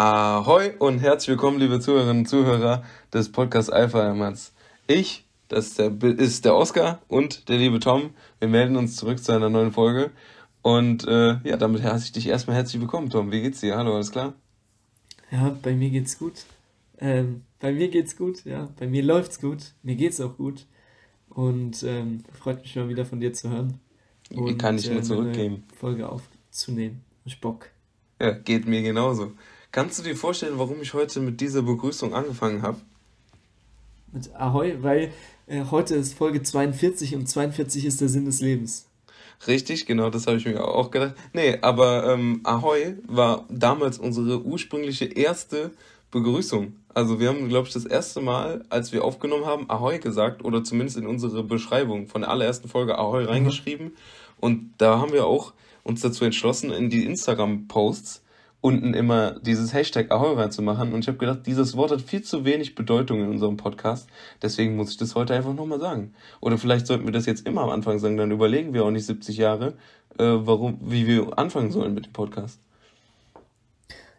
[0.00, 4.52] Ahoi und herzlich willkommen, liebe Zuhörerinnen und Zuhörer des Podcasts Alpha Hermanns.
[4.86, 8.10] Ich, das ist der, ist der Oscar und der liebe Tom.
[8.38, 10.12] Wir melden uns zurück zu einer neuen Folge.
[10.62, 13.32] Und äh, ja, damit heiße ich dich erstmal herzlich willkommen, Tom.
[13.32, 13.76] Wie geht's dir?
[13.76, 14.34] Hallo, alles klar?
[15.32, 16.44] Ja, bei mir geht's gut.
[17.00, 18.68] Ähm, bei mir geht's gut, ja.
[18.78, 19.72] Bei mir läuft's gut.
[19.82, 20.64] Mir geht's auch gut.
[21.28, 23.80] Und ähm, freut mich mal wieder von dir zu hören.
[24.30, 25.64] Und, kann ich nur äh, zurückgeben?
[25.76, 27.02] Folge aufzunehmen.
[27.24, 27.70] Ich Bock.
[28.20, 29.32] Ja, geht mir genauso.
[29.70, 32.78] Kannst du dir vorstellen, warum ich heute mit dieser Begrüßung angefangen habe?
[34.12, 35.12] Mit Ahoi, weil
[35.46, 38.86] äh, heute ist Folge 42 und 42 ist der Sinn des Lebens.
[39.46, 41.14] Richtig, genau, das habe ich mir auch gedacht.
[41.32, 45.70] Nee, aber ähm, Ahoi war damals unsere ursprüngliche erste
[46.10, 46.74] Begrüßung.
[46.94, 50.64] Also wir haben, glaube ich, das erste Mal, als wir aufgenommen haben, Ahoi gesagt oder
[50.64, 53.28] zumindest in unsere Beschreibung von der allerersten Folge Ahoi mhm.
[53.28, 53.92] reingeschrieben.
[54.40, 55.52] Und da haben wir auch
[55.84, 58.22] uns dazu entschlossen, in die Instagram-Posts
[58.60, 60.92] unten immer dieses Hashtag Ahoi reinzumachen.
[60.92, 64.08] Und ich habe gedacht, dieses Wort hat viel zu wenig Bedeutung in unserem Podcast.
[64.42, 66.14] Deswegen muss ich das heute einfach nochmal sagen.
[66.40, 69.06] Oder vielleicht sollten wir das jetzt immer am Anfang sagen, dann überlegen wir auch nicht
[69.06, 69.74] 70 Jahre,
[70.18, 72.60] äh, warum, wie wir anfangen sollen mit dem Podcast.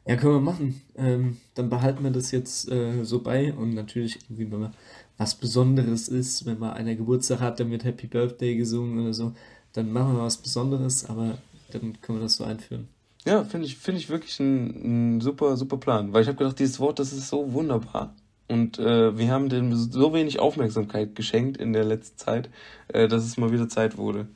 [0.08, 0.82] Ja, können wir machen.
[0.96, 4.74] Ähm, dann behalten wir das jetzt äh, so bei und natürlich irgendwie, wenn man
[5.18, 9.34] was Besonderes ist, wenn man einer Geburtstag hat, dann wird Happy Birthday gesungen oder so,
[9.74, 11.38] dann machen wir was Besonderes, aber
[11.72, 12.88] dann können wir das so einführen.
[13.30, 16.14] Ja, finde ich, finde ich wirklich ein, ein, super, super Plan.
[16.14, 18.16] Weil ich habe gedacht, dieses Wort, das ist so wunderbar.
[18.48, 22.50] Und äh, wir haben dem so wenig Aufmerksamkeit geschenkt in der letzten Zeit,
[22.88, 24.28] äh, dass es mal wieder Zeit wurde.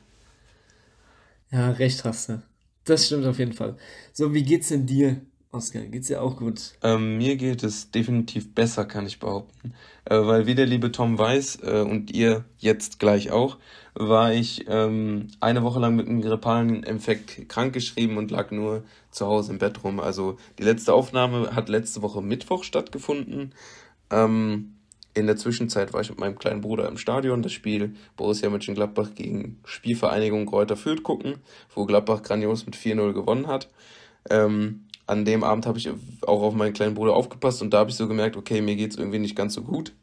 [1.52, 2.44] Ja, recht hast du.
[2.84, 3.78] Das stimmt auf jeden Fall.
[4.12, 5.22] So, wie geht's denn dir,
[5.54, 5.84] Oskar?
[5.84, 6.74] Geht's dir auch gut?
[6.82, 9.74] Ähm, mir geht es definitiv besser, kann ich behaupten.
[10.06, 13.58] Äh, weil wie der liebe Tom weiß äh, und ihr jetzt gleich auch,
[13.94, 19.28] war ich ähm, eine Woche lang mit einem grippalen Infekt krankgeschrieben und lag nur zu
[19.28, 20.00] Hause im Bett rum.
[20.00, 23.54] Also die letzte Aufnahme hat letzte Woche Mittwoch stattgefunden.
[24.10, 24.74] Ähm,
[25.14, 29.14] in der Zwischenzeit war ich mit meinem kleinen Bruder im Stadion das Spiel Borussia Mönchengladbach
[29.14, 31.36] gegen Spielvereinigung Kräuter Fürth gucken,
[31.76, 33.70] wo Gladbach grandios mit 4-0 gewonnen hat.
[34.32, 35.90] Ähm, an dem Abend habe ich
[36.22, 38.92] auch auf meinen kleinen Bruder aufgepasst und da habe ich so gemerkt, okay, mir geht
[38.92, 39.94] es irgendwie nicht ganz so gut.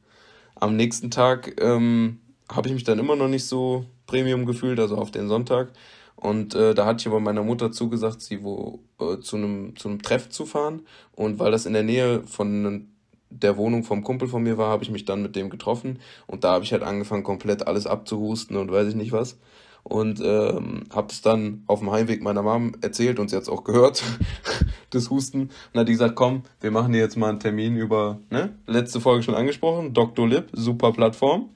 [0.56, 4.96] Am nächsten Tag ähm, habe ich mich dann immer noch nicht so Premium gefühlt, also
[4.96, 5.72] auf den Sonntag.
[6.16, 9.88] Und äh, da hatte ich aber meiner Mutter zugesagt, sie wo äh, zu einem zu
[9.88, 10.82] einem Treff zu fahren.
[11.12, 12.88] Und weil das in der Nähe von
[13.30, 15.98] der Wohnung vom Kumpel von mir war, habe ich mich dann mit dem getroffen.
[16.26, 19.38] Und da habe ich halt angefangen, komplett alles abzuhusten und weiß ich nicht was.
[19.82, 23.48] Und ähm, habe es dann auf dem Heimweg meiner Mom erzählt und sie hat es
[23.48, 24.02] auch gehört,
[24.90, 25.42] das Husten.
[25.42, 28.54] Und dann hat die gesagt, komm, wir machen dir jetzt mal einen Termin über, ne,
[28.66, 30.28] letzte Folge schon angesprochen, Dr.
[30.28, 31.50] Lip, super Plattform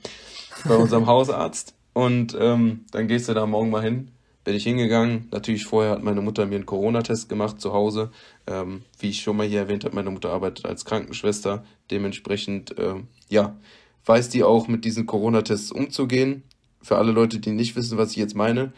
[0.66, 1.74] bei unserem Hausarzt.
[1.92, 4.10] Und ähm, dann gehst du da morgen mal hin.
[4.42, 5.28] Bin ich hingegangen.
[5.30, 8.10] Natürlich vorher hat meine Mutter mir einen Corona-Test gemacht zu Hause.
[8.46, 11.64] Ähm, wie ich schon mal hier erwähnt habe, meine Mutter arbeitet als Krankenschwester.
[11.90, 13.56] Dementsprechend, ähm, ja,
[14.04, 16.42] weiß die auch mit diesen Corona-Tests umzugehen.
[16.84, 18.72] Für alle Leute, die nicht wissen, was ich jetzt meine,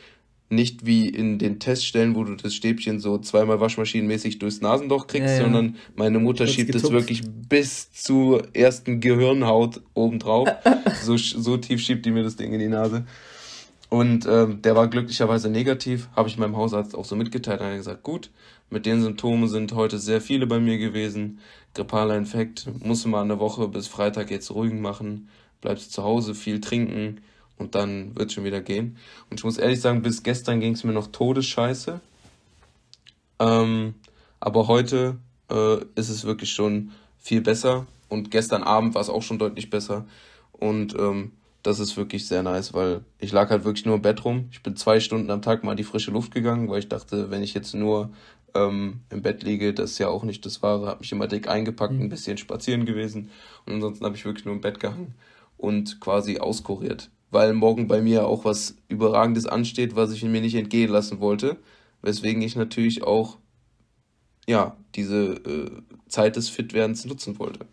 [0.48, 5.28] nicht wie in den Teststellen, wo du das Stäbchen so zweimal waschmaschinenmäßig durchs Nasenloch kriegst,
[5.28, 5.42] ja, ja.
[5.42, 10.48] sondern meine Mutter schiebt es wirklich bis zur ersten Gehirnhaut obendrauf.
[11.02, 13.04] so, so tief schiebt die mir das Ding in die Nase.
[13.88, 17.60] Und ähm, der war glücklicherweise negativ, habe ich meinem Hausarzt auch so mitgeteilt.
[17.60, 18.30] Er hat gesagt, gut,
[18.70, 21.38] mit den Symptomen sind heute sehr viele bei mir gewesen.
[21.74, 25.28] Grippaler Infekt, muss mal eine Woche bis Freitag jetzt ruhig machen,
[25.60, 27.20] bleibst zu Hause, viel trinken,
[27.58, 28.96] und dann wird es schon wieder gehen.
[29.30, 32.00] Und ich muss ehrlich sagen, bis gestern ging es mir noch todesscheiße.
[33.38, 33.94] Ähm,
[34.40, 35.18] aber heute
[35.50, 39.70] äh, ist es wirklich schon viel besser und gestern Abend war es auch schon deutlich
[39.70, 40.06] besser.
[40.52, 44.24] Und ähm, das ist wirklich sehr nice, weil ich lag halt wirklich nur im Bett
[44.24, 44.48] rum.
[44.52, 47.30] Ich bin zwei Stunden am Tag mal in die frische Luft gegangen, weil ich dachte,
[47.30, 48.10] wenn ich jetzt nur
[48.54, 50.86] ähm, im Bett liege, das ist ja auch nicht das Wahre.
[50.86, 52.02] Hab mich immer dick eingepackt, mhm.
[52.02, 53.30] ein bisschen spazieren gewesen
[53.66, 55.14] und ansonsten habe ich wirklich nur im Bett gehangen
[55.56, 60.54] und quasi auskuriert weil morgen bei mir auch was Überragendes ansteht, was ich mir nicht
[60.54, 61.56] entgehen lassen wollte.
[62.03, 63.38] Weswegen ich natürlich auch
[64.47, 65.71] ja, diese äh,
[66.09, 67.66] Zeit des Fitwerdens nutzen wollte.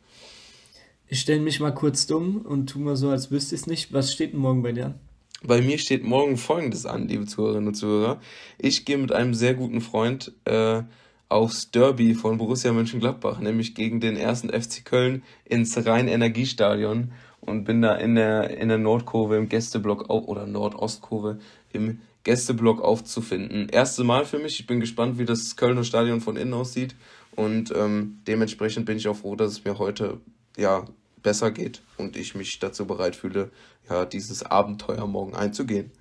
[1.07, 3.93] Ich stelle mich mal kurz dumm und tu mal so, als wüsste ich es nicht.
[3.93, 4.99] Was steht denn morgen bei dir an?
[5.43, 8.19] Bei mir steht morgen folgendes an, liebe Zuhörerinnen und Zuhörer.
[8.57, 10.83] Ich gehe mit einem sehr guten Freund äh,
[11.27, 17.11] aufs Derby von Borussia Mönchengladbach, nämlich gegen den ersten FC Köln ins Rhein-Energiestadion
[17.45, 21.39] und bin da in der, in der Nordkurve im Gästeblock auf, oder Nordostkurve
[21.71, 23.69] im Gästeblock aufzufinden.
[23.69, 24.59] Erste Mal für mich.
[24.59, 26.95] Ich bin gespannt, wie das Kölner Stadion von innen aussieht.
[27.35, 30.19] Und ähm, dementsprechend bin ich auch froh, dass es mir heute
[30.57, 30.85] ja
[31.21, 33.49] besser geht und ich mich dazu bereit fühle,
[33.89, 35.91] ja, dieses Abenteuer morgen einzugehen.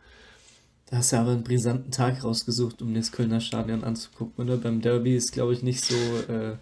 [0.86, 4.58] Da hast du aber einen brisanten Tag rausgesucht, um das Kölner Stadion anzugucken, oder?
[4.58, 6.56] Beim Derby ist, glaube ich, nicht so, äh,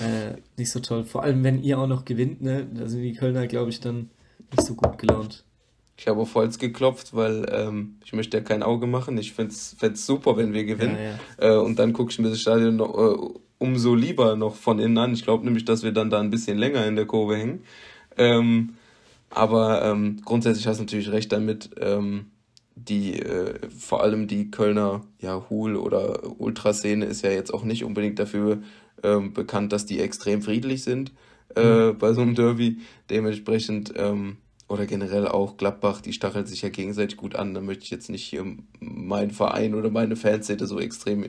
[0.00, 1.04] äh, nicht so toll.
[1.04, 2.66] Vor allem, wenn ihr auch noch gewinnt, ne?
[2.72, 4.10] Da sind die Kölner, glaube ich, dann
[4.50, 5.44] nicht so gut gelaunt.
[5.96, 9.18] Ich habe auf Holz geklopft, weil ähm, ich möchte ja kein Auge machen.
[9.18, 10.96] Ich fände es super, wenn wir gewinnen.
[10.96, 11.18] Ja,
[11.48, 11.54] ja.
[11.54, 14.96] Äh, und dann gucke ich mir das Stadion noch, äh, umso lieber noch von innen
[14.96, 15.12] an.
[15.12, 17.64] Ich glaube nämlich, dass wir dann da ein bisschen länger in der Kurve hängen.
[18.16, 18.74] Ähm,
[19.30, 21.70] aber ähm, grundsätzlich hast du natürlich recht damit.
[21.80, 22.26] Ähm,
[22.84, 27.84] die äh, vor allem die Kölner ja Hul oder Ultraszene ist ja jetzt auch nicht
[27.84, 28.58] unbedingt dafür
[29.02, 31.12] ähm, bekannt, dass die extrem friedlich sind
[31.56, 31.98] äh, mhm.
[31.98, 32.78] bei so einem Derby.
[33.10, 34.36] Dementsprechend ähm,
[34.68, 37.54] oder generell auch Gladbach, die stacheln sich ja gegenseitig gut an.
[37.54, 38.44] Da möchte ich jetzt nicht hier
[38.80, 41.26] meinen Verein oder meine Fanszene so extrem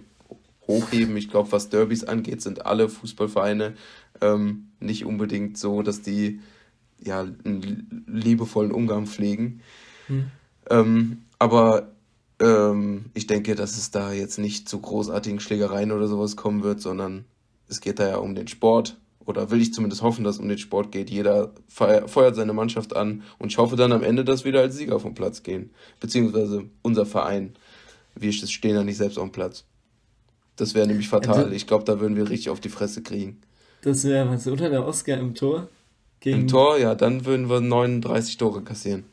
[0.68, 1.16] hochheben.
[1.18, 3.74] Ich glaube, was Derbys angeht, sind alle Fußballvereine
[4.22, 6.42] ähm, nicht unbedingt so, dass die
[7.02, 9.62] ja einen liebevollen Umgang pflegen.
[10.08, 10.26] Hm.
[10.70, 11.92] Ähm, aber
[12.40, 16.82] ähm, ich denke, dass es da jetzt nicht zu großartigen Schlägereien oder sowas kommen wird,
[16.82, 17.26] sondern
[17.68, 20.50] es geht da ja um den Sport oder will ich zumindest hoffen, dass es um
[20.50, 21.10] den Sport geht.
[21.10, 24.76] Jeder feuert seine Mannschaft an und ich hoffe dann am Ende, dass wir da als
[24.76, 25.70] Sieger vom Platz gehen.
[26.00, 27.56] Beziehungsweise unser Verein.
[28.16, 29.66] Wir stehen da nicht selbst auf dem Platz.
[30.56, 31.54] Das wäre nämlich fatal.
[31.54, 33.40] Ich glaube, da würden wir richtig auf die Fresse kriegen.
[33.82, 35.70] Das wäre was, oder der Oscar im Tor?
[36.20, 36.42] Gegen...
[36.42, 39.06] Im Tor, ja, dann würden wir 39 Tore kassieren.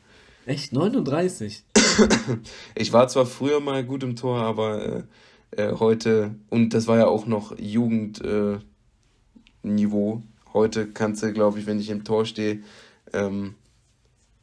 [0.45, 0.73] Echt?
[0.73, 1.63] 39?
[2.75, 5.03] ich war zwar früher mal gut im Tor, aber äh,
[5.51, 8.23] äh, heute, und das war ja auch noch Jugend.
[8.23, 8.59] Äh.
[10.53, 12.61] Heute kannst du, glaube ich, wenn ich im Tor stehe,
[13.13, 13.55] ähm,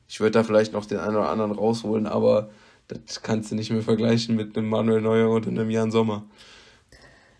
[0.06, 2.50] ich würde da vielleicht noch den einen oder anderen rausholen, aber
[2.88, 6.24] das kannst du nicht mehr vergleichen mit einem Manuel Neuer oder einem Jan Sommer.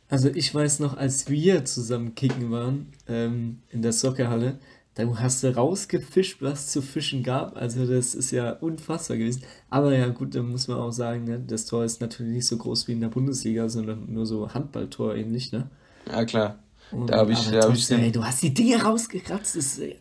[0.09, 4.59] Also ich weiß noch, als wir zusammen kicken waren ähm, in der Soccerhalle,
[4.95, 7.57] da hast du rausgefischt, was zu fischen gab.
[7.57, 9.43] Also das ist ja unfassbar gewesen.
[9.69, 12.57] Aber ja gut, da muss man auch sagen, ne, das Tor ist natürlich nicht so
[12.57, 15.69] groß wie in der Bundesliga, sondern nur so Handballtor ähnlich, ne?
[16.11, 16.59] Ja klar.
[17.07, 19.57] Da habe ich, da hab ich ey, du hast die Dinge rausgekratzt.
[19.57, 19.97] Das, äh,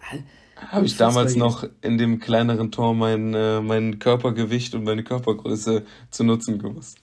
[0.55, 5.83] habe ich damals noch in dem kleineren Tor mein, äh, mein Körpergewicht und meine Körpergröße
[6.11, 6.99] zu nutzen gewusst.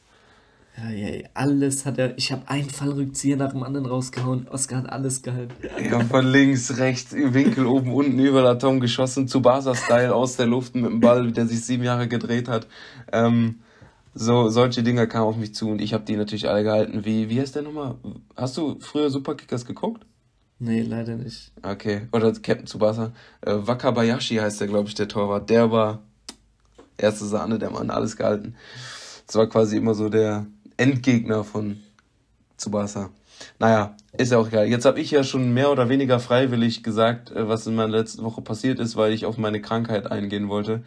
[0.88, 2.16] Ja, alles hat er.
[2.16, 4.48] Ich habe einen Fallrückzieher nach dem anderen rausgehauen.
[4.48, 5.52] Oscar hat alles gehalten.
[5.90, 9.28] Ja, von links, rechts, Winkel, oben, unten, über der Tom geschossen.
[9.28, 12.66] zu Tsubasa-Style aus der Luft mit dem Ball, der sich sieben Jahre gedreht hat.
[13.12, 13.60] Ähm,
[14.14, 17.04] so, solche Dinger kamen auf mich zu und ich habe die natürlich alle gehalten.
[17.04, 17.96] Wie, wie heißt der nochmal?
[18.36, 20.04] Hast du früher Superkickers geguckt?
[20.58, 21.52] Nee, leider nicht.
[21.62, 22.02] Okay.
[22.12, 23.12] Oder Captain Tsubasa.
[23.40, 25.48] Äh, Wakabayashi heißt der, glaube ich, der Torwart.
[25.48, 26.02] Der war
[26.98, 28.54] erste Sahne, der Mann, alles gehalten.
[29.26, 30.46] Das war quasi immer so der
[30.80, 31.80] Endgegner von
[32.56, 33.10] Tsubasa.
[33.58, 34.66] Naja, ist ja auch egal.
[34.66, 38.24] Jetzt habe ich ja schon mehr oder weniger freiwillig gesagt, äh, was in meiner letzten
[38.24, 40.82] Woche passiert ist, weil ich auf meine Krankheit eingehen wollte.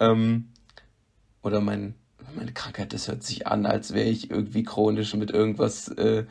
[0.00, 0.48] Ähm,
[1.42, 1.94] oder mein
[2.36, 6.24] meine Krankheit, das hört sich an, als wäre ich irgendwie chronisch mit irgendwas äh,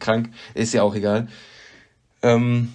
[0.00, 0.30] krank.
[0.54, 1.28] Ist ja auch egal.
[2.22, 2.72] Ähm,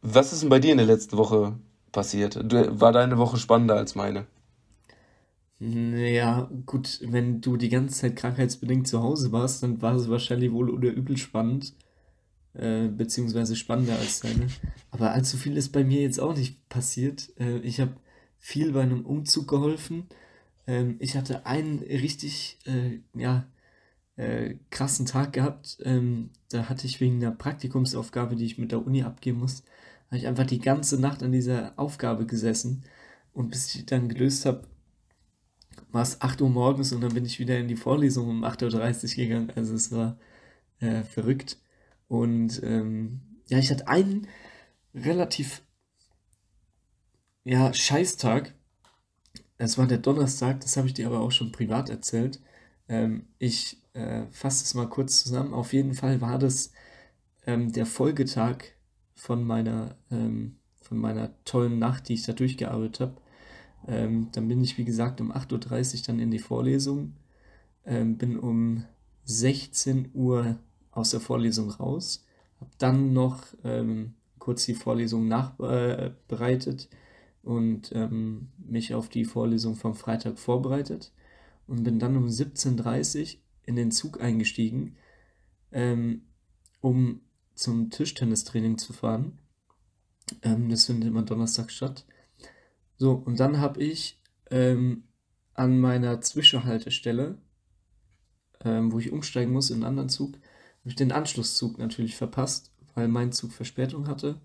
[0.00, 1.54] was ist denn bei dir in der letzten Woche
[1.90, 2.38] passiert?
[2.80, 4.26] War deine Woche spannender als meine?
[5.60, 10.52] Ja, gut, wenn du die ganze Zeit krankheitsbedingt zu Hause warst, dann war es wahrscheinlich
[10.52, 11.74] wohl oder übel spannend.
[12.54, 14.48] Äh, beziehungsweise spannender als deine.
[14.90, 17.30] Aber allzu viel ist bei mir jetzt auch nicht passiert.
[17.38, 17.92] Äh, ich habe
[18.38, 20.08] viel bei einem Umzug geholfen
[20.68, 23.48] ähm, ich hatte einen richtig, äh, ja,
[24.16, 25.78] äh, krassen Tag gehabt.
[25.82, 29.64] Ähm, da hatte ich wegen einer Praktikumsaufgabe, die ich mit der Uni abgeben muss,
[30.08, 32.84] habe ich einfach die ganze Nacht an dieser Aufgabe gesessen.
[33.32, 34.64] Und bis ich die dann gelöst habe,
[35.90, 39.18] war es 8 Uhr morgens und dann bin ich wieder in die Vorlesung um 8.30
[39.18, 39.52] Uhr gegangen.
[39.56, 40.18] Also es war
[40.80, 41.58] äh, verrückt.
[42.08, 44.28] Und ähm, ja, ich hatte einen
[44.94, 45.62] relativ
[47.44, 48.54] ja, Scheißtag
[49.58, 52.40] es war der Donnerstag, das habe ich dir aber auch schon privat erzählt.
[52.88, 55.52] Ähm, ich äh, fasse es mal kurz zusammen.
[55.52, 56.72] Auf jeden Fall war das
[57.46, 58.58] ähm, der Folgetag
[59.14, 63.16] von meiner, ähm, von meiner tollen Nacht, die ich da durchgearbeitet habe.
[63.88, 67.14] Ähm, dann bin ich, wie gesagt, um 8.30 Uhr dann in die Vorlesung,
[67.86, 68.84] ähm, bin um
[69.24, 70.58] 16 Uhr
[70.92, 72.24] aus der Vorlesung raus,
[72.60, 76.88] habe dann noch ähm, kurz die Vorlesung nachbereitet.
[77.42, 81.12] Und ähm, mich auf die Vorlesung vom Freitag vorbereitet
[81.66, 84.96] und bin dann um 17.30 Uhr in den Zug eingestiegen,
[85.72, 86.22] ähm,
[86.82, 87.20] um
[87.54, 89.38] zum Tischtennistraining zu fahren.
[90.42, 92.04] Ähm, das findet immer Donnerstag statt.
[92.98, 95.04] So, und dann habe ich ähm,
[95.54, 97.38] an meiner Zwischenhaltestelle,
[98.64, 102.72] ähm, wo ich umsteigen muss in einen anderen Zug, habe ich den Anschlusszug natürlich verpasst,
[102.94, 104.40] weil mein Zug Verspätung hatte.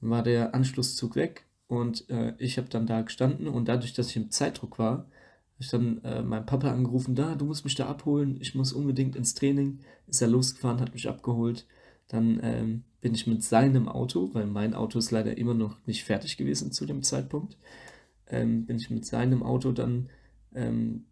[0.00, 4.08] Dann war der Anschlusszug weg und äh, ich habe dann da gestanden und dadurch, dass
[4.10, 5.06] ich im Zeitdruck war,
[5.54, 8.72] habe ich dann äh, meinen Papa angerufen, da, du musst mich da abholen, ich muss
[8.72, 9.78] unbedingt ins Training.
[10.08, 11.66] Ist er losgefahren, hat mich abgeholt.
[12.08, 16.04] Dann ähm, bin ich mit seinem Auto, weil mein Auto ist leider immer noch nicht
[16.04, 17.56] fertig gewesen zu dem Zeitpunkt,
[18.28, 20.08] ähm, bin ich mit seinem Auto dann
[20.54, 21.04] ähm,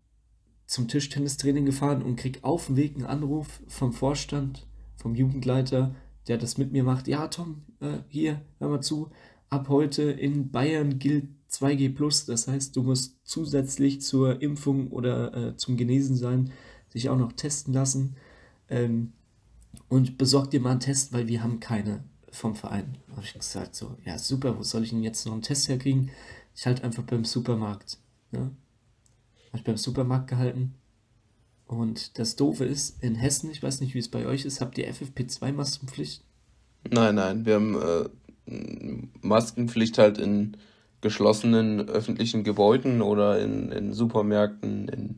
[0.66, 5.94] zum Tischtennistraining gefahren und krieg auf dem Weg einen Anruf vom Vorstand, vom Jugendleiter,
[6.28, 7.08] der das mit mir macht.
[7.08, 9.10] Ja, Tom, äh, hier, hör mal zu.
[9.50, 12.26] Ab heute in Bayern gilt 2G+.
[12.26, 16.52] Das heißt, du musst zusätzlich zur Impfung oder äh, zum Genesen sein,
[16.94, 18.16] dich auch noch testen lassen.
[18.70, 19.12] Ähm,
[19.88, 22.96] und besorg dir mal einen Test, weil wir haben keine vom Verein.
[23.10, 26.10] Habe ich gesagt, so, ja super, wo soll ich denn jetzt noch einen Test herkriegen?
[26.56, 27.98] Ich halte einfach beim Supermarkt.
[28.30, 28.50] Ne?
[29.48, 30.74] Habe ich beim Supermarkt gehalten.
[31.66, 34.76] Und das Doofe ist, in Hessen, ich weiß nicht, wie es bei euch ist, habt
[34.78, 36.22] ihr FFP2-Maskenpflicht?
[36.90, 38.08] Nein, nein, wir haben äh,
[39.20, 40.56] Maskenpflicht halt in
[41.00, 45.16] geschlossenen öffentlichen Gebäuden oder in, in Supermärkten, in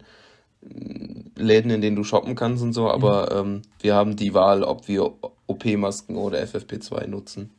[1.36, 3.54] Läden, in denen du shoppen kannst und so, aber mhm.
[3.56, 5.12] ähm, wir haben die Wahl, ob wir
[5.46, 7.50] OP-Masken oder FFP2 nutzen.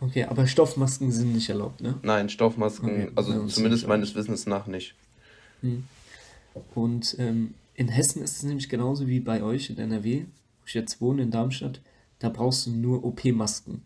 [0.00, 1.94] Okay, aber Stoffmasken sind nicht erlaubt, ne?
[2.02, 4.94] Nein, Stoffmasken, okay, also zumindest meines Wissens nach nicht.
[5.62, 5.84] Hm.
[6.74, 10.74] Und ähm, in Hessen ist es nämlich genauso wie bei euch in NRW, wo ich
[10.74, 11.80] jetzt wohne, in Darmstadt,
[12.18, 13.82] da brauchst du nur OP-Masken.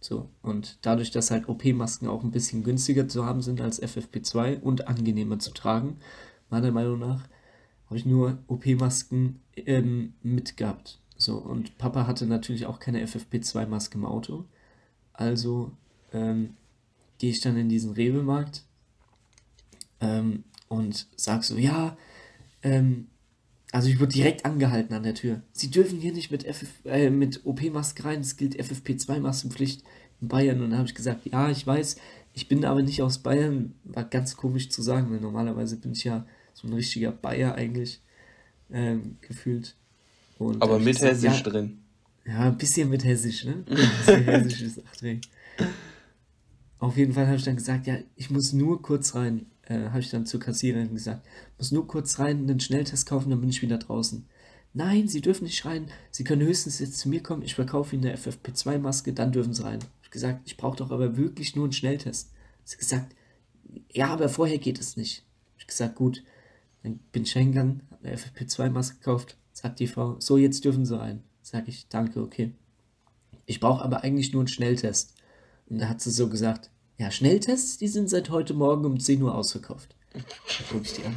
[0.00, 4.60] So, und dadurch, dass halt OP-Masken auch ein bisschen günstiger zu haben sind als FFP2
[4.60, 5.98] und angenehmer zu tragen,
[6.48, 7.28] meiner Meinung nach,
[7.90, 11.00] habe ich nur OP-Masken ähm, mitgehabt.
[11.16, 14.44] So, und Papa hatte natürlich auch keine FFP2-Maske im Auto.
[15.12, 15.72] Also
[16.12, 16.54] ähm,
[17.18, 18.62] gehe ich dann in diesen Rewe-Markt
[20.00, 21.96] ähm, und sag so, ja,
[22.62, 23.08] ähm,
[23.72, 25.42] also ich wurde direkt angehalten an der Tür.
[25.52, 26.46] Sie dürfen hier nicht mit,
[26.84, 29.82] äh, mit OP-Maske rein, es gilt FFP2-Maskenpflicht
[30.20, 30.60] in Bayern.
[30.60, 31.96] Und dann habe ich gesagt, ja, ich weiß,
[32.34, 33.74] ich bin aber nicht aus Bayern.
[33.82, 36.24] War ganz komisch zu sagen, weil normalerweise bin ich ja
[36.60, 38.00] so ein richtiger Bayer eigentlich
[38.70, 39.76] ähm, gefühlt.
[40.38, 41.78] Und aber mit gesagt, Hessisch ja, drin.
[42.26, 43.64] Ja, ein bisschen mit Hessisch, ne?
[43.68, 45.20] Ein bisschen Hessisch ist auch drin.
[46.78, 50.00] Auf jeden Fall habe ich dann gesagt, ja, ich muss nur kurz rein äh, habe
[50.00, 51.26] ich dann zur Kassiererin gesagt,
[51.56, 54.26] muss nur kurz rein, einen Schnelltest kaufen, dann bin ich wieder draußen.
[54.72, 55.90] Nein, Sie dürfen nicht rein.
[56.10, 57.42] Sie können höchstens jetzt zu mir kommen.
[57.42, 59.78] Ich verkaufe Ihnen eine FFP2-Maske, dann dürfen Sie rein.
[59.78, 62.30] Ich habe gesagt, ich brauche doch aber wirklich nur einen Schnelltest.
[62.64, 63.14] Sie gesagt,
[63.90, 65.24] ja, aber vorher geht es nicht.
[65.56, 66.22] Ich habe gesagt, gut.
[66.82, 69.36] Dann bin ich hingegangen, habe eine FFP2-Maske gekauft.
[69.52, 71.22] Sagt die Frau, so, jetzt dürfen Sie rein.
[71.42, 72.52] Sag ich, danke, okay.
[73.46, 75.14] Ich brauche aber eigentlich nur einen Schnelltest.
[75.68, 79.22] Und da hat sie so gesagt, ja, Schnelltests, die sind seit heute Morgen um 10
[79.22, 79.96] Uhr ausverkauft.
[80.70, 81.16] Guck ich die an.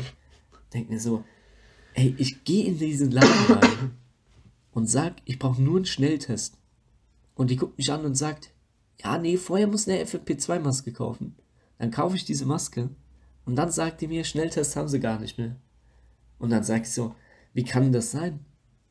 [0.73, 1.23] Denk mir so,
[1.93, 3.91] ey, ich gehe in diesen Laden rein
[4.71, 6.57] und sag, ich brauche nur einen Schnelltest.
[7.35, 8.51] Und die guckt mich an und sagt,
[9.03, 11.35] ja, nee, vorher muss eine FFP2-Maske kaufen.
[11.79, 12.89] Dann kaufe ich diese Maske
[13.45, 15.55] und dann sagt die mir, Schnelltest haben sie gar nicht mehr.
[16.39, 17.15] Und dann sag ich so,
[17.53, 18.39] wie kann das sein?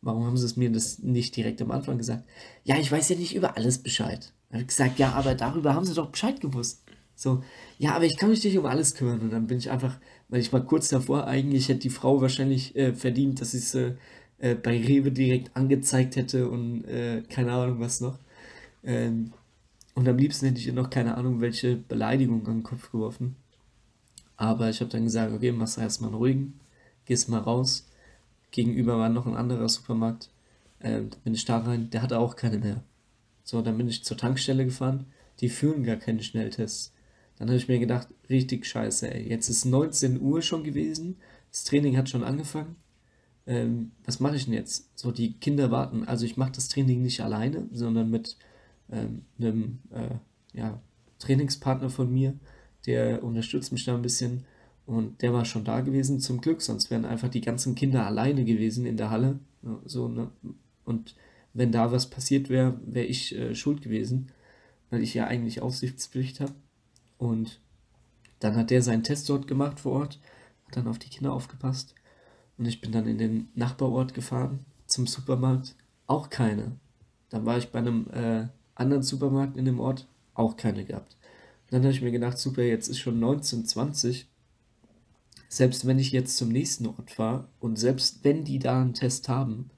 [0.01, 2.25] Warum haben sie es mir das nicht direkt am Anfang gesagt?
[2.65, 4.33] Ja, ich weiß ja nicht über alles Bescheid.
[4.49, 6.83] Dann habe ich gesagt, ja, aber darüber haben sie doch Bescheid gewusst.
[7.15, 7.43] So,
[7.79, 9.21] ja, aber ich kann mich nicht um alles kümmern.
[9.21, 12.75] Und dann bin ich einfach, weil ich war kurz davor, eigentlich hätte die Frau wahrscheinlich
[12.75, 13.97] äh, verdient, dass ich sie
[14.39, 18.19] äh, bei Rewe direkt angezeigt hätte und äh, keine Ahnung was noch.
[18.83, 19.33] Ähm,
[19.95, 23.37] und am liebsten hätte ich ihr noch keine Ahnung, welche Beleidigung an den Kopf geworfen.
[24.43, 26.61] Aber ich habe dann gesagt, okay, machst du erstmal einen ruhigen,
[27.05, 27.87] gehst mal raus.
[28.51, 30.31] Gegenüber war noch ein anderer Supermarkt.
[30.81, 32.83] Ähm, bin ich da rein, der hatte auch keine mehr.
[33.45, 35.07] So, dann bin ich zur Tankstelle gefahren.
[35.39, 36.93] Die führen gar keine Schnelltests.
[37.39, 39.29] Dann habe ich mir gedacht, richtig scheiße, ey.
[39.29, 41.19] Jetzt ist 19 Uhr schon gewesen,
[41.53, 42.75] das Training hat schon angefangen.
[43.47, 44.91] Ähm, was mache ich denn jetzt?
[44.99, 46.03] So, die Kinder warten.
[46.03, 48.37] Also ich mache das Training nicht alleine, sondern mit
[48.91, 50.17] ähm, einem äh,
[50.53, 50.81] ja,
[51.21, 52.35] Trainingspartner von mir,
[52.87, 54.45] der unterstützt mich da ein bisschen.
[54.87, 58.45] Und der war schon da gewesen, zum Glück, sonst wären einfach die ganzen Kinder alleine
[58.45, 59.39] gewesen in der Halle.
[59.85, 60.31] So, ne?
[60.85, 61.15] Und
[61.55, 64.33] wenn da was passiert wäre, wäre ich äh, schuld gewesen,
[64.91, 66.53] weil ich ja eigentlich Aufsichtspflicht habe.
[67.19, 67.61] Und
[68.41, 70.19] dann hat der seinen Test dort gemacht vor Ort,
[70.67, 71.95] hat dann auf die Kinder aufgepasst.
[72.59, 75.77] Und ich bin dann in den Nachbarort gefahren zum Supermarkt.
[76.07, 76.73] Auch keine.
[77.31, 81.17] Dann war ich bei einem äh, anderen Supermarkt in dem Ort, auch keine gehabt.
[81.73, 84.29] Dann habe ich mir gedacht, super, jetzt ist schon 1920.
[85.49, 89.29] Selbst wenn ich jetzt zum nächsten Ort fahre und selbst wenn die da einen Test
[89.29, 89.71] haben,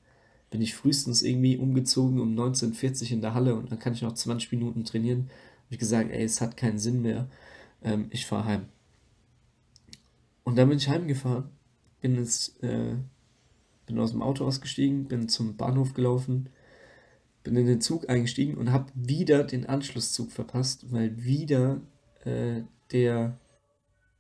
[0.51, 4.13] bin ich frühestens irgendwie umgezogen um 1940 in der Halle und dann kann ich noch
[4.15, 5.31] 20 Minuten trainieren
[5.75, 7.29] ich gesagt, ey, es hat keinen Sinn mehr,
[7.83, 8.67] ähm, ich fahre heim.
[10.45, 11.51] Und dann bin ich heimgefahren,
[12.01, 12.95] bin, ins, äh,
[13.87, 16.49] bin aus dem Auto ausgestiegen, bin zum Bahnhof gelaufen,
[17.45, 21.81] bin in den Zug eingestiegen und habe wieder den Anschlusszug verpasst, weil wieder
[22.25, 23.39] äh, der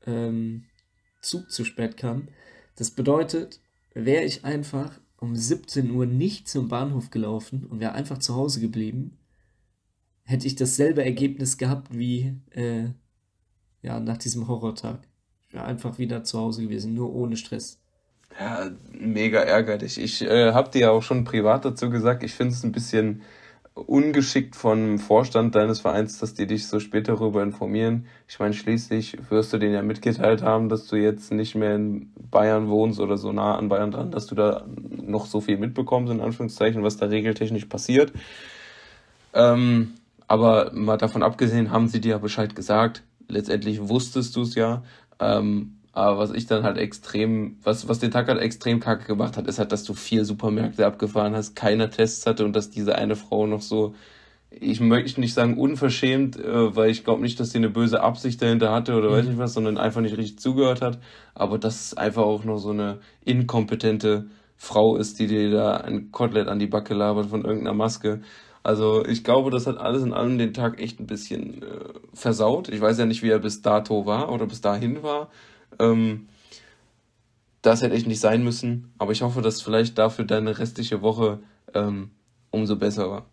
[0.06, 0.64] ähm,
[1.20, 2.28] Zug zu spät kam.
[2.76, 3.60] Das bedeutet,
[3.94, 8.60] wäre ich einfach um 17 Uhr nicht zum Bahnhof gelaufen und wäre einfach zu Hause
[8.60, 9.16] geblieben,
[10.22, 12.90] hätte ich dasselbe Ergebnis gehabt wie äh,
[13.82, 15.08] ja, nach diesem Horrortag.
[15.48, 17.80] Ich wäre einfach wieder zu Hause gewesen, nur ohne Stress.
[18.38, 20.00] Ja, mega ärgerlich.
[20.00, 23.22] Ich äh, habe dir ja auch schon privat dazu gesagt, ich finde es ein bisschen
[23.74, 28.06] ungeschickt vom Vorstand deines Vereins, dass die dich so spät darüber informieren.
[28.28, 32.12] Ich meine, schließlich wirst du denen ja mitgeteilt haben, dass du jetzt nicht mehr in
[32.30, 36.12] Bayern wohnst oder so nah an Bayern dran, dass du da noch so viel mitbekommst,
[36.12, 38.12] in Anführungszeichen, was da regeltechnisch passiert.
[39.32, 39.94] Ähm,
[40.28, 43.02] aber mal davon abgesehen, haben sie dir ja Bescheid gesagt.
[43.28, 44.84] Letztendlich wusstest du es ja.
[45.18, 49.36] Ähm, aber was ich dann halt extrem, was, was den Tag halt extrem kacke gemacht
[49.36, 52.96] hat, ist halt, dass du vier Supermärkte abgefahren hast, keiner Tests hatte und dass diese
[52.96, 53.94] eine Frau noch so,
[54.50, 58.42] ich möchte nicht sagen unverschämt, äh, weil ich glaube nicht, dass sie eine böse Absicht
[58.42, 59.12] dahinter hatte oder mhm.
[59.12, 60.98] weiß nicht was, sondern einfach nicht richtig zugehört hat.
[61.32, 66.10] Aber dass es einfach auch noch so eine inkompetente Frau ist, die dir da ein
[66.10, 68.20] Kotelett an die Backe labert von irgendeiner Maske.
[68.64, 71.66] Also ich glaube, das hat alles in allem den Tag echt ein bisschen äh,
[72.14, 72.68] versaut.
[72.68, 75.28] Ich weiß ja nicht, wie er bis dato war oder bis dahin war.
[75.78, 76.28] Ähm,
[77.62, 81.40] das hätte echt nicht sein müssen, aber ich hoffe, dass vielleicht dafür deine restliche Woche
[81.72, 82.10] ähm,
[82.50, 83.26] umso besser war.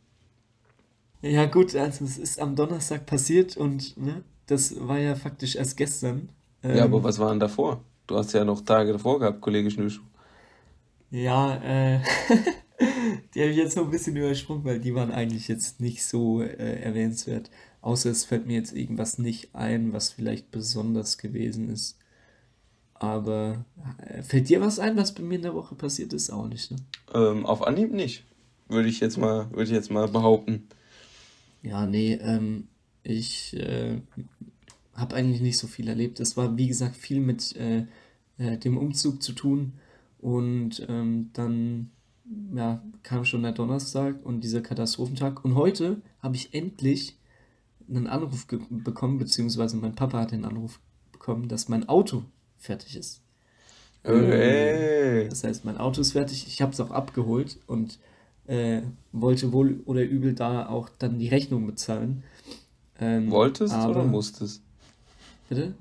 [1.22, 5.78] Ja, gut, also es ist am Donnerstag passiert und ne, das war ja faktisch erst
[5.78, 6.30] gestern.
[6.64, 7.84] Ähm, ja, aber ähm, was war denn davor?
[8.08, 10.02] Du hast ja noch Tage davor gehabt, Kollege Schnürschuh.
[11.12, 12.00] Ja, äh,
[13.36, 16.42] die habe ich jetzt noch ein bisschen übersprungen, weil die waren eigentlich jetzt nicht so
[16.42, 17.52] äh, erwähnenswert.
[17.82, 21.98] Außer es fällt mir jetzt irgendwas nicht ein, was vielleicht besonders gewesen ist.
[23.02, 23.66] Aber
[23.98, 26.30] äh, fällt dir was ein, was bei mir in der Woche passiert ist?
[26.30, 26.78] Auch nicht, ne?
[27.16, 28.24] Ähm, auf Anhieb nicht.
[28.68, 30.68] Würde ich jetzt mal, würde ich jetzt mal behaupten.
[31.64, 32.68] Ja, nee, ähm,
[33.02, 34.02] ich äh,
[34.94, 36.20] habe eigentlich nicht so viel erlebt.
[36.20, 37.88] Es war, wie gesagt, viel mit äh,
[38.38, 39.74] äh, dem Umzug zu tun.
[40.20, 41.90] Und ähm, dann
[42.54, 45.44] ja, kam schon der Donnerstag und dieser Katastrophentag.
[45.44, 47.18] Und heute habe ich endlich
[47.90, 50.80] einen Anruf bekommen, beziehungsweise mein Papa hat den Anruf
[51.12, 52.26] bekommen, dass mein Auto
[52.62, 53.22] fertig ist.
[54.04, 55.28] Hey.
[55.30, 58.00] Das heißt, mein Auto ist fertig, ich habe es auch abgeholt und
[58.48, 62.24] äh, wollte wohl oder übel da auch dann die Rechnung bezahlen.
[63.00, 64.62] Ähm, Wolltest aber, oder musstest?
[65.50, 65.76] Bitte?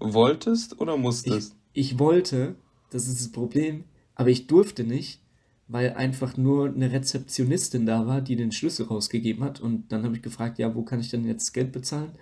[0.00, 1.54] Wolltest oder musstest?
[1.72, 2.54] Ich, ich wollte,
[2.90, 5.20] das ist das Problem, aber ich durfte nicht,
[5.68, 9.60] weil einfach nur eine Rezeptionistin da war, die den Schlüssel rausgegeben hat.
[9.60, 12.12] Und dann habe ich gefragt, ja, wo kann ich denn jetzt Geld bezahlen?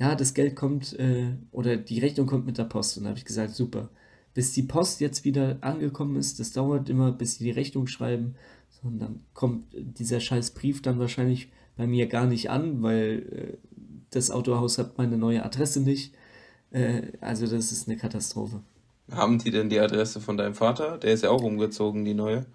[0.00, 2.96] Ja, das Geld kommt äh, oder die Rechnung kommt mit der Post.
[2.96, 3.90] Und da habe ich gesagt, super.
[4.32, 8.34] Bis die Post jetzt wieder angekommen ist, das dauert immer, bis sie die Rechnung schreiben.
[8.70, 13.26] So, und dann kommt dieser scheiß Brief dann wahrscheinlich bei mir gar nicht an, weil
[13.30, 13.58] äh,
[14.10, 16.14] das Autohaus hat meine neue Adresse nicht.
[16.70, 18.62] Äh, also das ist eine Katastrophe.
[19.10, 20.96] Haben die denn die Adresse von deinem Vater?
[20.96, 22.46] Der ist ja auch umgezogen, die neue.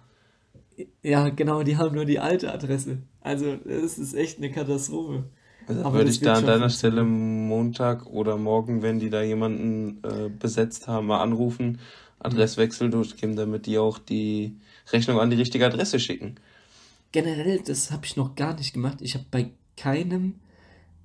[1.02, 2.98] Ja, genau, die haben nur die alte Adresse.
[3.20, 5.24] Also das ist echt eine Katastrophe.
[5.68, 10.28] Also würde ich da an deiner Stelle Montag oder morgen, wenn die da jemanden äh,
[10.28, 11.78] besetzt haben, mal anrufen,
[12.20, 14.56] Adresswechsel durchgeben, damit die auch die
[14.92, 16.36] Rechnung an die richtige Adresse schicken.
[17.12, 18.98] Generell, das habe ich noch gar nicht gemacht.
[19.00, 20.36] Ich habe bei keinem,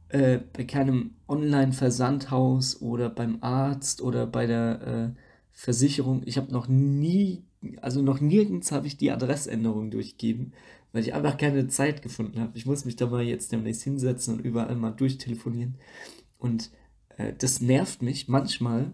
[0.09, 5.19] äh, bei keinem Online-Versandhaus oder beim Arzt oder bei der äh,
[5.51, 7.43] Versicherung, ich habe noch nie,
[7.81, 10.53] also noch nirgends habe ich die Adressänderung durchgegeben
[10.91, 12.51] weil ich einfach keine Zeit gefunden habe.
[12.55, 15.77] Ich muss mich da mal jetzt demnächst hinsetzen und überall mal durchtelefonieren.
[16.37, 16.71] Und
[17.17, 18.91] äh, das nervt mich manchmal.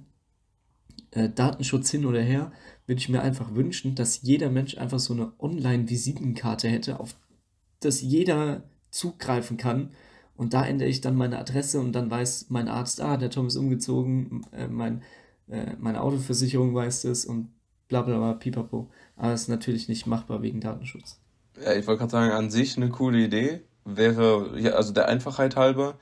[1.11, 2.51] Äh, Datenschutz hin oder her,
[2.85, 7.15] würde ich mir einfach wünschen, dass jeder Mensch einfach so eine Online-Visitenkarte hätte, auf
[7.79, 9.91] das jeder zugreifen kann.
[10.35, 13.47] Und da ändere ich dann meine Adresse und dann weiß mein Arzt, ah, der Tom
[13.47, 15.01] ist umgezogen, äh, mein,
[15.47, 17.49] äh, meine Autoversicherung weiß das und
[17.87, 18.91] bla bla bla, pipapo.
[19.15, 21.19] Aber es ist natürlich nicht machbar wegen Datenschutz.
[21.63, 23.61] Ja, ich wollte gerade sagen, an sich eine coole Idee.
[23.85, 25.95] Wäre, ja, also der Einfachheit halber.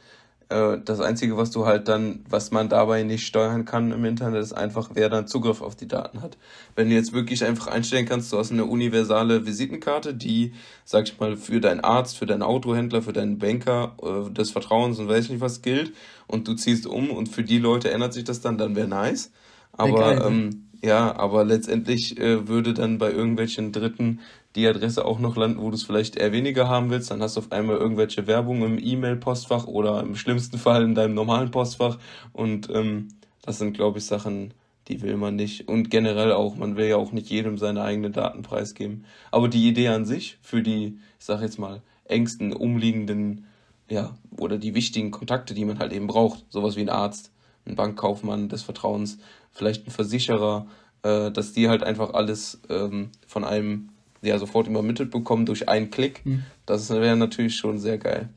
[0.50, 4.42] Äh, das Einzige, was du halt dann, was man dabei nicht steuern kann im Internet,
[4.42, 6.38] ist einfach, wer dann Zugriff auf die Daten hat.
[6.76, 11.20] Wenn du jetzt wirklich einfach einstellen kannst, du hast eine universale Visitenkarte, die, sag ich
[11.20, 15.30] mal, für deinen Arzt, für deinen Autohändler, für deinen Banker äh, des Vertrauens und weiß
[15.30, 15.94] nicht was gilt
[16.28, 19.32] und du ziehst um und für die Leute ändert sich das dann, dann wäre nice.
[19.74, 20.24] Aber ne?
[20.26, 24.20] ähm, ja, aber letztendlich äh, würde dann bei irgendwelchen Dritten
[24.56, 27.12] die Adresse auch noch landen, wo du es vielleicht eher weniger haben willst.
[27.12, 31.14] Dann hast du auf einmal irgendwelche Werbung im E-Mail-Postfach oder im schlimmsten Fall in deinem
[31.14, 31.98] normalen Postfach.
[32.32, 33.10] Und ähm,
[33.42, 34.54] das sind, glaube ich, Sachen,
[34.88, 35.68] die will man nicht.
[35.68, 39.06] Und generell auch, man will ja auch nicht jedem seine eigenen Daten preisgeben.
[39.32, 43.46] Aber die Idee an sich für die, ich sag jetzt mal, engsten, umliegenden,
[43.90, 47.32] ja, oder die wichtigen Kontakte, die man halt eben braucht, sowas wie ein Arzt,
[47.66, 49.18] ein Bankkaufmann des Vertrauens,
[49.52, 50.68] vielleicht ein Versicherer,
[51.04, 53.90] äh, dass die halt einfach alles ähm, von einem
[54.22, 56.26] ja sofort übermittelt bekommen durch einen Klick.
[56.26, 56.44] Mhm.
[56.66, 58.30] Das wäre natürlich schon sehr geil.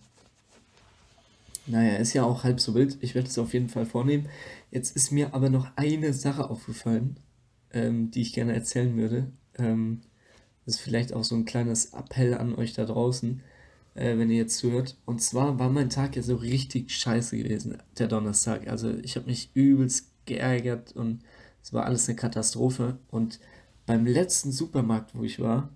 [1.67, 2.97] Naja, ist ja auch halb so wild.
[3.01, 4.29] Ich werde es auf jeden Fall vornehmen.
[4.71, 7.19] Jetzt ist mir aber noch eine Sache aufgefallen,
[7.73, 9.27] ähm, die ich gerne erzählen würde.
[9.59, 10.01] Ähm,
[10.64, 13.43] das ist vielleicht auch so ein kleines Appell an euch da draußen,
[13.99, 14.97] äh, wenn ihr jetzt zuhört.
[15.05, 18.69] Und zwar war mein Tag ja so richtig scheiße gewesen, der Donnerstag.
[18.69, 21.21] Also ich habe mich übelst geärgert und
[21.63, 22.99] es war alles eine Katastrophe.
[23.11, 23.41] Und
[23.87, 25.71] beim letzten Supermarkt, wo ich war,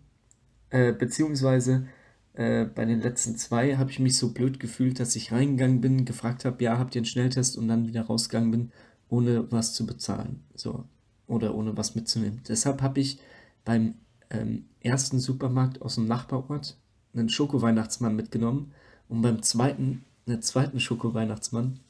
[0.71, 1.87] äh, beziehungsweise
[2.35, 6.05] äh, bei den letzten zwei habe ich mich so blöd gefühlt, dass ich reingegangen bin,
[6.05, 8.73] gefragt habe, ja, habt ihr einen Schnelltest und dann wieder rausgegangen bin,
[9.09, 10.45] ohne was zu bezahlen.
[10.55, 10.85] So.
[11.27, 12.41] Oder ohne was mitzunehmen.
[12.47, 13.19] Deshalb habe ich
[13.65, 13.95] beim
[14.31, 16.77] ähm, ersten Supermarkt aus dem Nachbarort
[17.15, 18.73] einen Schoko-Weihnachtsmann mitgenommen
[19.09, 21.81] und beim zweiten einen zweiten Schoko-Weihnachtsmann.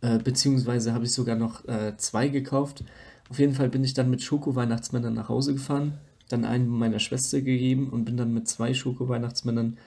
[0.00, 2.84] Äh, beziehungsweise habe ich sogar noch äh, zwei gekauft.
[3.30, 7.40] Auf jeden Fall bin ich dann mit Schoko-Weihnachtsmännern nach Hause gefahren dann einen meiner Schwester
[7.40, 9.78] gegeben und bin dann mit zwei Schoko-Weihnachtsmännern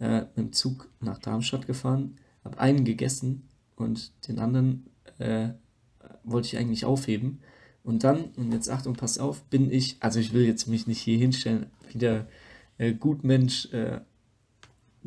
[0.00, 4.86] äh, mit dem Zug nach Darmstadt gefahren, habe einen gegessen und den anderen
[5.18, 5.50] äh,
[6.24, 7.40] wollte ich eigentlich aufheben.
[7.82, 11.00] Und dann, und jetzt Achtung, pass auf, bin ich, also ich will jetzt mich nicht
[11.00, 12.26] hier hinstellen, wieder
[12.80, 14.00] äh, Gutmensch äh,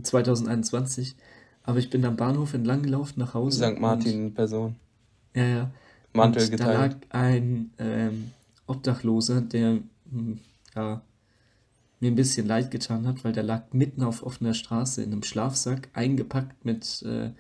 [0.02, 1.16] 2021,
[1.64, 3.66] aber ich bin am Bahnhof entlang gelaufen nach Hause.
[3.66, 3.80] St.
[3.80, 4.76] Martin in Person.
[5.36, 5.72] Ja, ja.
[6.14, 6.70] Mantel und geteilt.
[6.70, 8.32] Da lag ein ähm,
[8.68, 9.80] Obdachloser, der
[10.12, 10.40] hm,
[10.76, 11.02] ja,
[12.00, 15.24] mir ein bisschen leid getan hat, weil der lag mitten auf offener Straße in einem
[15.24, 17.32] Schlafsack, eingepackt mit äh,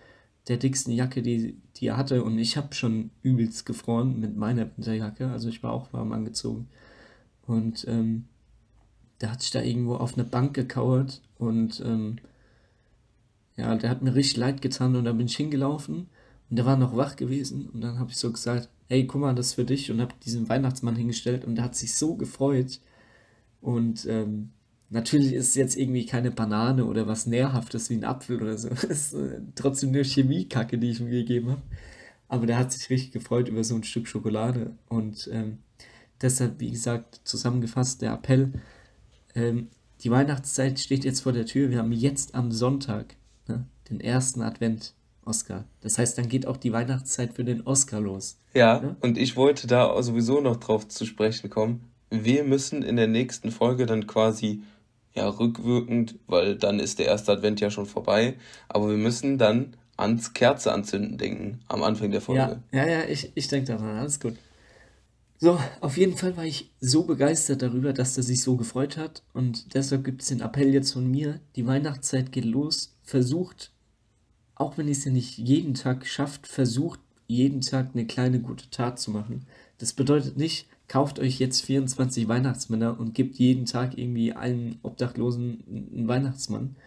[0.48, 2.24] der dicksten Jacke, die, die er hatte.
[2.24, 5.30] Und ich habe schon übelst gefroren mit meiner Winterjacke.
[5.30, 6.67] Also ich war auch warm angezogen.
[7.46, 8.26] Und ähm,
[9.24, 12.18] der hat sich da irgendwo auf eine Bank gekauert und ähm,
[13.56, 16.10] ja, der hat mir richtig leid getan und da bin ich hingelaufen
[16.50, 19.34] und der war noch wach gewesen und dann habe ich so gesagt, hey, guck mal,
[19.34, 22.82] das ist für dich und habe diesen Weihnachtsmann hingestellt und der hat sich so gefreut
[23.62, 24.50] und ähm,
[24.90, 28.68] natürlich ist es jetzt irgendwie keine Banane oder was Nährhaftes wie ein Apfel oder so.
[28.68, 31.62] Es ist äh, trotzdem nur Chemiekacke, die ich ihm gegeben habe.
[32.28, 34.72] Aber der hat sich richtig gefreut über so ein Stück Schokolade.
[34.90, 35.60] Und ähm,
[36.22, 38.52] deshalb, wie gesagt, zusammengefasst der Appell.
[39.36, 39.69] Ähm,
[40.02, 41.69] die Weihnachtszeit steht jetzt vor der Tür.
[41.69, 43.15] Wir haben jetzt am Sonntag
[43.48, 44.93] ne, den ersten Advent.
[45.26, 45.63] Oscar.
[45.80, 48.39] Das heißt, dann geht auch die Weihnachtszeit für den Oscar los.
[48.54, 48.98] Ja, ne?
[49.00, 53.52] und ich wollte da sowieso noch drauf zu sprechen kommen wir müssen in der nächsten
[53.52, 54.62] Folge dann quasi
[55.15, 58.36] ja rückwirkend, weil dann ist der erste Advent ja schon vorbei,
[58.69, 62.60] aber wir müssen dann ans Kerze anzünden denken am Anfang der Folge.
[62.72, 64.36] Ja, ja, ja ich, ich denke daran, alles gut.
[65.44, 69.24] So, auf jeden Fall war ich so begeistert darüber, dass er sich so gefreut hat
[69.34, 73.74] und deshalb gibt es den Appell jetzt von mir, die Weihnachtszeit geht los, versucht,
[74.56, 78.70] auch wenn ihr es ja nicht jeden Tag schafft, versucht jeden Tag eine kleine gute
[78.70, 79.46] Tat zu machen.
[79.80, 85.62] Das bedeutet nicht, kauft euch jetzt 24 Weihnachtsmänner und gebt jeden Tag irgendwie allen Obdachlosen
[85.94, 86.78] einen Weihnachtsmann.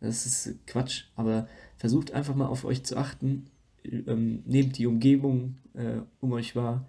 [0.00, 1.48] Das ist Quatsch, aber
[1.78, 3.46] versucht einfach mal auf euch zu achten.
[3.82, 6.86] Ähm, nehmt die Umgebung äh, um euch wahr.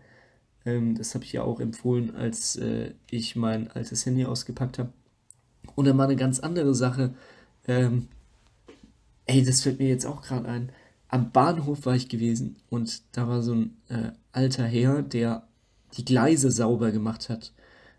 [0.65, 4.91] Ähm, das habe ich ja auch empfohlen, als äh, ich mein altes Handy ausgepackt habe.
[5.75, 7.13] Oder mal eine ganz andere Sache.
[7.67, 8.07] Ähm,
[9.25, 10.71] ey, das fällt mir jetzt auch gerade ein.
[11.07, 15.47] Am Bahnhof war ich gewesen und da war so ein äh, alter Herr, der
[15.97, 17.53] die Gleise sauber gemacht hat.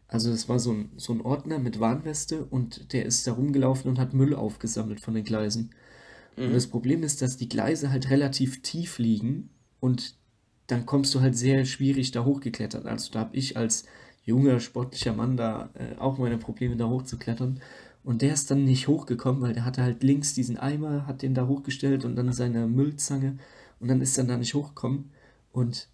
[0.08, 3.90] Also das war so ein, so ein Ordner mit Warnweste und der ist da rumgelaufen
[3.90, 5.70] und hat Müll aufgesammelt von den Gleisen.
[6.36, 6.46] Mhm.
[6.46, 9.50] Und das Problem ist, dass die Gleise halt relativ tief liegen
[9.80, 10.15] und
[10.66, 12.86] dann kommst du halt sehr schwierig da hochgeklettert.
[12.86, 13.84] Also da habe ich als
[14.24, 17.60] junger, sportlicher Mann da äh, auch meine Probleme da hochzuklettern.
[18.02, 21.34] Und der ist dann nicht hochgekommen, weil der hatte halt links diesen Eimer, hat den
[21.34, 23.38] da hochgestellt und dann seine Müllzange
[23.80, 25.10] und dann ist er da nicht hochgekommen.
[25.52, 25.88] Und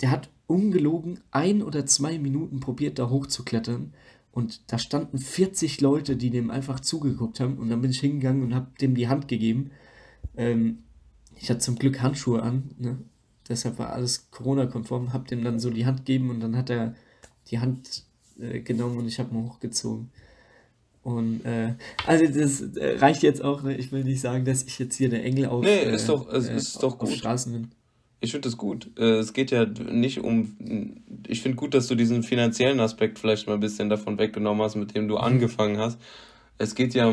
[0.00, 3.94] der hat ungelogen ein oder zwei Minuten probiert, da hochzuklettern.
[4.30, 7.58] Und da standen 40 Leute, die dem einfach zugeguckt haben.
[7.58, 9.70] Und dann bin ich hingegangen und habe dem die Hand gegeben.
[10.36, 10.84] Ähm,
[11.36, 12.98] ich hatte zum Glück Handschuhe an, ne?
[13.48, 15.12] Deshalb war alles Corona-konform.
[15.12, 16.94] Hab dem dann so die Hand gegeben und dann hat er
[17.50, 18.04] die Hand
[18.40, 20.10] äh, genommen und ich habe mal hochgezogen.
[21.02, 23.62] Und äh, also das äh, reicht jetzt auch.
[23.62, 23.76] Ne?
[23.76, 26.48] Ich will nicht sagen, dass ich jetzt hier der Engel auf, nee, ist doch, es
[26.48, 27.10] äh, ist doch gut.
[27.10, 27.70] Straßen bin.
[28.18, 28.90] Ich finde das gut.
[28.98, 30.56] Äh, es geht ja nicht um.
[31.28, 34.74] Ich finde gut, dass du diesen finanziellen Aspekt vielleicht mal ein bisschen davon weggenommen hast,
[34.74, 35.98] mit dem du angefangen hast.
[36.58, 37.12] Es geht ja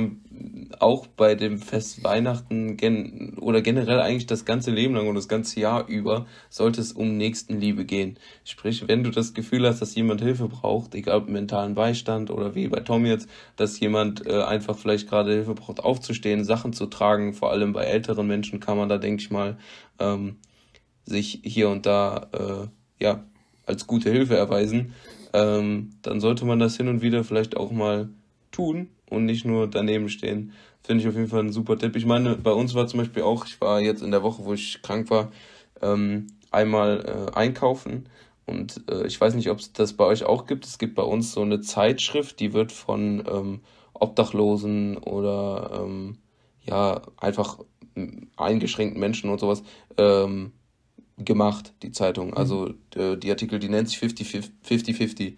[0.79, 5.27] auch bei dem Fest Weihnachten gen oder generell eigentlich das ganze Leben lang und das
[5.27, 8.17] ganze Jahr über sollte es um Nächstenliebe gehen.
[8.43, 12.55] Sprich, wenn du das Gefühl hast, dass jemand Hilfe braucht, egal ob mentalen Beistand oder
[12.55, 16.85] wie bei Tom jetzt, dass jemand äh, einfach vielleicht gerade Hilfe braucht, aufzustehen, Sachen zu
[16.85, 19.57] tragen, vor allem bei älteren Menschen kann man da, denke ich mal,
[19.99, 20.37] ähm,
[21.05, 23.23] sich hier und da äh, ja
[23.65, 24.93] als gute Hilfe erweisen.
[25.33, 28.09] ähm, dann sollte man das hin und wieder vielleicht auch mal
[28.51, 30.53] tun und nicht nur daneben stehen.
[30.83, 31.95] Finde ich auf jeden Fall ein super Tipp.
[31.95, 34.53] Ich meine, bei uns war zum Beispiel auch, ich war jetzt in der Woche, wo
[34.53, 35.31] ich krank war,
[35.81, 38.09] ähm, einmal äh, einkaufen.
[38.45, 40.65] Und äh, ich weiß nicht, ob es das bei euch auch gibt.
[40.65, 43.61] Es gibt bei uns so eine Zeitschrift, die wird von ähm,
[43.93, 46.17] Obdachlosen oder ähm,
[46.65, 47.59] ja, einfach
[48.37, 49.63] eingeschränkten Menschen und sowas
[49.97, 50.51] ähm,
[51.17, 52.29] gemacht, die Zeitung.
[52.29, 52.37] Mhm.
[52.37, 55.37] Also äh, die Artikel, die nennt sich 50-50.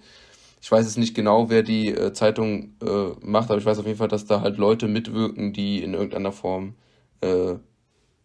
[0.65, 3.85] Ich weiß jetzt nicht genau, wer die äh, Zeitung äh, macht, aber ich weiß auf
[3.85, 6.73] jeden Fall, dass da halt Leute mitwirken, die in irgendeiner Form
[7.21, 7.51] äh,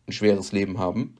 [0.06, 1.18] ein schweres Leben haben.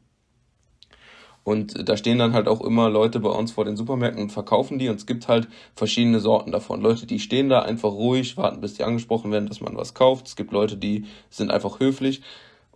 [1.45, 4.79] Und da stehen dann halt auch immer Leute bei uns vor den Supermärkten und verkaufen
[4.79, 4.89] die.
[4.89, 6.81] Und es gibt halt verschiedene Sorten davon.
[6.81, 10.27] Leute, die stehen da einfach ruhig, warten, bis die angesprochen werden, dass man was kauft.
[10.27, 12.23] Es gibt Leute, die sind einfach höflich.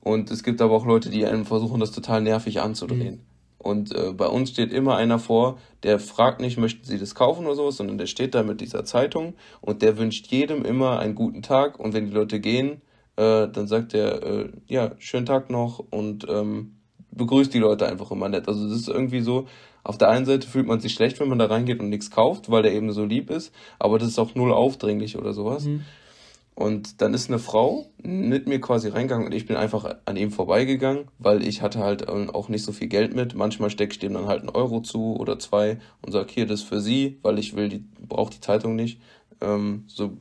[0.03, 3.15] Und es gibt aber auch Leute, die einem versuchen, das total nervig anzudrehen.
[3.15, 3.34] Mhm.
[3.65, 7.47] Und äh, bei uns steht immer einer vor, der fragt nicht, möchten Sie das kaufen
[7.47, 11.15] oder sowas, sondern der steht da mit dieser Zeitung und der wünscht jedem immer einen
[11.15, 11.81] guten Tag.
[11.81, 12.83] Und wenn die Leute gehen,
[13.17, 16.77] äh, dann sagt er, äh, ja, schönen Tag noch und ähm,
[17.13, 18.49] begrüßt die Leute einfach immer nett.
[18.49, 19.47] Also das ist irgendwie so,
[19.83, 22.51] auf der einen Seite fühlt man sich schlecht, wenn man da reingeht und nichts kauft,
[22.51, 25.65] weil der eben so lieb ist, aber das ist auch null aufdringlich oder sowas.
[25.65, 25.85] Mhm.
[26.55, 30.31] Und dann ist eine Frau mit mir quasi reingegangen und ich bin einfach an ihm
[30.31, 33.35] vorbeigegangen, weil ich hatte halt auch nicht so viel Geld mit.
[33.35, 36.61] Manchmal stecke ich dem dann halt einen Euro zu oder zwei und sag hier, das
[36.61, 39.01] ist für sie, weil ich will, die braucht die Zeitung nicht.
[39.41, 40.13] Ähm, so,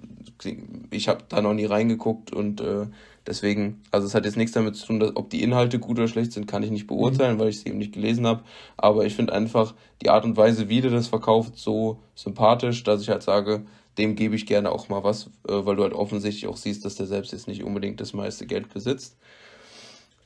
[0.90, 2.88] ich habe da noch nie reingeguckt und äh,
[3.28, 6.08] deswegen, also es hat jetzt nichts damit zu tun, dass, ob die Inhalte gut oder
[6.08, 7.40] schlecht sind, kann ich nicht beurteilen, mhm.
[7.40, 8.44] weil ich sie eben nicht gelesen habe.
[8.76, 13.04] Aber ich finde einfach die Art und Weise, wie der das verkauft, so sympathisch, dass
[13.04, 13.66] ich halt sage,
[13.98, 16.96] dem gebe ich gerne auch mal was, äh, weil du halt offensichtlich auch siehst, dass
[16.96, 19.18] der selbst jetzt nicht unbedingt das meiste Geld besitzt.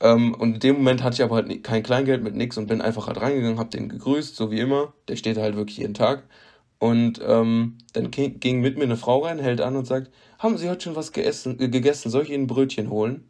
[0.00, 2.80] Ähm, und in dem Moment hatte ich aber halt kein Kleingeld mit nix und bin
[2.80, 4.92] einfach halt reingegangen, hab den gegrüßt, so wie immer.
[5.08, 6.24] Der steht halt wirklich jeden Tag.
[6.78, 10.68] Und ähm, dann ging mit mir eine Frau rein, hält an und sagt, haben Sie
[10.68, 11.58] heute schon was gegessen?
[11.60, 12.10] Äh, gegessen?
[12.10, 13.28] Soll ich Ihnen ein Brötchen holen?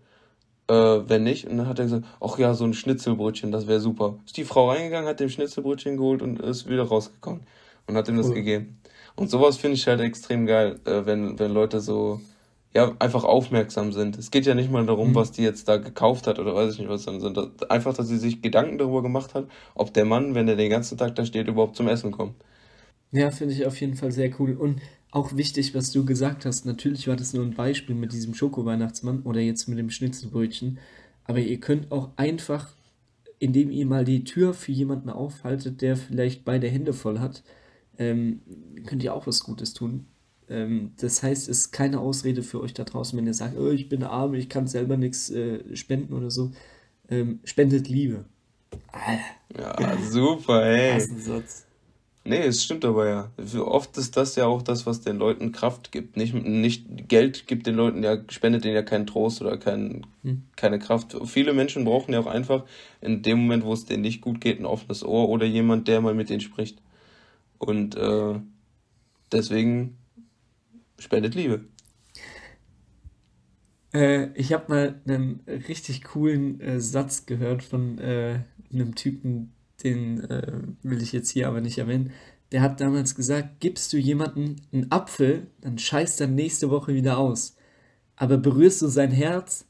[0.68, 1.46] Äh, wenn nicht.
[1.46, 4.18] Und dann hat er gesagt, ach ja, so ein Schnitzelbrötchen, das wäre super.
[4.26, 7.40] Ist die Frau reingegangen, hat dem Schnitzelbrötchen geholt und ist wieder rausgekommen
[7.86, 8.22] und hat ihm cool.
[8.22, 8.77] das gegeben.
[9.18, 12.20] Und sowas finde ich halt extrem geil, äh, wenn, wenn Leute so
[12.72, 14.16] ja, einfach aufmerksam sind.
[14.16, 15.14] Es geht ja nicht mal darum, mhm.
[15.16, 18.18] was die jetzt da gekauft hat oder weiß ich nicht was, sondern einfach, dass sie
[18.18, 21.48] sich Gedanken darüber gemacht hat, ob der Mann, wenn er den ganzen Tag da steht,
[21.48, 22.34] überhaupt zum Essen kommt.
[23.10, 24.52] Ja, finde ich auf jeden Fall sehr cool.
[24.52, 26.64] Und auch wichtig, was du gesagt hast.
[26.64, 30.78] Natürlich war das nur ein Beispiel mit diesem Schoko-Weihnachtsmann oder jetzt mit dem Schnitzelbrötchen.
[31.24, 32.68] Aber ihr könnt auch einfach,
[33.40, 37.42] indem ihr mal die Tür für jemanden aufhaltet, der vielleicht beide Hände voll hat,
[37.98, 38.40] ähm,
[38.86, 40.06] könnt ihr auch was Gutes tun.
[40.48, 43.70] Ähm, das heißt, es ist keine Ausrede für euch da draußen, wenn ihr sagt, oh,
[43.70, 46.52] ich bin arm, ich kann selber nichts äh, spenden oder so.
[47.10, 48.24] Ähm, spendet Liebe.
[49.56, 51.00] Ja, super, ey.
[51.00, 51.66] Satz.
[52.24, 53.30] Nee, es stimmt aber ja.
[53.58, 56.18] Oft ist das ja auch das, was den Leuten Kraft gibt.
[56.18, 60.42] Nicht, nicht Geld gibt den Leuten ja, spendet denen ja keinen Trost oder kein, hm.
[60.54, 61.16] keine Kraft.
[61.24, 62.64] Viele Menschen brauchen ja auch einfach
[63.00, 66.02] in dem Moment, wo es denen nicht gut geht, ein offenes Ohr oder jemand, der
[66.02, 66.82] mal mit denen spricht.
[67.58, 68.40] Und äh,
[69.32, 69.98] deswegen
[70.98, 71.64] spendet Liebe.
[73.92, 78.40] Äh, ich habe mal einen richtig coolen äh, Satz gehört von äh,
[78.72, 82.12] einem Typen, den äh, will ich jetzt hier aber nicht erwähnen.
[82.52, 87.18] Der hat damals gesagt, gibst du jemanden einen Apfel, dann scheißt er nächste Woche wieder
[87.18, 87.56] aus.
[88.16, 89.66] Aber berührst du sein Herz,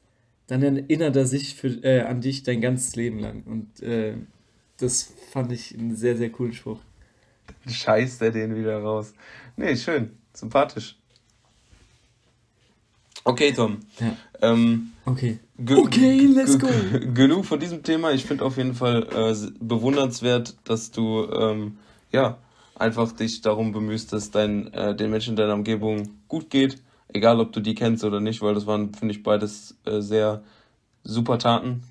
[0.46, 3.42] dann erinnert er sich für, äh, an dich dein ganzes Leben lang.
[3.42, 3.82] Und
[4.78, 6.80] das fand ich einen sehr, sehr coolen Spruch
[7.68, 9.12] scheißt er den wieder raus.
[9.56, 10.16] Nee, schön.
[10.32, 10.96] Sympathisch.
[13.24, 13.80] Okay, Tom.
[13.98, 14.16] Ja.
[14.40, 15.38] Ähm, okay.
[15.58, 16.68] Okay, let's go.
[17.14, 18.12] Genug von diesem Thema.
[18.12, 21.78] Ich finde auf jeden Fall äh, bewundernswert, dass du ähm,
[22.12, 22.38] ja
[22.76, 26.80] einfach dich darum bemühst, dass dein, äh, den Menschen in deiner Umgebung gut geht.
[27.08, 30.42] Egal, ob du die kennst oder nicht, weil das waren, finde ich, beides äh, sehr
[31.02, 31.82] super Taten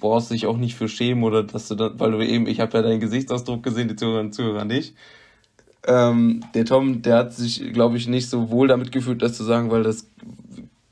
[0.00, 2.76] brauchst dich auch nicht für schämen oder dass du dann, weil du eben, ich habe
[2.76, 4.94] ja deinen Gesichtsausdruck gesehen, die Zuhörer und Zuhörer nicht.
[5.86, 9.44] Ähm, der Tom, der hat sich, glaube ich, nicht so wohl damit gefühlt, das zu
[9.44, 10.08] sagen, weil das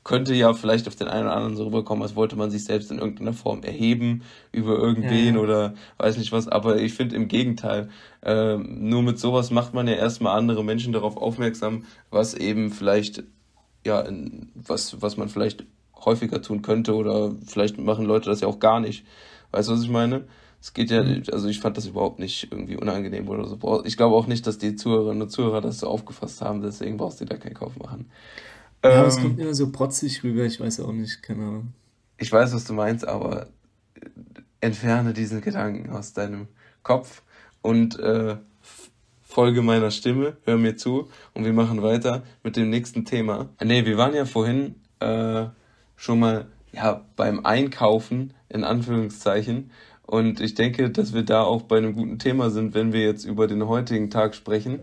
[0.05, 2.91] könnte ja vielleicht auf den einen oder anderen so rüberkommen, als wollte man sich selbst
[2.91, 5.41] in irgendeiner Form erheben über irgendwen ja.
[5.41, 6.47] oder weiß nicht was.
[6.47, 7.89] Aber ich finde im Gegenteil,
[8.21, 13.23] äh, nur mit sowas macht man ja erstmal andere Menschen darauf aufmerksam, was eben vielleicht,
[13.83, 14.07] ja,
[14.53, 18.79] was, was man vielleicht häufiger tun könnte oder vielleicht machen Leute das ja auch gar
[18.79, 19.05] nicht.
[19.51, 20.25] Weißt du, was ich meine?
[20.65, 23.83] Es geht ja, also ich fand das überhaupt nicht irgendwie unangenehm oder so.
[23.85, 27.21] Ich glaube auch nicht, dass die Zuhörerinnen und Zuhörer das so aufgefasst haben, deswegen brauchst
[27.21, 28.09] du da keinen Kauf machen.
[28.83, 31.73] Ja, ähm, es kommt immer so protzig rüber, ich weiß auch nicht, keine Ahnung.
[32.17, 33.45] Ich weiß, was du meinst, aber
[34.59, 36.47] entferne diesen Gedanken aus deinem
[36.81, 37.21] Kopf
[37.61, 38.37] und äh,
[39.21, 43.49] folge meiner Stimme, hör mir zu und wir machen weiter mit dem nächsten Thema.
[43.63, 45.45] Nee, wir waren ja vorhin äh,
[45.95, 49.69] schon mal ja, beim Einkaufen, in Anführungszeichen.
[50.05, 53.25] Und ich denke, dass wir da auch bei einem guten Thema sind, wenn wir jetzt
[53.25, 54.79] über den heutigen Tag sprechen.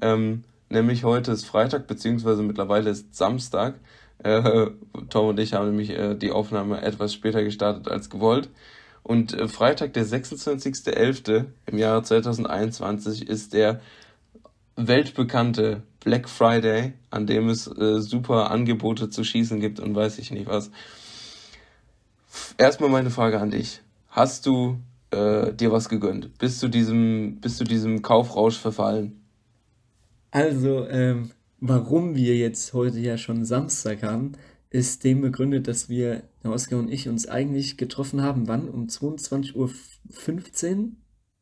[0.00, 3.74] Ähm, nämlich heute ist Freitag, beziehungsweise mittlerweile ist Samstag.
[4.18, 4.70] Äh,
[5.10, 8.48] Tom und ich haben nämlich äh, die Aufnahme etwas später gestartet als gewollt.
[9.02, 11.44] Und äh, Freitag, der 26.11.
[11.66, 13.80] im Jahre 2021 ist der
[14.76, 20.30] weltbekannte Black Friday, an dem es äh, super Angebote zu schießen gibt und weiß ich
[20.30, 20.70] nicht was.
[22.56, 23.83] Erstmal meine Frage an dich.
[24.14, 24.78] Hast du
[25.10, 26.38] äh, dir was gegönnt?
[26.38, 29.24] Bist du diesem, bist du diesem Kaufrausch verfallen?
[30.30, 34.36] Also, ähm, warum wir jetzt heute ja schon Samstag haben,
[34.70, 38.46] ist dem begründet, dass wir, Oskar und ich, uns eigentlich getroffen haben.
[38.46, 38.68] Wann?
[38.68, 39.70] Um 22.15 Uhr?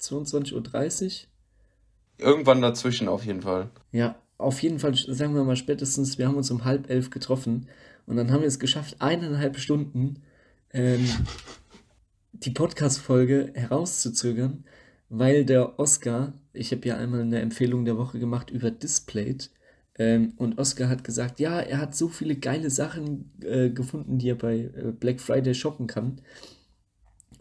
[0.00, 2.26] 22.30 Uhr?
[2.26, 3.68] Irgendwann dazwischen auf jeden Fall.
[3.90, 7.68] Ja, auf jeden Fall, sagen wir mal spätestens, wir haben uns um halb elf getroffen
[8.06, 10.22] und dann haben wir es geschafft, eineinhalb Stunden
[10.72, 11.06] ähm,
[12.32, 14.64] die Podcast-Folge herauszuzögern,
[15.08, 19.50] weil der Oscar, ich habe ja einmal eine Empfehlung der Woche gemacht über Displayed,
[19.98, 24.30] ähm, und Oscar hat gesagt, ja, er hat so viele geile Sachen äh, gefunden, die
[24.30, 26.20] er bei äh, Black Friday shoppen kann.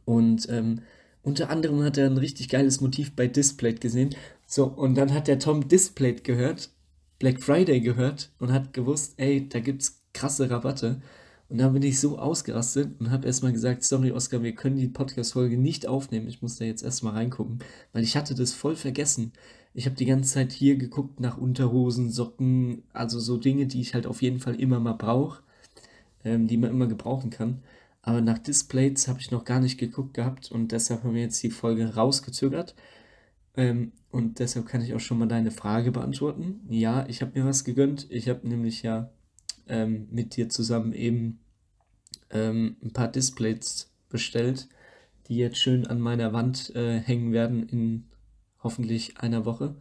[0.06, 0.82] Und ähm,
[1.24, 4.16] unter anderem hat er ein richtig geiles Motiv bei Displayed gesehen.
[4.46, 6.72] So, und dann hat der Tom Displayed gehört,
[7.20, 11.02] Black Friday gehört und hat gewusst, ey, da gibt's krasse Rabatte.
[11.52, 14.88] Und dann bin ich so ausgerastet und habe erstmal gesagt, sorry Oscar, wir können die
[14.88, 16.30] Podcast-Folge nicht aufnehmen.
[16.30, 17.60] Ich muss da jetzt erstmal reingucken,
[17.92, 19.34] weil ich hatte das voll vergessen.
[19.74, 23.94] Ich habe die ganze Zeit hier geguckt nach Unterhosen, Socken, also so Dinge, die ich
[23.94, 25.44] halt auf jeden Fall immer mal brauche,
[26.24, 27.62] ähm, die man immer gebrauchen kann.
[28.02, 31.44] Aber nach Displays habe ich noch gar nicht geguckt gehabt und deshalb haben wir jetzt
[31.44, 32.76] die Folge rausgezögert.
[33.58, 36.62] Ähm, und deshalb kann ich auch schon mal deine Frage beantworten.
[36.70, 38.08] Ja, ich habe mir was gegönnt.
[38.10, 39.10] Ich habe nämlich ja
[39.68, 41.41] ähm, mit dir zusammen eben
[42.32, 44.68] ähm, ein paar Displays bestellt,
[45.28, 48.06] die jetzt schön an meiner Wand äh, hängen werden in
[48.64, 49.76] hoffentlich einer Woche.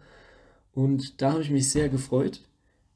[0.72, 2.42] Und da habe ich mich sehr gefreut.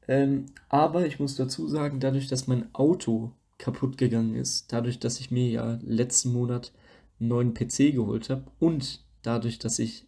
[0.07, 5.19] Ähm, aber ich muss dazu sagen, dadurch, dass mein Auto kaputt gegangen ist, dadurch, dass
[5.19, 6.71] ich mir ja letzten Monat
[7.19, 10.07] einen neuen PC geholt habe und dadurch, dass ich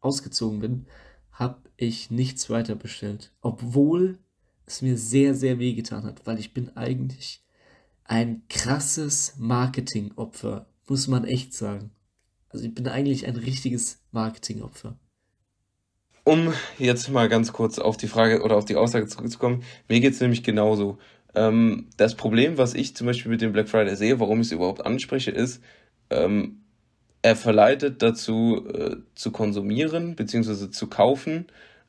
[0.00, 0.86] ausgezogen bin,
[1.32, 3.32] habe ich nichts weiter bestellt.
[3.40, 4.18] Obwohl
[4.66, 7.43] es mir sehr, sehr weh getan hat, weil ich bin eigentlich
[8.04, 11.90] ein krasses Marketingopfer, muss man echt sagen.
[12.50, 14.98] Also ich bin eigentlich ein richtiges Marketingopfer.
[16.22, 20.14] Um jetzt mal ganz kurz auf die Frage oder auf die Aussage zurückzukommen, mir geht
[20.14, 20.98] es nämlich genauso.
[21.34, 24.52] Ähm, das Problem, was ich zum Beispiel mit dem Black Friday sehe, warum ich es
[24.52, 25.62] überhaupt anspreche, ist,
[26.10, 26.60] ähm,
[27.22, 30.70] er verleitet dazu äh, zu konsumieren bzw.
[30.70, 31.46] zu kaufen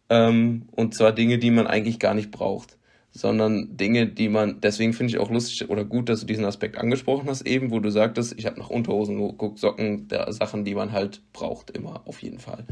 [0.10, 2.78] ähm, und zwar Dinge, die man eigentlich gar nicht braucht
[3.18, 6.78] sondern Dinge, die man, deswegen finde ich auch lustig oder gut, dass du diesen Aspekt
[6.78, 10.76] angesprochen hast, eben, wo du sagtest, ich habe nach Unterhosen geguckt, Socken, der Sachen, die
[10.76, 12.66] man halt braucht, immer, auf jeden Fall.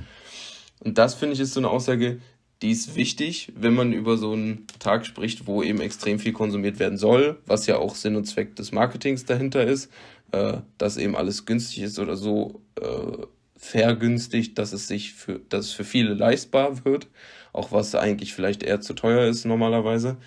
[0.81, 2.19] Und das finde ich ist so eine Aussage,
[2.61, 6.77] die ist wichtig, wenn man über so einen Tag spricht, wo eben extrem viel konsumiert
[6.77, 9.89] werden soll, was ja auch Sinn und Zweck des Marketings dahinter ist,
[10.33, 13.25] äh, dass eben alles günstig ist oder so äh,
[13.55, 17.07] vergünstigt, dass es sich für, dass es für viele leistbar wird
[17.53, 20.17] auch was eigentlich vielleicht eher zu teuer ist normalerweise.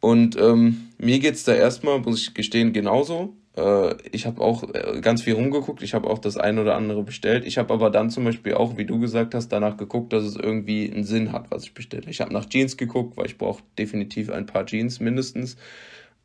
[0.00, 3.34] Und ähm, mir geht es da erstmal, muss ich gestehen, genauso.
[3.56, 7.02] Äh, ich habe auch äh, ganz viel rumgeguckt, ich habe auch das eine oder andere
[7.02, 7.44] bestellt.
[7.44, 10.36] Ich habe aber dann zum Beispiel auch, wie du gesagt hast, danach geguckt, dass es
[10.36, 12.08] irgendwie einen Sinn hat, was ich bestelle.
[12.08, 15.56] Ich habe nach Jeans geguckt, weil ich brauche definitiv ein paar Jeans mindestens.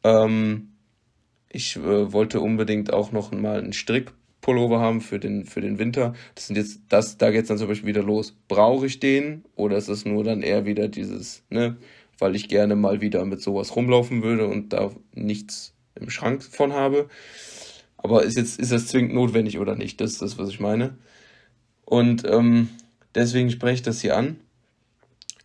[0.04, 0.74] Ähm,
[1.50, 4.12] ich äh, wollte unbedingt auch noch mal einen Strick
[4.44, 6.14] Pullover haben für den, für den Winter.
[6.36, 8.36] Das sind jetzt, das, da geht es dann zum Beispiel wieder los.
[8.48, 9.46] Brauche ich den?
[9.56, 11.78] Oder ist es nur dann eher wieder dieses, ne,
[12.20, 16.74] weil ich gerne mal wieder mit sowas rumlaufen würde und da nichts im Schrank von
[16.74, 17.08] habe.
[17.98, 20.02] Aber ist jetzt, ist das zwingend notwendig oder nicht?
[20.02, 20.98] Das ist das, was ich meine.
[21.86, 22.68] Und ähm,
[23.16, 24.36] deswegen spreche ich das hier an.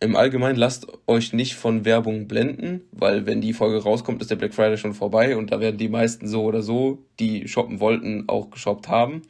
[0.01, 4.37] Im Allgemeinen lasst euch nicht von Werbung blenden, weil wenn die Folge rauskommt, ist der
[4.37, 8.23] Black Friday schon vorbei und da werden die meisten so oder so, die shoppen wollten,
[8.29, 9.23] auch geshoppt haben.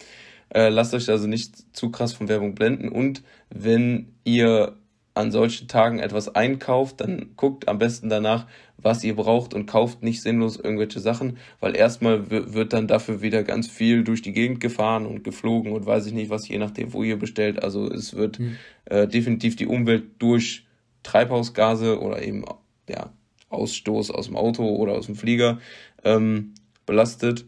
[0.50, 4.79] Äh, lasst euch also nicht zu krass von Werbung blenden und wenn ihr
[5.20, 8.48] an solchen Tagen etwas einkauft, dann guckt am besten danach,
[8.78, 13.44] was ihr braucht und kauft nicht sinnlos irgendwelche Sachen, weil erstmal wird dann dafür wieder
[13.44, 16.94] ganz viel durch die Gegend gefahren und geflogen und weiß ich nicht was, je nachdem,
[16.94, 17.62] wo ihr bestellt.
[17.62, 18.56] Also es wird mhm.
[18.86, 20.66] äh, definitiv die Umwelt durch
[21.04, 22.46] Treibhausgase oder eben
[22.88, 23.12] ja,
[23.50, 25.60] Ausstoß aus dem Auto oder aus dem Flieger
[26.06, 26.54] ähm,
[26.86, 27.46] belastet.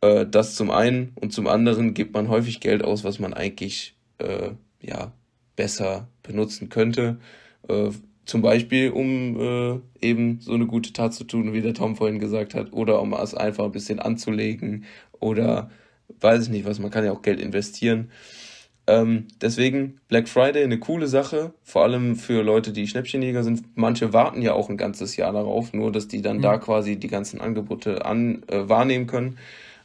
[0.00, 3.96] Äh, das zum einen und zum anderen gibt man häufig Geld aus, was man eigentlich
[4.18, 4.50] äh,
[4.80, 5.12] ja
[5.56, 7.18] besser benutzen könnte.
[7.68, 7.90] Äh,
[8.26, 12.18] zum Beispiel, um äh, eben so eine gute Tat zu tun, wie der Tom vorhin
[12.18, 14.84] gesagt hat, oder um es einfach ein bisschen anzulegen
[15.20, 15.70] oder
[16.20, 18.10] weiß ich nicht was, man kann ja auch Geld investieren.
[18.88, 23.64] Ähm, deswegen Black Friday eine coole Sache, vor allem für Leute, die Schnäppchenjäger sind.
[23.74, 26.42] Manche warten ja auch ein ganzes Jahr darauf, nur dass die dann mhm.
[26.42, 29.38] da quasi die ganzen Angebote an, äh, wahrnehmen können.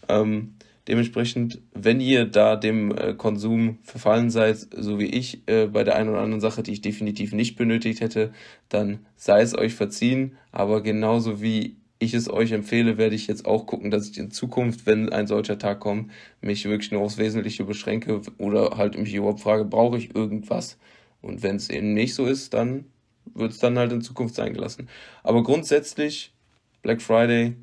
[0.07, 0.55] Ähm,
[0.87, 5.95] Dementsprechend, wenn ihr da dem äh, Konsum verfallen seid, so wie ich äh, bei der
[5.95, 8.33] einen oder anderen Sache, die ich definitiv nicht benötigt hätte,
[8.69, 10.37] dann sei es euch verziehen.
[10.51, 14.31] Aber genauso wie ich es euch empfehle, werde ich jetzt auch gucken, dass ich in
[14.31, 16.11] Zukunft, wenn ein solcher Tag kommt,
[16.41, 20.79] mich wirklich nur aufs Wesentliche beschränke oder halt mich überhaupt frage, brauche ich irgendwas?
[21.21, 22.85] Und wenn es eben nicht so ist, dann
[23.35, 24.89] wird es dann halt in Zukunft sein gelassen.
[25.21, 26.33] Aber grundsätzlich
[26.81, 27.55] Black Friday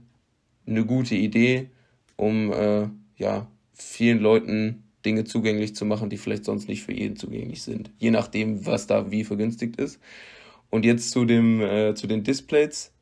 [0.69, 1.71] eine gute Idee,
[2.16, 2.89] um äh,
[3.19, 7.91] ja, vielen Leuten Dinge zugänglich zu machen, die vielleicht sonst nicht für jeden zugänglich sind.
[7.99, 10.01] Je nachdem, was da wie vergünstigt ist.
[10.71, 12.93] Und jetzt zu dem, äh, zu den Displays.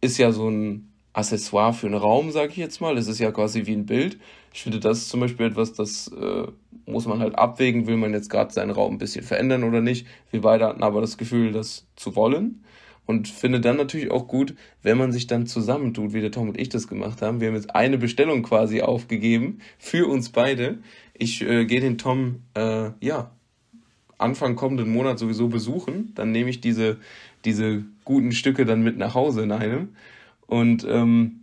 [0.00, 2.96] Ist ja so ein Accessoire für einen Raum, sage ich jetzt mal.
[2.98, 4.18] Es ist ja quasi wie ein Bild.
[4.52, 6.46] Ich finde, das zum Beispiel etwas, das äh,
[6.86, 7.86] muss man halt abwägen.
[7.86, 10.06] Will man jetzt gerade seinen Raum ein bisschen verändern oder nicht?
[10.30, 12.64] Wir beide hatten aber das Gefühl, das zu wollen
[13.06, 16.60] und finde dann natürlich auch gut, wenn man sich dann zusammentut, wie der Tom und
[16.60, 17.40] ich das gemacht haben.
[17.40, 20.78] Wir haben jetzt eine Bestellung quasi aufgegeben für uns beide.
[21.12, 23.30] Ich äh, gehe den Tom, äh, ja,
[24.16, 26.12] Anfang kommenden Monat sowieso besuchen.
[26.14, 26.98] Dann nehme ich diese,
[27.44, 29.90] diese guten Stücke dann mit nach Hause in einem.
[30.46, 31.40] Und ähm,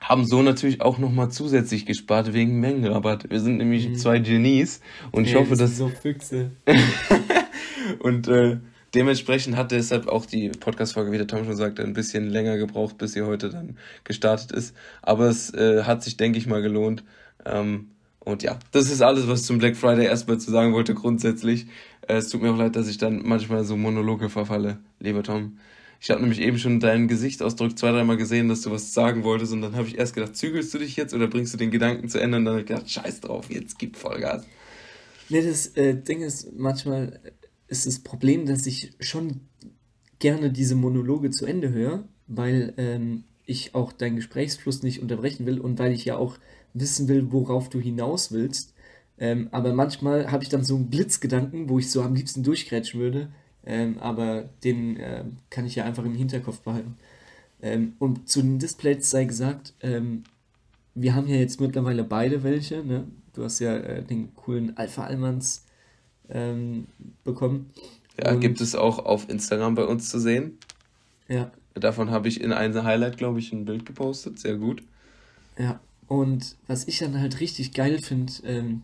[0.00, 3.30] haben so natürlich auch nochmal zusätzlich gespart wegen Mengenrabatt.
[3.30, 3.94] Wir sind nämlich mhm.
[3.96, 4.80] zwei Genies
[5.10, 5.76] und ich hoffe, dass.
[5.76, 6.52] So Füchse.
[7.98, 8.58] und äh,
[8.94, 12.96] Dementsprechend hat deshalb auch die Podcast-Folge, wie der Tom schon sagte, ein bisschen länger gebraucht,
[12.96, 14.74] bis sie heute dann gestartet ist.
[15.02, 17.04] Aber es äh, hat sich, denke ich mal, gelohnt.
[17.44, 20.94] Ähm, und ja, das ist alles, was ich zum Black Friday erstmal zu sagen wollte,
[20.94, 21.66] grundsätzlich.
[22.06, 25.58] Äh, es tut mir auch leid, dass ich dann manchmal so Monologe verfalle, lieber Tom.
[26.00, 29.52] Ich habe nämlich eben schon deinen Gesichtsausdruck zwei, dreimal gesehen, dass du was sagen wolltest.
[29.52, 32.08] Und dann habe ich erst gedacht, zügelst du dich jetzt oder bringst du den Gedanken
[32.08, 32.38] zu Ende?
[32.38, 34.46] Und dann habe ich gedacht, scheiß drauf, jetzt gib Vollgas.
[35.28, 37.20] Nee, das äh, Ding ist manchmal,
[37.68, 39.40] ist das Problem, dass ich schon
[40.18, 45.60] gerne diese Monologe zu Ende höre, weil ähm, ich auch deinen Gesprächsfluss nicht unterbrechen will
[45.60, 46.38] und weil ich ja auch
[46.74, 48.74] wissen will, worauf du hinaus willst.
[49.18, 53.00] Ähm, aber manchmal habe ich dann so einen Blitzgedanken, wo ich so am liebsten durchgrätschen
[53.00, 53.30] würde,
[53.64, 56.96] ähm, aber den äh, kann ich ja einfach im Hinterkopf behalten.
[57.60, 60.24] Ähm, und zu den Displays sei gesagt, ähm,
[60.94, 62.84] wir haben ja jetzt mittlerweile beide welche.
[62.84, 63.06] Ne?
[63.32, 65.64] Du hast ja äh, den coolen Alpha Almans
[66.30, 66.86] ähm,
[67.24, 67.70] bekommen.
[68.18, 70.58] Ja, und gibt es auch auf Instagram bei uns zu sehen.
[71.28, 71.50] Ja.
[71.74, 74.38] Davon habe ich in einem Highlight, glaube ich, ein Bild gepostet.
[74.38, 74.82] Sehr gut.
[75.58, 78.82] Ja, und was ich dann halt richtig geil finde, ähm,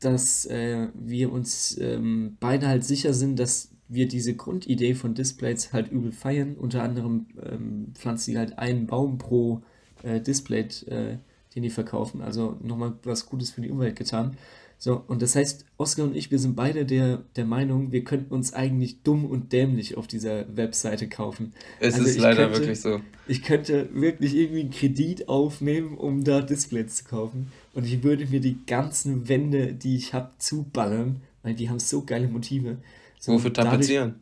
[0.00, 5.72] dass äh, wir uns ähm, beide halt sicher sind, dass wir diese Grundidee von Displays
[5.72, 6.54] halt übel feiern.
[6.54, 9.62] Unter anderem ähm, pflanzen sie halt einen Baum pro
[10.02, 11.18] äh, Display, äh,
[11.54, 12.22] den die verkaufen.
[12.22, 14.36] Also nochmal was Gutes für die Umwelt getan.
[14.78, 18.34] So, und das heißt, Oskar und ich, wir sind beide der, der Meinung, wir könnten
[18.34, 21.54] uns eigentlich dumm und dämlich auf dieser Webseite kaufen.
[21.80, 23.00] Es also ist leider könnte, wirklich so.
[23.26, 27.50] Ich könnte wirklich irgendwie einen Kredit aufnehmen, um da Displays zu kaufen.
[27.72, 32.02] Und ich würde mir die ganzen Wände, die ich habe, zuballern, weil die haben so
[32.02, 32.78] geile Motive.
[33.18, 34.16] So, Wofür tapezieren?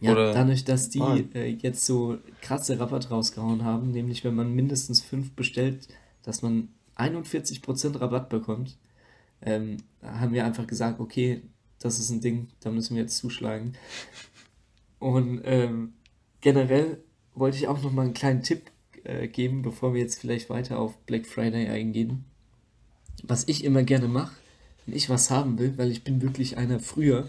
[0.00, 1.00] Ja, Oder dadurch, dass die
[1.34, 5.88] äh, jetzt so krasse Rabatt rausgehauen haben, nämlich wenn man mindestens fünf bestellt,
[6.22, 8.78] dass man 41% Rabatt bekommt
[9.42, 11.42] ähm, haben wir einfach gesagt, okay,
[11.78, 13.74] das ist ein Ding, da müssen wir jetzt zuschlagen.
[14.98, 15.94] Und ähm,
[16.40, 17.02] generell
[17.34, 18.70] wollte ich auch noch mal einen kleinen Tipp
[19.04, 22.24] äh, geben, bevor wir jetzt vielleicht weiter auf Black Friday eingehen.
[23.22, 24.36] Was ich immer gerne mache,
[24.84, 27.28] wenn ich was haben will, weil ich bin wirklich einer früher,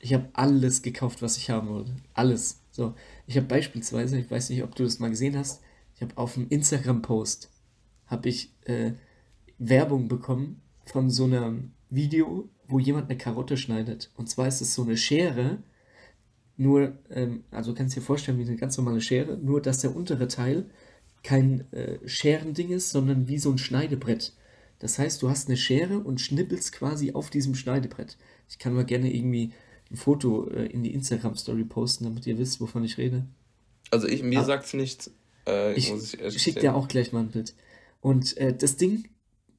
[0.00, 1.92] ich habe alles gekauft, was ich haben wollte.
[2.14, 2.60] Alles.
[2.70, 2.94] So,
[3.26, 5.60] ich habe beispielsweise, ich weiß nicht, ob du das mal gesehen hast,
[5.96, 7.50] ich habe auf einem Instagram-Post
[8.06, 8.92] habe ich äh,
[9.58, 14.10] Werbung bekommen von so einem Video, wo jemand eine Karotte schneidet.
[14.16, 15.58] Und zwar ist es so eine Schere,
[16.56, 19.94] nur, ähm, also kannst du dir vorstellen, wie eine ganz normale Schere, nur dass der
[19.94, 20.68] untere Teil
[21.22, 24.32] kein äh, Scherending ist, sondern wie so ein Schneidebrett.
[24.80, 28.16] Das heißt, du hast eine Schere und schnippelst quasi auf diesem Schneidebrett.
[28.48, 29.52] Ich kann mal gerne irgendwie
[29.90, 33.26] ein Foto äh, in die Instagram-Story posten, damit ihr wisst, wovon ich rede.
[33.90, 35.10] Also ich, mir ah, es nichts.
[35.46, 37.54] Äh, ich ich schicke dir auch gleich mal ein Bild.
[38.00, 39.04] Und äh, das Ding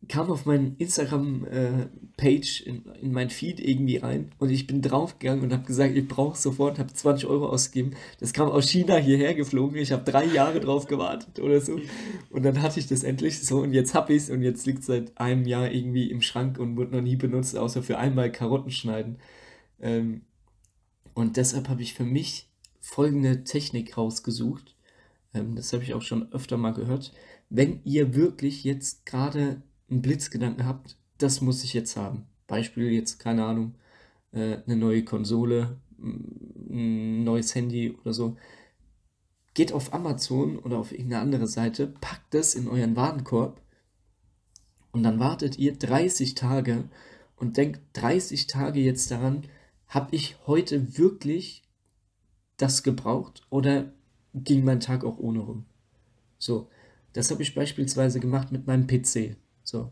[0.08, 5.44] kam auf meinen Instagram-Page äh, in, in mein Feed irgendwie rein und ich bin draufgegangen
[5.44, 7.92] und habe gesagt, ich brauche sofort, habe 20 Euro ausgegeben.
[8.20, 9.78] Das kam aus China hierher geflogen.
[9.78, 11.80] Ich habe drei Jahre drauf gewartet oder so.
[12.30, 14.84] Und dann hatte ich das endlich so und jetzt habe ich es und jetzt liegt
[14.84, 18.72] seit einem Jahr irgendwie im Schrank und wurde noch nie benutzt, außer für einmal Karotten
[18.72, 19.18] schneiden.
[19.82, 20.22] Ähm,
[21.14, 22.48] und deshalb habe ich für mich
[22.80, 24.76] folgende Technik rausgesucht.
[25.34, 27.12] Ähm, das habe ich auch schon öfter mal gehört.
[27.50, 32.26] Wenn ihr wirklich jetzt gerade einen Blitzgedanken habt, das muss ich jetzt haben.
[32.48, 33.76] Beispiel jetzt, keine Ahnung,
[34.32, 38.38] äh, eine neue Konsole, ein neues Handy oder so.
[39.54, 43.62] Geht auf Amazon oder auf irgendeine andere Seite, packt das in euren Warenkorb
[44.92, 46.86] und dann wartet ihr 30 Tage
[47.36, 49.44] und denkt 30 Tage jetzt daran,
[49.88, 51.64] habe ich heute wirklich
[52.58, 53.92] das gebraucht oder
[54.34, 55.66] ging mein Tag auch ohne rum?
[56.38, 56.70] So,
[57.14, 59.36] das habe ich beispielsweise gemacht mit meinem PC.
[59.70, 59.92] So,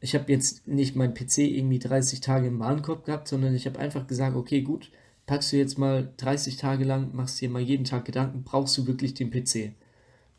[0.00, 3.78] ich habe jetzt nicht mein PC irgendwie 30 Tage im Warenkorb gehabt, sondern ich habe
[3.78, 4.90] einfach gesagt, okay, gut,
[5.26, 8.86] packst du jetzt mal 30 Tage lang, machst dir mal jeden Tag Gedanken, brauchst du
[8.86, 9.72] wirklich den PC?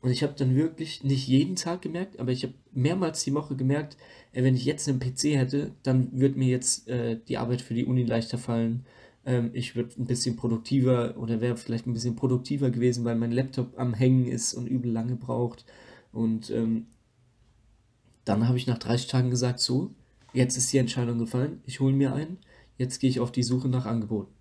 [0.01, 3.55] Und ich habe dann wirklich nicht jeden Tag gemerkt, aber ich habe mehrmals die Woche
[3.55, 3.97] gemerkt,
[4.31, 7.73] ey, wenn ich jetzt einen PC hätte, dann würde mir jetzt äh, die Arbeit für
[7.73, 8.85] die Uni leichter fallen.
[9.25, 13.31] Ähm, ich würde ein bisschen produktiver oder wäre vielleicht ein bisschen produktiver gewesen, weil mein
[13.31, 15.65] Laptop am Hängen ist und übel lange braucht.
[16.13, 16.85] Und ähm,
[18.27, 19.91] dann habe ich nach 30 Tagen gesagt, so,
[20.33, 22.37] jetzt ist die Entscheidung gefallen, ich hole mir einen,
[22.77, 24.33] jetzt gehe ich auf die Suche nach Angeboten.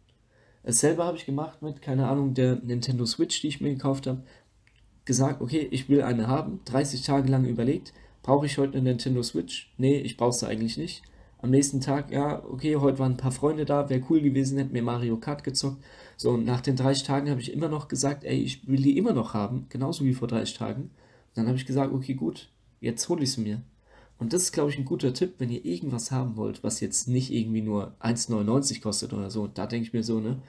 [0.64, 4.22] Dasselbe habe ich gemacht mit, keine Ahnung, der Nintendo Switch, die ich mir gekauft habe.
[5.05, 9.22] Gesagt, okay, ich will eine haben, 30 Tage lang überlegt, brauche ich heute eine Nintendo
[9.22, 9.72] Switch?
[9.78, 11.03] Nee, ich brauche sie eigentlich nicht.
[11.39, 14.72] Am nächsten Tag, ja, okay, heute waren ein paar Freunde da, wäre cool gewesen, hätten
[14.72, 15.84] mir Mario Kart gezockt.
[16.16, 18.99] So, und nach den 30 Tagen habe ich immer noch gesagt, ey, ich will die
[18.99, 20.91] immer noch haben, genauso wie vor 30 Tagen.
[21.34, 22.49] dann habe ich gesagt, okay, gut,
[22.80, 23.62] jetzt hole ich sie mir.
[24.19, 27.07] Und das ist, glaube ich, ein guter Tipp, wenn ihr irgendwas haben wollt, was jetzt
[27.07, 29.47] nicht irgendwie nur 1,99 kostet oder so.
[29.47, 30.41] Da denke ich mir so, ne,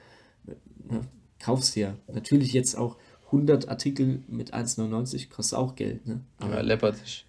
[0.88, 1.00] ne
[1.38, 1.94] kauf's ja.
[2.12, 2.96] Natürlich jetzt auch
[3.26, 6.20] 100 Artikel mit 1,99 kostet auch Geld, ne?
[6.38, 7.26] Aber, ja, läppert sich.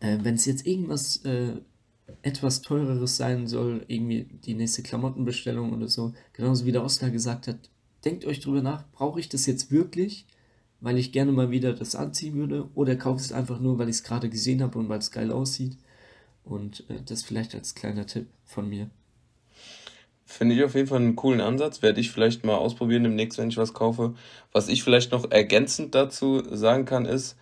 [0.00, 1.52] Äh, wenn es jetzt irgendwas äh,
[2.22, 7.46] etwas teureres sein soll, irgendwie die nächste Klamottenbestellung oder so, genauso wie der Oscar gesagt
[7.46, 7.70] hat,
[8.04, 10.26] denkt euch drüber nach, brauche ich das jetzt wirklich?
[10.80, 13.96] Weil ich gerne mal wieder das anziehen würde, oder kaufe es einfach nur, weil ich
[13.96, 15.76] es gerade gesehen habe und weil es geil aussieht.
[16.44, 18.88] Und äh, das vielleicht als kleiner Tipp von mir.
[20.24, 21.82] Finde ich auf jeden Fall einen coolen Ansatz.
[21.82, 24.14] Werde ich vielleicht mal ausprobieren demnächst, wenn ich was kaufe.
[24.52, 27.36] Was ich vielleicht noch ergänzend dazu sagen kann, ist,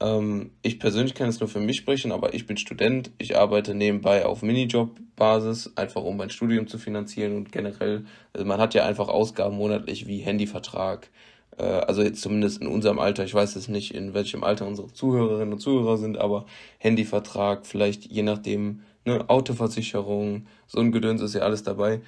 [0.00, 3.10] ähm, ich persönlich kann es nur für mich sprechen, aber ich bin Student.
[3.18, 8.60] Ich arbeite nebenbei auf Minijob-Basis, einfach um mein Studium zu finanzieren und generell, also man
[8.60, 11.10] hat ja einfach Ausgaben monatlich wie Handyvertrag,
[11.58, 14.92] äh, also jetzt zumindest in unserem Alter, ich weiß jetzt nicht, in welchem Alter unsere
[14.92, 16.46] Zuhörerinnen und Zuhörer sind, aber
[16.78, 22.00] Handyvertrag, vielleicht je nachdem, ne, Autoversicherung, so ein Gedöns ist ja alles dabei.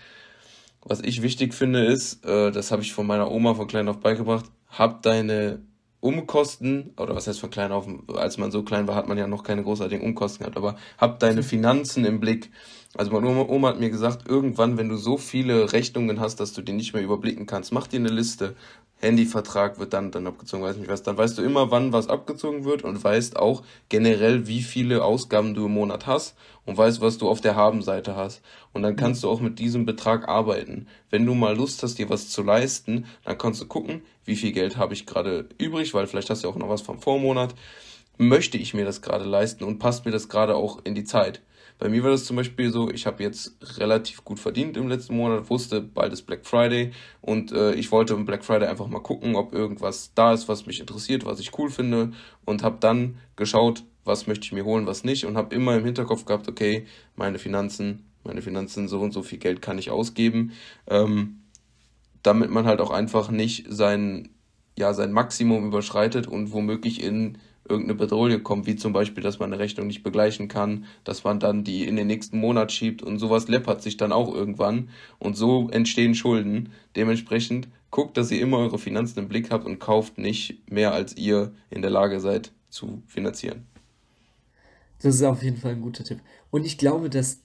[0.82, 4.01] Was ich wichtig finde ist, äh, das habe ich von meiner Oma von klein auf
[4.01, 5.61] beigebracht, hab deine
[6.01, 9.26] Umkosten, oder was heißt von klein auf, als man so klein war, hat man ja
[9.26, 12.51] noch keine großartigen Umkosten gehabt, aber hab deine Finanzen im Blick.
[12.96, 16.55] Also meine Oma, Oma hat mir gesagt, irgendwann, wenn du so viele Rechnungen hast, dass
[16.55, 18.57] du die nicht mehr überblicken kannst, mach dir eine Liste,
[19.01, 21.03] Handyvertrag wird dann, dann abgezogen, weiß nicht was.
[21.03, 25.55] Dann weißt du immer, wann was abgezogen wird und weißt auch generell, wie viele Ausgaben
[25.55, 26.36] du im Monat hast
[26.66, 28.42] und weißt, was du auf der Habenseite hast.
[28.72, 30.86] Und dann kannst du auch mit diesem Betrag arbeiten.
[31.09, 34.53] Wenn du mal Lust hast, dir was zu leisten, dann kannst du gucken, wie viel
[34.53, 37.55] Geld habe ich gerade übrig, weil vielleicht hast du auch noch was vom Vormonat.
[38.18, 41.40] Möchte ich mir das gerade leisten und passt mir das gerade auch in die Zeit?
[41.80, 45.16] Bei mir war das zum Beispiel so, ich habe jetzt relativ gut verdient im letzten
[45.16, 49.00] Monat, wusste, bald ist Black Friday und äh, ich wollte im Black Friday einfach mal
[49.00, 52.12] gucken, ob irgendwas da ist, was mich interessiert, was ich cool finde
[52.44, 55.86] und habe dann geschaut, was möchte ich mir holen, was nicht und habe immer im
[55.86, 56.84] Hinterkopf gehabt, okay,
[57.16, 60.52] meine Finanzen, meine Finanzen, so und so viel Geld kann ich ausgeben,
[60.86, 61.44] ähm,
[62.22, 64.28] damit man halt auch einfach nicht sein,
[64.78, 67.38] ja, sein Maximum überschreitet und womöglich in
[67.68, 71.40] irgendeine Bedrohung kommt, wie zum Beispiel, dass man eine Rechnung nicht begleichen kann, dass man
[71.40, 74.88] dann die in den nächsten Monat schiebt und sowas läppert sich dann auch irgendwann
[75.18, 76.70] und so entstehen Schulden.
[76.96, 81.16] Dementsprechend guckt, dass ihr immer eure Finanzen im Blick habt und kauft nicht mehr, als
[81.16, 83.66] ihr in der Lage seid zu finanzieren.
[85.02, 86.20] Das ist auf jeden Fall ein guter Tipp.
[86.50, 87.42] Und ich glaube, dass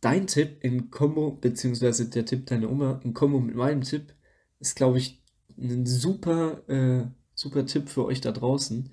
[0.00, 4.14] dein Tipp in Kombo, beziehungsweise der Tipp deiner Oma in Kombo mit meinem Tipp,
[4.60, 5.22] ist, glaube ich,
[5.56, 8.90] ein super, äh, super Tipp für euch da draußen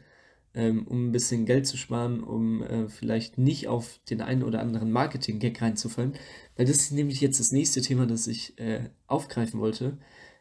[0.55, 4.61] ähm, um ein bisschen Geld zu sparen, um äh, vielleicht nicht auf den einen oder
[4.61, 6.13] anderen Marketing-Gag reinzufallen.
[6.55, 9.97] Weil das ist nämlich jetzt das nächste Thema, das ich äh, aufgreifen wollte.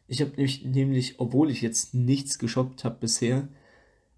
[0.07, 3.49] Ich habe nämlich, nämlich, obwohl ich jetzt nichts geshoppt habe bisher,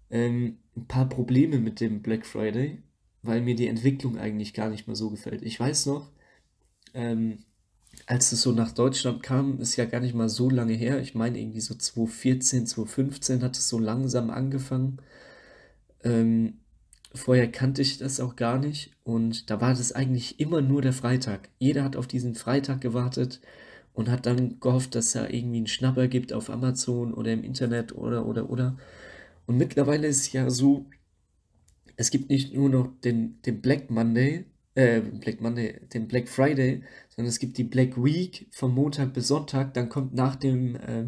[0.09, 2.83] ähm, ein paar Probleme mit dem Black Friday,
[3.23, 5.41] weil mir die Entwicklung eigentlich gar nicht mehr so gefällt.
[5.41, 6.11] Ich weiß noch,
[6.93, 7.39] ähm,
[8.05, 11.01] als es so nach Deutschland kam, ist ja gar nicht mal so lange her.
[11.01, 15.01] Ich meine, irgendwie so 2014, 2015 hat es so langsam angefangen.
[16.03, 16.59] Ähm,
[17.13, 20.93] vorher kannte ich das auch gar nicht und da war das eigentlich immer nur der
[20.93, 21.49] Freitag.
[21.59, 23.41] Jeder hat auf diesen Freitag gewartet
[23.93, 27.95] und hat dann gehofft, dass da irgendwie einen Schnapper gibt auf Amazon oder im Internet
[27.95, 28.77] oder oder oder.
[29.47, 30.85] Und mittlerweile ist ja so,
[31.95, 34.45] es gibt nicht nur noch den, den Black Monday,
[34.75, 39.27] äh, Black Monday, den Black Friday, sondern es gibt die Black Week von Montag bis
[39.29, 39.73] Sonntag.
[39.73, 41.05] Dann kommt nach dem äh,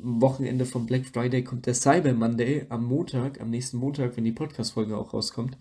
[0.00, 4.32] Wochenende vom Black Friday kommt der Cyber Monday am Montag, am nächsten Montag, wenn die
[4.32, 5.58] Podcast-Folge auch rauskommt.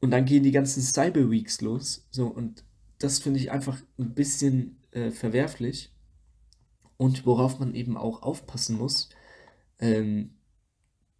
[0.00, 2.06] Und dann gehen die ganzen Cyber Weeks los.
[2.10, 2.64] So, und
[2.98, 5.92] das finde ich einfach ein bisschen äh, verwerflich.
[6.96, 9.10] Und worauf man eben auch aufpassen muss,
[9.78, 10.30] ähm,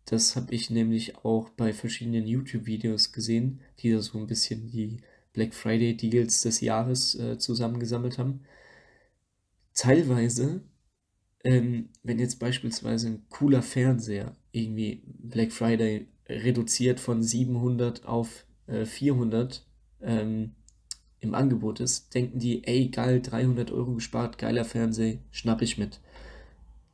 [0.04, 4.98] das habe ich nämlich auch bei verschiedenen YouTube-Videos gesehen, die da so ein bisschen die
[5.32, 8.40] Black Friday Deals des Jahres äh, zusammengesammelt haben.
[9.74, 10.62] Teilweise,
[11.44, 18.84] ähm, wenn jetzt beispielsweise ein cooler Fernseher irgendwie Black Friday reduziert von 700 auf äh,
[18.84, 19.64] 400
[20.02, 20.52] ähm,
[21.20, 26.00] im Angebot ist, denken die, ey, geil, 300 Euro gespart, geiler Fernseher, schnapp ich mit.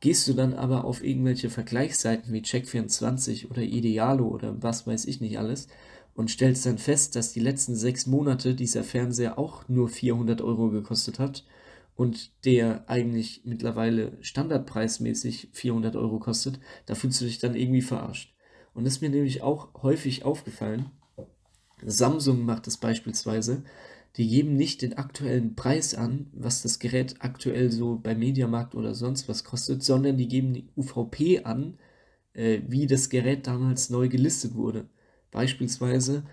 [0.01, 5.19] Gehst du dann aber auf irgendwelche Vergleichsseiten wie Check24 oder Idealo oder was weiß ich
[5.19, 5.67] nicht alles
[6.15, 10.69] und stellst dann fest, dass die letzten sechs Monate dieser Fernseher auch nur 400 Euro
[10.69, 11.43] gekostet hat
[11.99, 18.33] und der eigentlich mittlerweile standardpreismäßig 400 Euro kostet, da fühlst du dich dann irgendwie verarscht.
[18.73, 20.91] Und das ist mir nämlich auch häufig aufgefallen.
[21.83, 23.63] Samsung macht das beispielsweise
[24.15, 28.95] die geben nicht den aktuellen Preis an, was das Gerät aktuell so bei Mediamarkt oder
[28.95, 31.77] sonst was kostet, sondern die geben die UVP an,
[32.33, 34.87] äh, wie das Gerät damals neu gelistet wurde.
[35.31, 36.23] Beispielsweise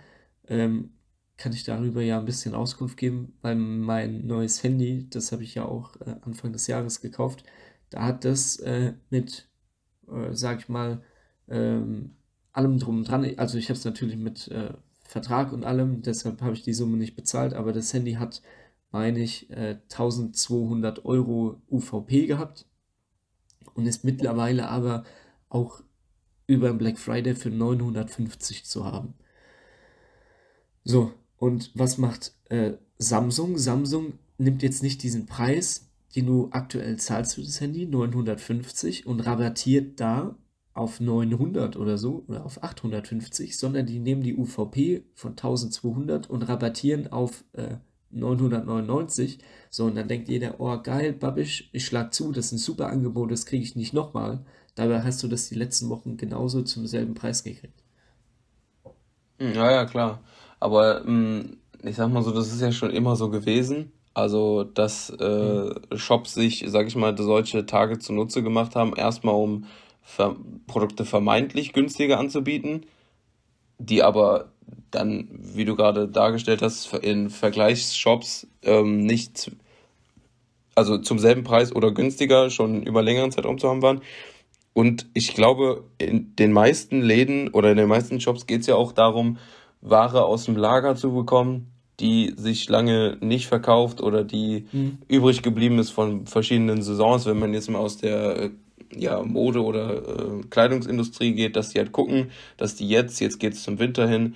[0.48, 0.90] ähm,
[1.36, 5.54] kann ich darüber ja ein bisschen Auskunft geben, weil mein neues Handy, das habe ich
[5.54, 7.44] ja auch äh, Anfang des Jahres gekauft,
[7.90, 9.48] da hat das äh, mit,
[10.08, 11.02] äh, sag ich mal,
[11.48, 12.16] ähm,
[12.52, 14.72] allem drum und dran, also ich habe es natürlich mit äh,
[15.02, 18.42] Vertrag und allem, deshalb habe ich die Summe nicht bezahlt, aber das Handy hat,
[18.90, 22.66] meine ich, äh, 1200 Euro UVP gehabt
[23.74, 25.04] und ist mittlerweile aber
[25.48, 25.82] auch
[26.46, 29.14] über Black Friday für 950 zu haben.
[30.84, 33.58] So, und was macht äh, Samsung?
[33.58, 39.20] Samsung nimmt jetzt nicht diesen Preis, den du aktuell zahlst für das Handy, 950, und
[39.20, 40.36] rabattiert da
[40.72, 46.42] auf 900 oder so oder auf 850, sondern die nehmen die UVP von 1200 und
[46.42, 47.76] rabattieren auf äh,
[48.10, 49.38] 999.
[49.70, 52.88] So, und dann denkt jeder, oh geil, Babisch, ich schlag zu, das ist ein super
[52.88, 54.44] Angebot, das kriege ich nicht nochmal.
[54.74, 57.82] Dabei hast du das die letzten Wochen genauso zum selben Preis gekriegt.
[59.38, 60.22] Hm, ja, ja, klar.
[60.66, 63.92] Aber hm, ich sag mal so, das ist ja schon immer so gewesen.
[64.14, 65.96] Also, dass äh, hm.
[65.96, 69.66] Shops sich, sag ich mal, solche Tage zunutze gemacht haben, erstmal um
[70.02, 70.34] Ver
[70.66, 72.86] Produkte vermeintlich günstiger anzubieten,
[73.78, 74.48] die aber
[74.90, 79.52] dann, wie du gerade dargestellt hast, in Vergleichsshops ähm, nicht,
[80.74, 84.00] also zum selben Preis oder günstiger schon über längeren Zeitraum zu haben waren.
[84.72, 88.74] Und ich glaube, in den meisten Läden oder in den meisten Shops geht es ja
[88.74, 89.38] auch darum,
[89.88, 94.98] Ware aus dem Lager zu bekommen, die sich lange nicht verkauft oder die mhm.
[95.08, 97.24] übrig geblieben ist von verschiedenen Saisons.
[97.26, 98.50] Wenn man jetzt mal aus der äh,
[98.94, 103.54] ja, Mode- oder äh, Kleidungsindustrie geht, dass die halt gucken, dass die jetzt, jetzt geht
[103.54, 104.34] es zum Winter hin,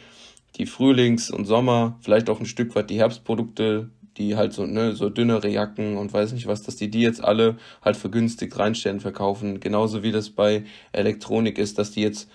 [0.57, 4.95] die Frühlings- und Sommer, vielleicht auch ein Stück weit die Herbstprodukte, die halt so, ne,
[4.95, 9.01] so dünnere Jacken und weiß nicht was, dass die die jetzt alle halt vergünstigt reinstellen,
[9.01, 9.61] verkaufen.
[9.61, 12.29] Genauso wie das bei Elektronik ist, dass die jetzt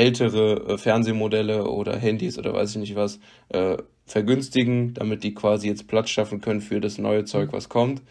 [0.00, 3.20] ältere äh, Fernsehmodelle oder Handys oder weiß ich nicht was
[3.50, 3.76] äh,
[4.06, 8.02] vergünstigen, damit die quasi jetzt Platz schaffen können für das neue Zeug, was kommt.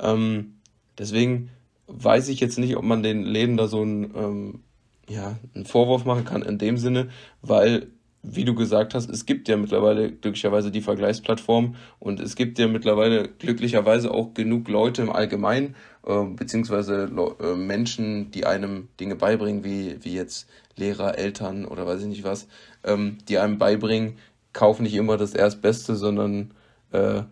[0.00, 0.54] Ähm,
[0.98, 1.50] deswegen
[1.86, 4.60] weiß ich jetzt nicht, ob man den Läden da so einen, ähm,
[5.08, 7.10] ja, einen Vorwurf machen kann in dem Sinne,
[7.42, 7.88] weil,
[8.28, 12.66] wie du gesagt hast, es gibt ja mittlerweile glücklicherweise die Vergleichsplattform und es gibt ja
[12.66, 17.08] mittlerweile glücklicherweise auch genug Leute im Allgemeinen, äh, beziehungsweise
[17.40, 22.24] äh, Menschen, die einem Dinge beibringen, wie, wie jetzt Lehrer, Eltern oder weiß ich nicht
[22.24, 22.48] was,
[22.84, 24.18] ähm, die einem beibringen,
[24.52, 26.52] kauf nicht immer das Erstbeste, sondern
[26.92, 27.22] äh,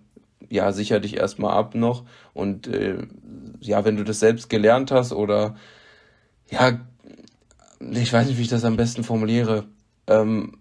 [0.49, 2.05] ja, sicher dich erstmal ab noch.
[2.35, 2.99] Und äh,
[3.61, 5.57] ja, wenn du das selbst gelernt hast oder
[6.51, 6.79] ja,
[7.81, 9.65] ich weiß nicht, wie ich das am besten formuliere.
[10.07, 10.59] Ähm,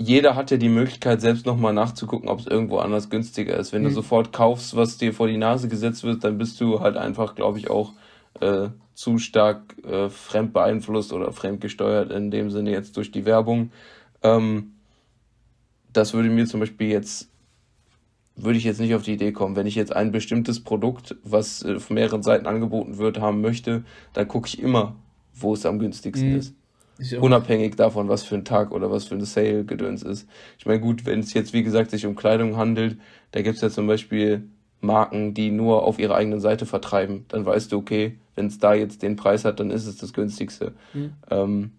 [0.00, 3.72] jeder hat ja die Möglichkeit, selbst nochmal nachzugucken, ob es irgendwo anders günstiger ist.
[3.72, 3.88] Wenn mhm.
[3.88, 7.34] du sofort kaufst, was dir vor die Nase gesetzt wird, dann bist du halt einfach,
[7.34, 7.94] glaube ich, auch
[8.40, 13.24] äh, zu stark äh, fremd beeinflusst oder fremd gesteuert in dem Sinne jetzt durch die
[13.24, 13.72] Werbung.
[14.22, 14.74] Ähm,
[15.92, 17.28] das würde mir zum Beispiel jetzt,
[18.36, 19.56] würde ich jetzt nicht auf die Idee kommen.
[19.56, 23.82] Wenn ich jetzt ein bestimmtes Produkt, was äh, von mehreren Seiten angeboten wird, haben möchte,
[24.12, 24.94] dann gucke ich immer,
[25.34, 26.38] wo es am günstigsten mhm.
[26.38, 26.54] ist.
[27.20, 30.28] Unabhängig davon, was für ein Tag oder was für ein Sale-Gedöns ist.
[30.58, 32.98] Ich meine, gut, wenn es jetzt, wie gesagt, sich um Kleidung handelt,
[33.30, 34.48] da gibt es ja zum Beispiel
[34.80, 37.24] Marken, die nur auf ihrer eigenen Seite vertreiben.
[37.28, 40.12] Dann weißt du, okay, wenn es da jetzt den Preis hat, dann ist es das
[40.12, 40.72] günstigste.
[40.92, 41.12] Mhm.
[41.30, 41.70] Ähm,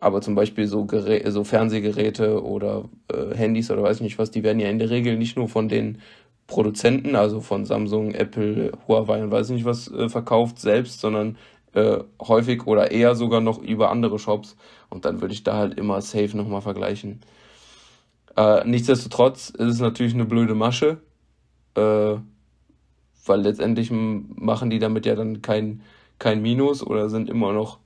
[0.00, 4.30] aber zum Beispiel so, Gerä so Fernsehgeräte oder äh, Handys oder weiß ich nicht was,
[4.30, 5.98] die werden ja in der Regel nicht nur von den
[6.46, 11.36] Produzenten, also von Samsung, Apple, Huawei und weiß ich nicht was äh, verkauft selbst, sondern
[11.74, 14.56] äh, häufig oder eher sogar noch über andere Shops.
[14.90, 17.20] Und dann würde ich da halt immer safe nochmal vergleichen.
[18.36, 20.98] Äh, nichtsdestotrotz ist es natürlich eine blöde Masche,
[21.74, 22.16] äh,
[23.26, 25.82] weil letztendlich machen die damit ja dann kein,
[26.18, 27.78] kein Minus oder sind immer noch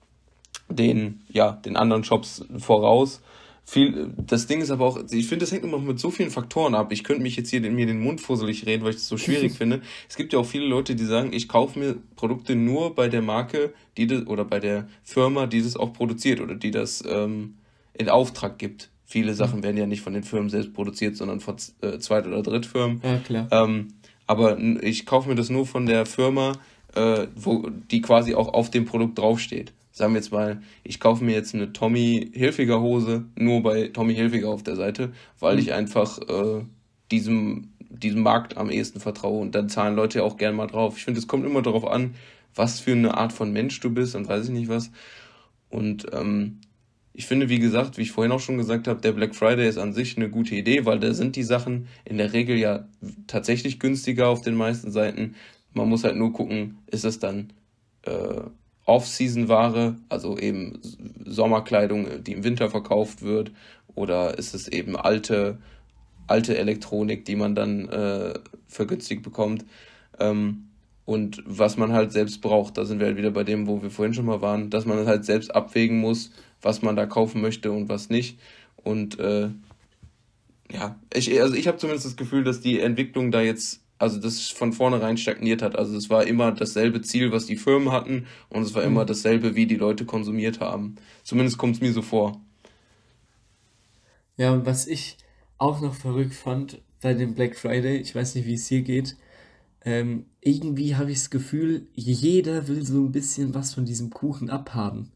[0.69, 3.23] den, ja, den anderen Shops voraus.
[3.65, 6.75] Viel, das Ding ist aber auch, ich finde, das hängt immer mit so vielen Faktoren
[6.75, 6.91] ab.
[6.93, 9.53] Ich könnte mich jetzt hier mir den Mund fusselig reden, weil ich das so schwierig
[9.57, 9.81] finde.
[10.09, 13.23] Es gibt ja auch viele Leute, die sagen, ich kaufe mir Produkte nur bei der
[13.23, 17.55] Marke, die das, oder bei der Firma, die das auch produziert oder die das ähm,
[17.95, 18.91] in Auftrag gibt.
[19.05, 22.43] Viele Sachen werden ja nicht von den Firmen selbst produziert, sondern von äh, Zweit- oder
[22.43, 23.01] Drittfirmen.
[23.05, 23.49] Ja, klar.
[23.53, 23.89] Ähm,
[24.27, 26.53] aber ich kaufe mir das nur von der Firma,
[26.95, 31.23] äh, wo die quasi auch auf dem Produkt draufsteht sagen wir jetzt mal, ich kaufe
[31.23, 35.73] mir jetzt eine Tommy Hilfiger Hose nur bei Tommy Hilfiger auf der Seite, weil ich
[35.73, 36.65] einfach äh,
[37.11, 40.97] diesem, diesem Markt am ehesten vertraue und dann zahlen Leute ja auch gern mal drauf.
[40.97, 42.15] Ich finde, es kommt immer darauf an,
[42.55, 44.91] was für eine Art von Mensch du bist und weiß ich nicht was.
[45.69, 46.61] Und ähm,
[47.15, 49.79] ich finde, wie gesagt, wie ich vorhin auch schon gesagt habe, der Black Friday ist
[49.79, 52.89] an sich eine gute Idee, weil da sind die Sachen in der Regel ja
[53.27, 55.35] tatsächlich günstiger auf den meisten Seiten.
[55.75, 57.53] Man muss halt nur gucken, ist es dann
[58.03, 58.41] äh,
[58.85, 60.81] Off-Season-Ware, also eben
[61.25, 63.53] Sommerkleidung, die im Winter verkauft wird,
[63.95, 65.59] oder ist es eben alte,
[66.27, 68.35] alte Elektronik, die man dann äh,
[68.67, 69.65] vergünstigt bekommt.
[70.19, 70.69] Ähm,
[71.05, 73.91] und was man halt selbst braucht, da sind wir halt wieder bei dem, wo wir
[73.91, 76.31] vorhin schon mal waren, dass man halt selbst abwägen muss,
[76.61, 78.39] was man da kaufen möchte und was nicht.
[78.77, 79.49] Und äh,
[80.71, 84.49] ja, ich, also ich habe zumindest das Gefühl, dass die Entwicklung da jetzt also das
[84.49, 85.77] von vornherein stagniert hat.
[85.77, 89.07] Also es war immer dasselbe Ziel, was die Firmen hatten und es war immer mhm.
[89.07, 90.97] dasselbe, wie die Leute konsumiert haben.
[91.23, 92.41] Zumindest kommt es mir so vor.
[94.37, 95.19] Ja, und was ich
[95.57, 99.17] auch noch verrückt fand bei dem Black Friday, ich weiß nicht, wie es hier geht,
[99.85, 104.51] ähm, irgendwie habe ich das Gefühl, jeder will so ein bisschen was von diesem Kuchen
[104.51, 105.13] abhaben.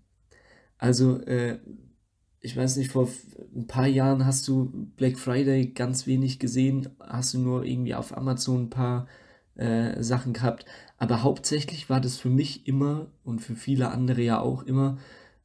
[0.79, 1.59] Also äh,
[2.47, 3.09] ich weiß nicht, vor
[3.57, 8.17] ein paar Jahren hast du Black Friday ganz wenig gesehen, hast du nur irgendwie auf
[8.17, 9.09] Amazon ein paar
[9.57, 10.65] äh, Sachen gehabt.
[10.97, 14.99] Aber hauptsächlich war das für mich immer und für viele andere ja auch immer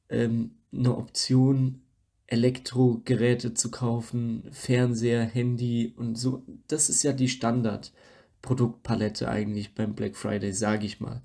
[0.10, 1.82] ähm, eine Option,
[2.28, 6.44] Elektrogeräte zu kaufen, Fernseher, Handy und so.
[6.68, 11.24] Das ist ja die Standardproduktpalette eigentlich beim Black Friday, sage ich mal.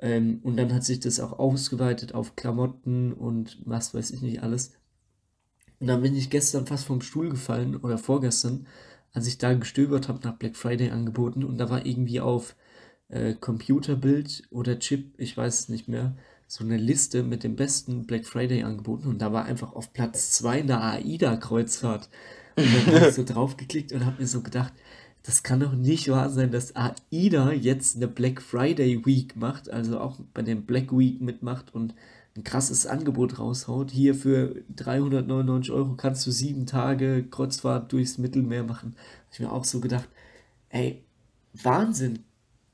[0.00, 4.42] Ähm, und dann hat sich das auch ausgeweitet auf Klamotten und was weiß ich nicht
[4.42, 4.74] alles.
[5.80, 8.66] Und dann bin ich gestern fast vom Stuhl gefallen oder vorgestern,
[9.12, 12.56] als ich da gestöbert habe nach Black Friday angeboten und da war irgendwie auf
[13.08, 16.16] äh, Computerbild oder Chip, ich weiß es nicht mehr,
[16.46, 20.32] so eine Liste mit dem besten Black Friday angeboten und da war einfach auf Platz
[20.32, 22.08] 2 eine AIDA-Kreuzfahrt.
[22.56, 24.72] Und dann habe ich so draufgeklickt und habe mir so gedacht,
[25.24, 29.98] das kann doch nicht wahr sein, dass AIDA jetzt eine Black Friday Week macht, also
[29.98, 31.94] auch bei dem Black Week mitmacht und
[32.36, 33.90] ein krasses Angebot raushaut.
[33.90, 38.96] Hier für 399 Euro kannst du sieben Tage Kreuzfahrt durchs Mittelmeer machen.
[39.26, 40.08] Hab ich mir auch so gedacht,
[40.70, 41.04] ey,
[41.52, 42.24] Wahnsinn.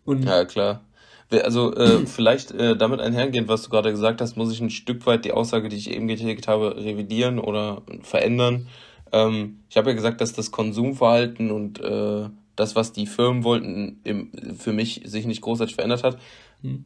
[0.04, 0.84] Und ja, klar.
[1.30, 5.04] Also äh, vielleicht äh, damit einhergehend, was du gerade gesagt hast, muss ich ein Stück
[5.06, 8.66] weit die Aussage, die ich eben getätigt habe, revidieren oder verändern.
[9.12, 14.00] Ähm, ich habe ja gesagt, dass das Konsumverhalten und äh, das, was die Firmen wollten,
[14.04, 16.18] im, für mich sich nicht großartig verändert hat.
[16.62, 16.84] Hm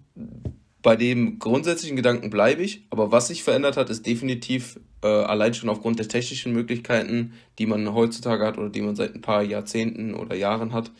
[0.84, 5.54] bei dem grundsätzlichen Gedanken bleibe ich, aber was sich verändert hat, ist definitiv äh, allein
[5.54, 9.42] schon aufgrund der technischen Möglichkeiten, die man heutzutage hat oder die man seit ein paar
[9.42, 10.92] Jahrzehnten oder Jahren hat,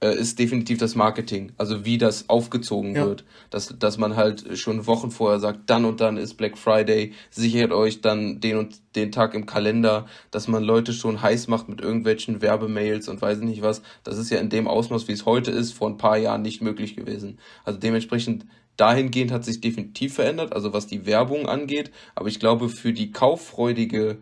[0.00, 1.52] äh, ist definitiv das Marketing.
[1.58, 3.04] Also wie das aufgezogen ja.
[3.04, 3.24] wird.
[3.50, 7.72] Dass, dass man halt schon Wochen vorher sagt, dann und dann ist Black Friday, sichert
[7.72, 11.82] euch dann den und den Tag im Kalender, dass man Leute schon heiß macht mit
[11.82, 13.82] irgendwelchen Werbemails und weiß nicht was.
[14.02, 16.62] Das ist ja in dem Ausmaß, wie es heute ist, vor ein paar Jahren nicht
[16.62, 17.38] möglich gewesen.
[17.66, 18.46] Also dementsprechend
[18.80, 21.90] dahingehend hat sich definitiv verändert, also was die Werbung angeht.
[22.14, 24.18] Aber ich glaube, für die kauffreudige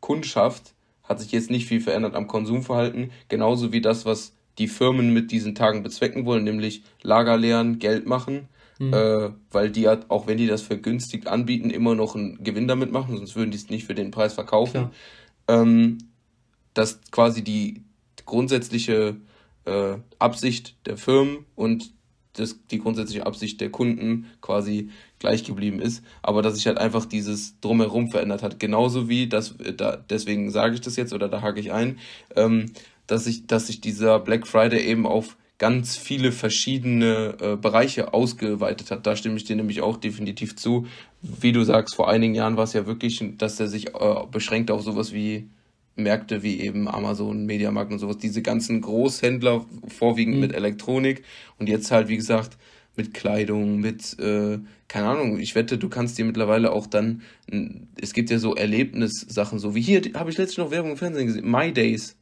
[0.00, 3.10] Kundschaft hat sich jetzt nicht viel verändert am Konsumverhalten.
[3.28, 8.06] Genauso wie das, was die Firmen mit diesen Tagen bezwecken wollen, nämlich Lager leeren, Geld
[8.06, 8.48] machen.
[8.78, 8.92] Mhm.
[8.92, 12.92] Äh, weil die hat, auch wenn die das vergünstigt anbieten, immer noch einen Gewinn damit
[12.92, 14.90] machen, sonst würden die es nicht für den Preis verkaufen.
[15.48, 15.98] Ähm,
[16.74, 17.82] dass quasi die
[18.24, 19.16] grundsätzliche
[19.64, 21.92] äh, Absicht der Firmen und
[22.38, 27.04] das, die grundsätzliche Absicht der Kunden quasi gleich geblieben ist, aber dass sich halt einfach
[27.04, 28.60] dieses Drumherum verändert hat.
[28.60, 31.98] Genauso wie, das, da, deswegen sage ich das jetzt oder da hake ich ein,
[32.36, 32.66] ähm,
[33.06, 38.90] dass, ich, dass sich dieser Black Friday eben auf ganz viele verschiedene äh, Bereiche ausgeweitet
[38.90, 39.06] hat.
[39.06, 40.86] Da stimme ich dir nämlich auch definitiv zu.
[41.20, 44.70] Wie du sagst, vor einigen Jahren war es ja wirklich, dass er sich äh, beschränkt
[44.70, 45.48] auf sowas wie
[45.98, 50.40] Märkte wie eben Amazon, Mediamarkt und sowas, diese ganzen Großhändler vorwiegend mhm.
[50.40, 51.22] mit Elektronik
[51.58, 52.56] und jetzt halt, wie gesagt,
[52.96, 57.22] mit Kleidung, mit, äh, keine Ahnung, ich wette, du kannst dir mittlerweile auch dann,
[58.00, 61.26] es gibt ja so Erlebnissachen, so wie hier, habe ich letztens noch Werbung im Fernsehen
[61.26, 62.16] gesehen, My Days.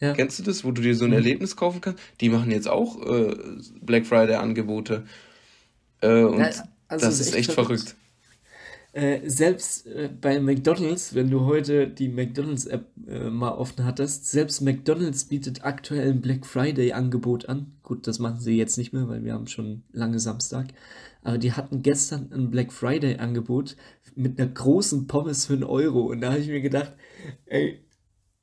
[0.00, 0.12] Ja.
[0.12, 1.16] Kennst du das, wo du dir so ein mhm.
[1.16, 2.00] Erlebnis kaufen kannst?
[2.20, 3.34] Die machen jetzt auch äh,
[3.80, 5.04] Black Friday Angebote.
[6.00, 6.50] Äh, und ja,
[6.86, 7.80] also das ist echt, echt verrückt.
[7.80, 7.96] verrückt.
[8.98, 14.60] Äh, selbst äh, bei McDonalds, wenn du heute die McDonalds-App äh, mal offen hattest, selbst
[14.60, 17.74] McDonalds bietet aktuell ein Black Friday-Angebot an.
[17.84, 20.66] Gut, das machen sie jetzt nicht mehr, weil wir haben schon lange Samstag.
[21.22, 23.76] Aber die hatten gestern ein Black Friday-Angebot
[24.16, 26.00] mit einer großen Pommes für einen Euro.
[26.10, 26.92] Und da habe ich mir gedacht,
[27.46, 27.78] ey,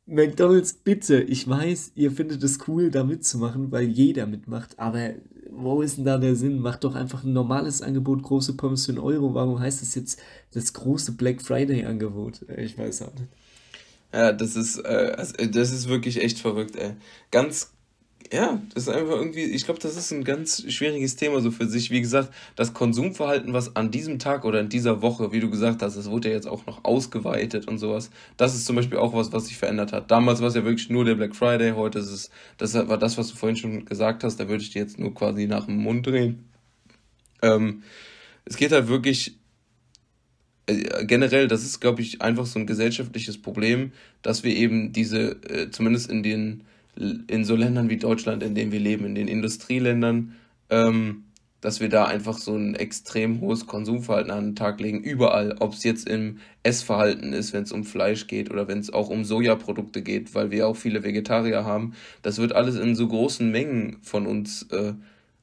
[0.05, 5.15] McDonalds, bitte, ich weiß, ihr findet es cool, da mitzumachen, weil jeder mitmacht, aber
[5.57, 6.59] wo ist denn da der Sinn?
[6.59, 9.33] Macht doch einfach ein normales Angebot, große Pommes für einen Euro.
[9.33, 10.19] Warum heißt das jetzt
[10.53, 12.45] das große Black Friday-Angebot?
[12.57, 13.29] Ich weiß auch nicht.
[14.13, 16.93] Ja, das ist, äh, das ist wirklich echt verrückt, ey.
[17.31, 17.74] Ganz,
[18.32, 21.67] ja, das ist einfach irgendwie, ich glaube, das ist ein ganz schwieriges Thema so für
[21.67, 21.91] sich.
[21.91, 25.82] Wie gesagt, das Konsumverhalten, was an diesem Tag oder in dieser Woche, wie du gesagt
[25.82, 28.09] hast, das wurde ja jetzt auch noch ausgeweitet und sowas.
[28.38, 30.09] Das ist zum Beispiel auch was, was sich verändert hat.
[30.09, 33.17] Damals war es ja wirklich nur der Black Friday, heute ist es, das war das,
[33.17, 35.78] was du vorhin schon gesagt hast, da würde ich dir jetzt nur quasi nach dem
[35.78, 36.45] Mund drehen.
[37.41, 37.84] Ähm,
[38.45, 39.38] es geht halt wirklich
[40.67, 43.91] äh, generell, das ist, glaube ich, einfach so ein gesellschaftliches Problem,
[44.23, 46.63] dass wir eben diese, äh, zumindest in den
[46.95, 50.33] in so Ländern wie Deutschland, in denen wir leben, in den Industrieländern,
[50.69, 51.25] ähm,
[51.61, 55.73] dass wir da einfach so ein extrem hohes Konsumverhalten an den Tag legen, überall, ob
[55.73, 59.25] es jetzt im Essverhalten ist, wenn es um Fleisch geht oder wenn es auch um
[59.25, 63.97] Sojaprodukte geht, weil wir auch viele Vegetarier haben, das wird alles in so großen Mengen
[64.03, 64.93] von uns äh,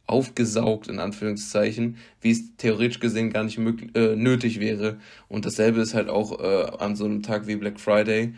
[0.07, 4.99] aufgesaugt, in Anführungszeichen, wie es theoretisch gesehen gar nicht äh, nötig wäre.
[5.29, 8.35] Und dasselbe ist halt auch äh, an so einem Tag wie Black Friday.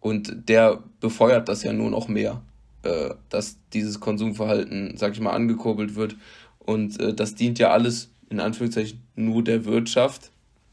[0.00, 2.40] Und der befeuert das ja nur noch mehr
[2.82, 6.16] äh, dass dieses Konsumverhalten, sag ich mal, angekurbelt wird.
[6.58, 10.30] Und äh, das dient ja alles in Anführungszeichen nur der Wirtschaft.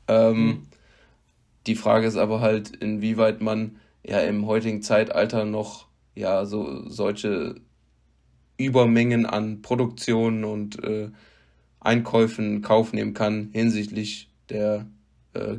[0.08, 0.64] Ähm, mhm.
[1.68, 7.56] Die Frage ist aber halt, inwieweit man ja im heutigen Zeitalter noch ja so solche
[8.58, 11.10] Übermengen an Produktion und äh,
[11.80, 14.88] Einkäufen in Kauf nehmen kann hinsichtlich der
[15.34, 15.58] äh,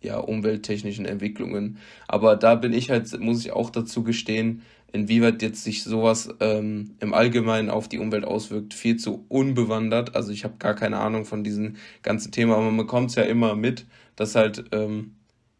[0.00, 1.78] ja, umwelttechnischen Entwicklungen.
[2.06, 6.96] Aber da bin ich halt, muss ich auch dazu gestehen, inwieweit jetzt sich sowas ähm,
[7.00, 10.16] im Allgemeinen auf die Umwelt auswirkt, viel zu unbewandert.
[10.16, 13.24] Also ich habe gar keine Ahnung von diesem ganzen Thema, aber man bekommt es ja
[13.24, 13.86] immer mit,
[14.16, 15.16] dass halt ähm,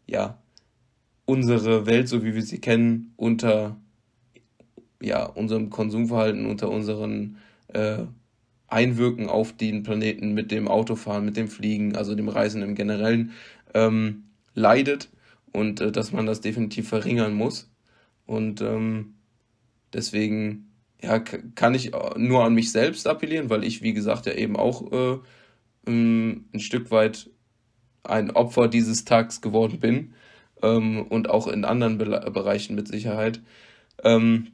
[0.07, 0.39] ja
[1.25, 3.77] unsere Welt, so wie wir sie kennen, unter
[5.01, 7.99] ja unserem Konsumverhalten, unter unseren äh,
[8.67, 13.31] Einwirken auf den Planeten mit dem Autofahren, mit dem Fliegen, also dem Reisen im Generellen
[13.73, 15.09] ähm, leidet
[15.51, 17.69] und äh, dass man das definitiv verringern muss.
[18.25, 19.15] Und ähm,
[19.93, 20.71] Deswegen
[21.01, 24.91] ja, kann ich nur an mich selbst appellieren, weil ich, wie gesagt, ja eben auch
[24.91, 25.19] äh,
[25.87, 27.29] ein Stück weit
[28.03, 30.13] ein Opfer dieses Tags geworden bin
[30.61, 33.41] ähm, und auch in anderen Be Bereichen mit Sicherheit.
[34.03, 34.47] Ähm,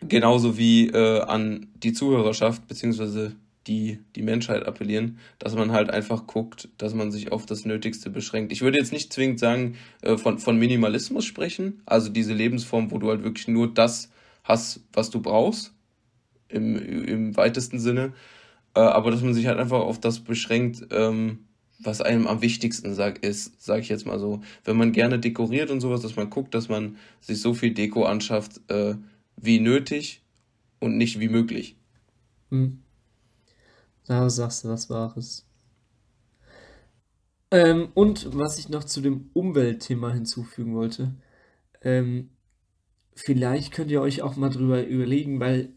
[0.00, 3.36] genauso wie äh, an die Zuhörerschaft beziehungsweise
[3.66, 8.10] die, die Menschheit appellieren, dass man halt einfach guckt, dass man sich auf das Nötigste
[8.10, 8.52] beschränkt.
[8.52, 12.98] Ich würde jetzt nicht zwingend sagen, äh, von, von Minimalismus sprechen, also diese Lebensform, wo
[12.98, 14.10] du halt wirklich nur das
[14.44, 15.74] hast, was du brauchst,
[16.48, 18.12] im, im weitesten Sinne,
[18.74, 21.46] äh, aber dass man sich halt einfach auf das beschränkt, ähm,
[21.80, 24.42] was einem am wichtigsten sag, ist, sage ich jetzt mal so.
[24.64, 28.04] Wenn man gerne dekoriert und sowas, dass man guckt, dass man sich so viel Deko
[28.04, 28.94] anschafft, äh,
[29.36, 30.22] wie nötig
[30.78, 31.76] und nicht wie möglich.
[32.50, 32.80] Hm.
[34.06, 35.46] Da sagst du was Wahres.
[37.50, 41.14] Ähm, und was ich noch zu dem Umweltthema hinzufügen wollte,
[41.82, 42.30] ähm,
[43.14, 45.72] vielleicht könnt ihr euch auch mal drüber überlegen, weil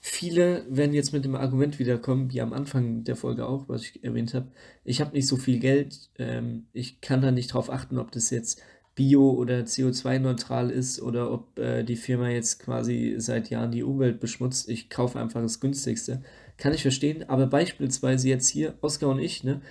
[0.00, 4.02] viele werden jetzt mit dem Argument wiederkommen, wie am Anfang der Folge auch, was ich
[4.02, 4.50] erwähnt habe.
[4.84, 8.30] Ich habe nicht so viel Geld, ähm, ich kann da nicht drauf achten, ob das
[8.30, 8.62] jetzt
[8.94, 14.20] bio- oder CO2-neutral ist oder ob äh, die Firma jetzt quasi seit Jahren die Umwelt
[14.20, 14.68] beschmutzt.
[14.68, 16.22] Ich kaufe einfach das günstigste.
[16.56, 19.62] Kann ich verstehen, aber beispielsweise jetzt hier, Oskar und ich, ne,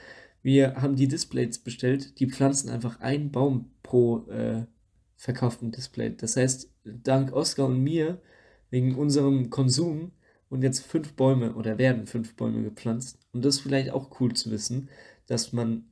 [0.41, 4.63] wir haben die Displays bestellt, die pflanzen einfach einen Baum pro äh,
[5.19, 6.15] verkauften Display.
[6.15, 8.21] Das heißt, dank Oscar und mir,
[8.69, 10.13] wegen unserem Konsum,
[10.49, 13.19] und jetzt fünf Bäume oder werden fünf Bäume gepflanzt.
[13.33, 14.89] Und das ist vielleicht auch cool zu wissen,
[15.27, 15.83] dass man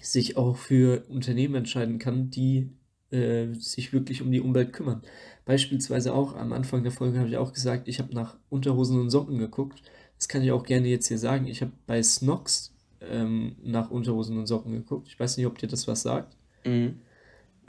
[0.00, 2.70] sich auch für Unternehmen entscheiden kann, die
[3.10, 5.02] äh, sich wirklich um die Umwelt kümmern.
[5.44, 9.10] Beispielsweise auch am Anfang der Folge habe ich auch gesagt, ich habe nach Unterhosen und
[9.10, 9.82] Socken geguckt.
[10.16, 11.46] Das kann ich auch gerne jetzt hier sagen.
[11.46, 15.08] Ich habe bei Snox ähm, nach Unterhosen und Socken geguckt.
[15.08, 16.36] Ich weiß nicht, ob dir das was sagt.
[16.64, 17.00] Mhm.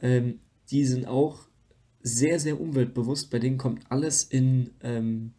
[0.01, 0.39] Ähm,
[0.71, 1.47] die sind auch
[2.01, 3.29] sehr, sehr umweltbewusst.
[3.29, 5.33] Bei denen kommt alles in, ähm,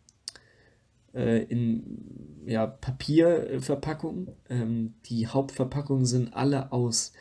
[1.14, 4.30] äh, in ja, Papierverpackungen.
[4.48, 7.12] Ähm, die Hauptverpackungen sind alle aus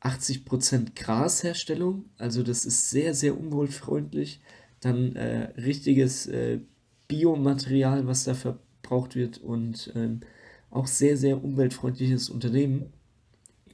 [0.00, 2.06] 80% Grasherstellung.
[2.18, 4.40] Also das ist sehr, sehr umweltfreundlich.
[4.80, 6.60] Dann äh, richtiges äh,
[7.08, 10.20] Biomaterial, was da verbraucht wird und ähm,
[10.70, 12.92] auch sehr, sehr umweltfreundliches Unternehmen.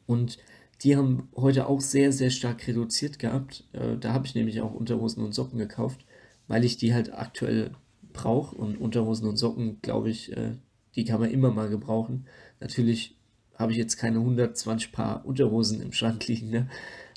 [0.07, 0.39] Und
[0.83, 3.65] die haben heute auch sehr, sehr stark reduziert gehabt.
[3.73, 6.05] Äh, da habe ich nämlich auch Unterhosen und Socken gekauft,
[6.47, 7.73] weil ich die halt aktuell
[8.13, 8.55] brauche.
[8.55, 10.53] Und Unterhosen und Socken, glaube ich, äh,
[10.95, 12.27] die kann man immer mal gebrauchen.
[12.61, 13.17] Natürlich
[13.57, 16.69] habe ich jetzt keine 120 Paar Unterhosen im Schrank liegen, ne?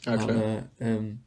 [0.06, 1.20] Ja, Aber ähm,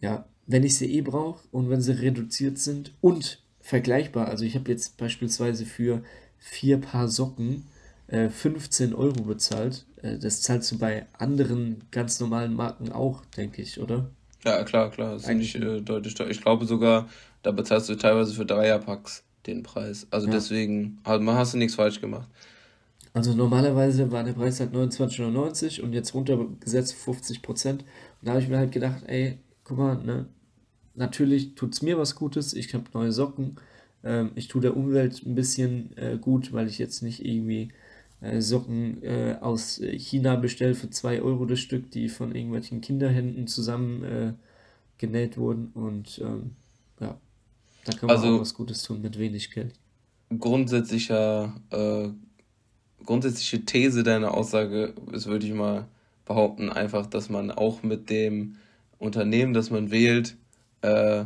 [0.00, 4.54] ja, wenn ich sie eh brauche und wenn sie reduziert sind und vergleichbar, also ich
[4.54, 6.02] habe jetzt beispielsweise für
[6.38, 7.66] vier Paar Socken
[8.06, 9.86] äh, 15 Euro bezahlt.
[10.02, 14.10] Äh, das zahlst du bei anderen ganz normalen Marken auch, denke ich, oder?
[14.44, 15.14] Ja, klar, klar.
[15.14, 16.30] Das ist nicht äh, deutlich teuer.
[16.30, 17.08] Ich glaube sogar,
[17.42, 20.06] da bezahlst du teilweise für Dreierpacks den Preis.
[20.10, 20.32] Also ja.
[20.32, 22.28] deswegen also, hast du nichts falsch gemacht.
[23.12, 27.82] Also normalerweise war der Preis halt 29,99 und jetzt runtergesetzt 50 Prozent.
[27.82, 30.26] Und da habe ich mir halt gedacht, ey, guck mal, ne,
[30.94, 32.54] natürlich tut es mir was Gutes.
[32.54, 33.56] Ich habe neue Socken.
[34.04, 37.72] Ähm, ich tue der Umwelt ein bisschen äh, gut, weil ich jetzt nicht irgendwie
[38.38, 44.04] Socken äh, aus China bestelle für 2 Euro das Stück, die von irgendwelchen Kinderhänden zusammen
[44.04, 44.32] äh,
[44.98, 45.70] genäht wurden.
[45.72, 46.50] Und ähm,
[47.00, 47.18] ja,
[47.84, 49.72] da kann man also, auch was Gutes tun mit wenig Geld.
[50.38, 52.08] Grundsätzlicher, äh,
[53.04, 55.88] grundsätzliche These deiner Aussage ist, würde ich mal
[56.26, 58.56] behaupten, einfach, dass man auch mit dem
[58.98, 60.36] Unternehmen, das man wählt,
[60.82, 61.24] äh,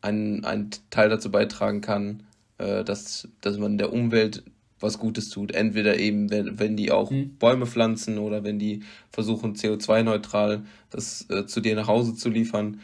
[0.00, 2.22] einen, einen Teil dazu beitragen kann,
[2.58, 4.44] äh, dass, dass man der Umwelt
[4.80, 5.52] was Gutes tut.
[5.52, 7.36] Entweder eben, wenn, wenn die auch mhm.
[7.38, 12.80] Bäume pflanzen oder wenn die versuchen, CO2-neutral das äh, zu dir nach Hause zu liefern.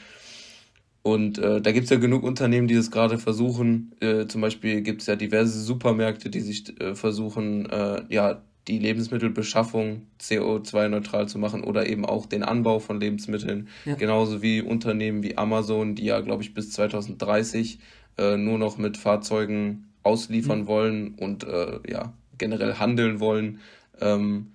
[1.02, 3.92] Und äh, da gibt es ja genug Unternehmen, die das gerade versuchen.
[4.00, 8.78] Äh, zum Beispiel gibt es ja diverse Supermärkte, die sich äh, versuchen, äh, ja, die
[8.78, 13.68] Lebensmittelbeschaffung CO2-neutral zu machen oder eben auch den Anbau von Lebensmitteln.
[13.84, 13.96] Ja.
[13.96, 17.80] Genauso wie Unternehmen wie Amazon, die ja, glaube ich, bis 2030
[18.18, 20.66] äh, nur noch mit Fahrzeugen ausliefern mhm.
[20.66, 23.60] wollen und äh, ja, generell handeln wollen,
[24.00, 24.52] ähm,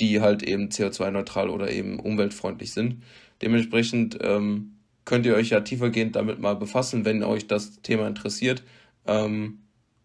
[0.00, 3.02] die halt eben CO2-neutral oder eben umweltfreundlich sind.
[3.40, 4.72] Dementsprechend ähm,
[5.04, 8.62] könnt ihr euch ja tiefergehend damit mal befassen, wenn euch das Thema interessiert.
[9.06, 9.58] Ähm,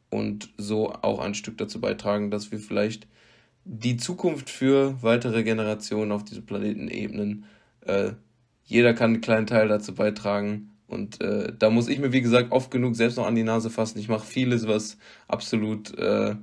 [0.10, 3.08] und so auch ein Stück dazu beitragen, dass wir vielleicht
[3.66, 7.46] die Zukunft für weitere Generationen auf diesem Planeten ebnen.
[7.82, 8.12] Äh,
[8.64, 10.77] jeder kann einen kleinen Teil dazu beitragen.
[10.88, 13.70] Und äh, da muss ich mir, wie gesagt, oft genug selbst noch an die Nase
[13.70, 14.00] fassen.
[14.00, 16.36] Ich mache vieles, was absolut äh,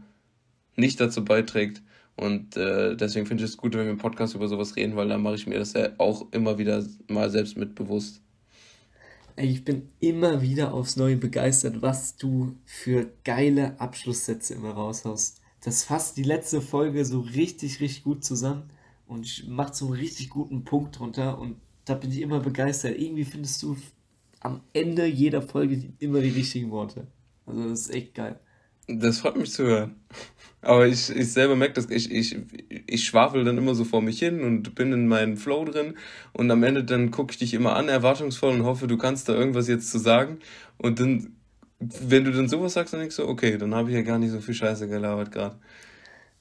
[0.76, 1.82] nicht dazu beiträgt.
[2.16, 5.08] Und äh, deswegen finde ich es gut, wenn wir im Podcast über sowas reden, weil
[5.08, 8.20] dann mache ich mir das ja auch immer wieder mal selbst mit bewusst.
[9.36, 15.40] Ich bin immer wieder aufs Neue begeistert, was du für geile Abschlusssätze immer raushaust.
[15.64, 18.70] Das fasst die letzte Folge so richtig, richtig gut zusammen
[19.06, 22.96] und macht so einen richtig guten Punkt drunter und da bin ich immer begeistert.
[22.96, 23.76] Irgendwie findest du
[24.44, 27.08] am Ende jeder Folge immer die richtigen Worte.
[27.46, 28.38] Also das ist echt geil.
[28.86, 29.96] Das freut mich zu hören.
[30.60, 32.36] Aber ich, ich selber merke das, ich, ich,
[32.86, 35.94] ich schwafel dann immer so vor mich hin und bin in meinem Flow drin
[36.34, 39.34] und am Ende dann gucke ich dich immer an, erwartungsvoll und hoffe, du kannst da
[39.34, 40.38] irgendwas jetzt zu sagen.
[40.76, 41.36] Und dann,
[41.78, 44.30] wenn du dann sowas sagst, dann denkst du, okay, dann habe ich ja gar nicht
[44.30, 45.58] so viel Scheiße gelabert gerade.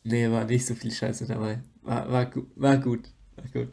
[0.03, 1.61] Nee, war nicht so viel Scheiße dabei.
[1.81, 3.09] War, war, war gut.
[3.37, 3.69] War gut.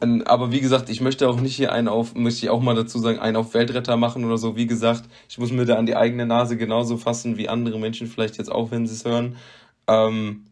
[0.00, 2.98] Aber wie gesagt, ich möchte auch nicht hier einen auf, möchte ich auch mal dazu
[2.98, 4.56] sagen, einen auf Weltretter machen oder so.
[4.56, 8.06] Wie gesagt, ich muss mir da an die eigene Nase genauso fassen wie andere Menschen
[8.06, 9.36] vielleicht jetzt auch, wenn sie es hören.
[9.88, 10.46] Ähm,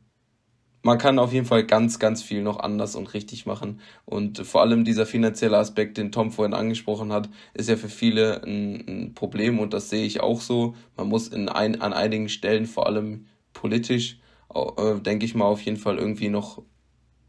[0.82, 3.80] man kann auf jeden Fall ganz, ganz viel noch anders und richtig machen.
[4.04, 8.42] Und vor allem dieser finanzielle Aspekt, den Tom vorhin angesprochen hat, ist ja für viele
[8.44, 10.74] ein, ein Problem und das sehe ich auch so.
[10.96, 14.18] Man muss in ein, an einigen Stellen, vor allem politisch,
[14.54, 16.62] äh, denke ich mal, auf jeden Fall irgendwie noch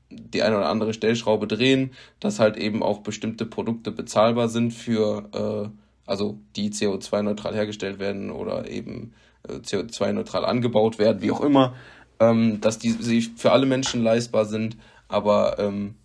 [0.10, 5.30] die eine oder andere Stellschraube drehen, dass halt eben auch bestimmte Produkte bezahlbar sind für,
[5.34, 9.14] äh, also die CO2-neutral hergestellt werden oder eben
[9.48, 11.76] äh, CO2-neutral angebaut werden, wie auch immer,
[12.20, 14.78] ähm, dass die sich für alle Menschen leistbar sind.
[15.08, 15.96] Aber ähm,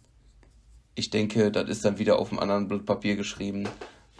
[0.95, 3.69] ich denke, das ist dann wieder auf einem anderen Blatt Papier geschrieben.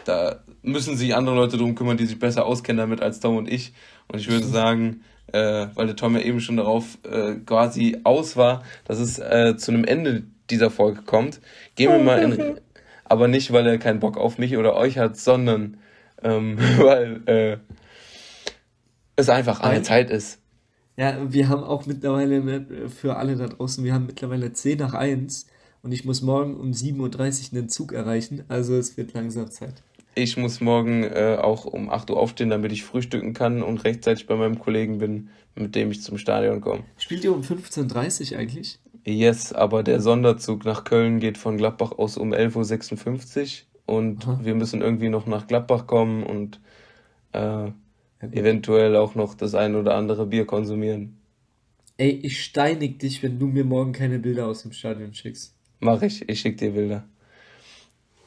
[0.05, 3.51] Da müssen sich andere Leute drum kümmern, die sich besser auskennen damit als Tom und
[3.51, 3.73] ich.
[4.07, 8.35] Und ich würde sagen, äh, weil der Tom ja eben schon darauf äh, quasi aus
[8.35, 11.39] war, dass es äh, zu einem Ende dieser Folge kommt,
[11.75, 12.59] gehen wir mal in.
[13.05, 15.77] Aber nicht, weil er keinen Bock auf mich oder euch hat, sondern
[16.23, 17.57] ähm, weil äh,
[19.15, 20.39] es einfach an der Zeit ist.
[20.97, 24.93] Ja, wir haben auch mittlerweile, ne, für alle da draußen, wir haben mittlerweile 10 nach
[24.93, 25.47] 1
[25.83, 26.99] und ich muss morgen um 7.30
[27.53, 29.81] Uhr einen Zug erreichen, also es wird langsam Zeit.
[30.13, 34.27] Ich muss morgen äh, auch um 8 Uhr aufstehen, damit ich frühstücken kann und rechtzeitig
[34.27, 36.83] bei meinem Kollegen bin, mit dem ich zum Stadion komme.
[36.97, 38.79] Spielt ihr um 15.30 Uhr eigentlich?
[39.05, 44.39] Yes, aber der Sonderzug nach Köln geht von Gladbach aus um 11.56 Uhr und Aha.
[44.43, 46.59] wir müssen irgendwie noch nach Gladbach kommen und
[47.31, 47.71] äh,
[48.19, 51.17] eventuell auch noch das ein oder andere Bier konsumieren.
[51.97, 55.55] Ey, ich steinig dich, wenn du mir morgen keine Bilder aus dem Stadion schickst.
[55.79, 57.07] Mach ich, ich schick dir Bilder.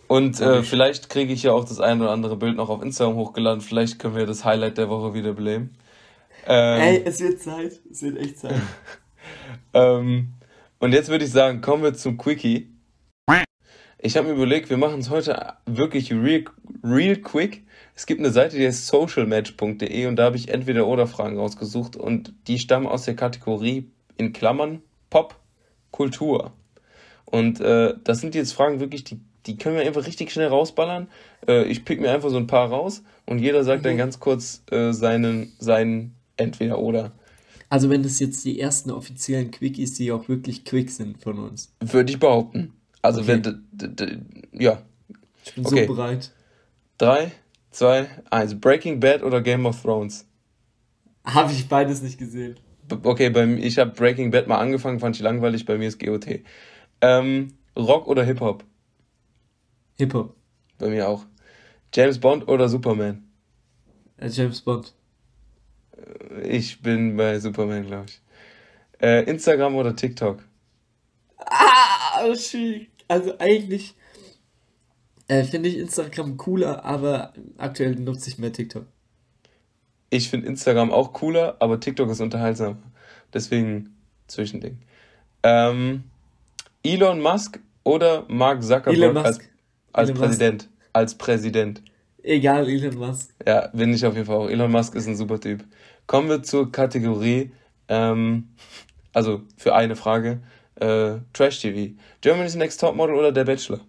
[0.07, 3.16] Und äh, vielleicht kriege ich ja auch das ein oder andere Bild noch auf Instagram
[3.16, 3.61] hochgeladen.
[3.61, 5.76] Vielleicht können wir das Highlight der Woche wieder beleben.
[6.46, 7.80] Ähm, Ey, es wird Zeit.
[7.90, 8.61] Es wird echt Zeit.
[9.74, 10.34] ähm,
[10.78, 12.74] und jetzt würde ich sagen, kommen wir zum Quickie.
[14.05, 16.44] Ich habe mir überlegt, wir machen es heute wirklich real,
[16.82, 17.64] real quick.
[17.94, 21.96] Es gibt eine Seite, die heißt socialmatch.de und da habe ich entweder oder Fragen rausgesucht
[21.96, 25.36] und die stammen aus der Kategorie in Klammern Pop,
[25.90, 26.52] Kultur.
[27.24, 31.09] Und äh, das sind jetzt Fragen wirklich, die die können wir einfach richtig schnell rausballern.
[31.47, 33.88] Äh, ich pick mir einfach so ein paar raus und jeder sagt mhm.
[33.88, 37.12] dann ganz kurz äh, seinen, seinen entweder oder.
[37.68, 41.74] Also wenn das jetzt die ersten offiziellen Quickies, die auch wirklich quick sind von uns.
[41.80, 42.72] Würde ich behaupten.
[43.03, 43.42] Also okay.
[43.45, 44.82] wenn, ja.
[45.45, 45.86] Ich bin okay.
[45.86, 46.30] so bereit.
[46.99, 47.32] Drei,
[47.70, 48.59] zwei, eins.
[48.59, 50.26] Breaking Bad oder Game of Thrones?
[51.24, 52.57] Habe ich beides nicht gesehen.
[53.03, 56.40] Okay, bei, ich habe Breaking Bad mal angefangen, fand ich langweilig, bei mir ist GOT.
[57.01, 58.64] Ähm, Rock oder Hip-Hop?
[59.99, 60.34] Hip-Hop.
[60.78, 61.24] Bei mir auch.
[61.92, 63.28] James Bond oder Superman?
[64.16, 64.95] Äh, James Bond.
[65.97, 68.20] Äh, ich bin bei Superman, glaube ich.
[69.01, 70.42] Äh, Instagram oder TikTok?
[71.38, 72.90] Ah, schwierig.
[73.07, 73.95] Also eigentlich
[75.28, 78.86] äh, finde ich Instagram cooler, aber aktuell nutze ich mehr TikTok.
[80.11, 82.82] Ich finde Instagram auch cooler, aber TikTok ist unterhaltsam.
[83.32, 83.95] Deswegen
[84.26, 84.78] Zwischending.
[85.42, 86.05] Ähm,
[86.82, 89.49] Elon Musk oder Mark Zuckerberg Elon Musk.
[89.95, 90.62] Als Elon Präsident.
[90.62, 90.90] Musk.
[90.92, 91.82] Als Präsident.
[92.22, 93.34] Egal, Elon Musk.
[93.47, 94.49] Ja, bin ich auf jeden Fall auch.
[94.49, 95.64] Elon Musk ist ein super Typ.
[96.07, 97.51] Kommen wir zur Kategorie,
[97.88, 98.49] ähm,
[99.12, 100.40] also für eine Frage,
[100.76, 101.95] äh, Trash TV.
[102.20, 103.80] Germany's Next Top Model oder der Bachelor?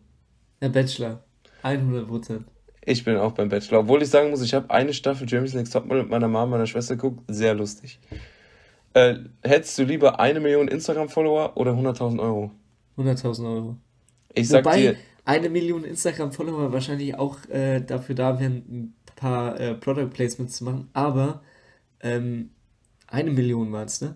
[0.62, 1.24] Der Bachelor.
[1.64, 2.46] 100 Prozent.
[2.86, 3.80] Ich bin auch beim Bachelor.
[3.80, 6.44] Obwohl ich sagen muss, ich habe eine Staffel Germany's Next Top Model mit meiner Mama
[6.44, 7.24] und meiner Schwester geguckt.
[7.28, 8.00] Sehr lustig.
[8.94, 12.52] Äh, hättest du lieber eine Million Instagram-Follower oder 100.000 Euro?
[12.98, 13.78] 100.000 Euro.
[14.34, 14.96] Ich sag Wobei, dir,
[15.26, 20.64] eine Million Instagram-Follower wahrscheinlich auch äh, dafür da wären, ein paar äh, Product Placements zu
[20.64, 21.42] machen, aber
[22.02, 22.52] ähm,
[23.08, 24.16] eine Million war es, ne?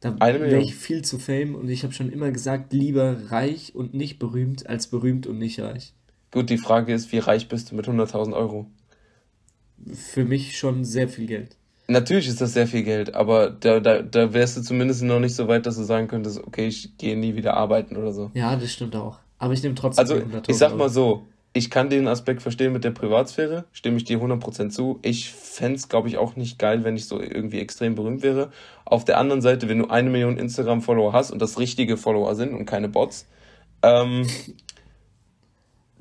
[0.00, 3.94] Da wäre ich viel zu fame und ich habe schon immer gesagt, lieber reich und
[3.94, 5.94] nicht berühmt als berühmt und nicht reich.
[6.30, 8.66] Gut, die Frage ist, wie reich bist du mit 100.000 Euro?
[9.92, 11.56] Für mich schon sehr viel Geld.
[11.88, 15.34] Natürlich ist das sehr viel Geld, aber da, da, da wärst du zumindest noch nicht
[15.34, 18.30] so weit, dass du sagen könntest, okay, ich gehe nie wieder arbeiten oder so.
[18.34, 19.18] Ja, das stimmt auch.
[19.38, 22.72] Aber ich nehme trotzdem also, 100.000 Ich sag mal so, ich kann den Aspekt verstehen
[22.72, 24.98] mit der Privatsphäre, stimme ich dir 100% zu.
[25.02, 28.50] Ich fände es, glaube ich, auch nicht geil, wenn ich so irgendwie extrem berühmt wäre.
[28.84, 32.52] Auf der anderen Seite, wenn du eine Million Instagram-Follower hast und das richtige Follower sind
[32.52, 33.26] und keine Bots,
[33.82, 34.26] ähm,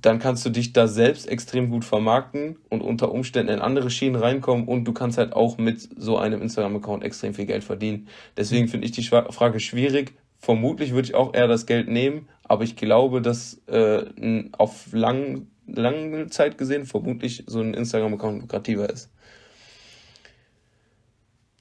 [0.01, 4.17] dann kannst du dich da selbst extrem gut vermarkten und unter Umständen in andere Schienen
[4.17, 8.07] reinkommen und du kannst halt auch mit so einem Instagram-Account extrem viel Geld verdienen.
[8.37, 10.13] Deswegen finde ich die Frage schwierig.
[10.37, 15.47] Vermutlich würde ich auch eher das Geld nehmen, aber ich glaube, dass äh, auf lang,
[15.67, 19.12] lange Zeit gesehen vermutlich so ein Instagram-Account lukrativer ist.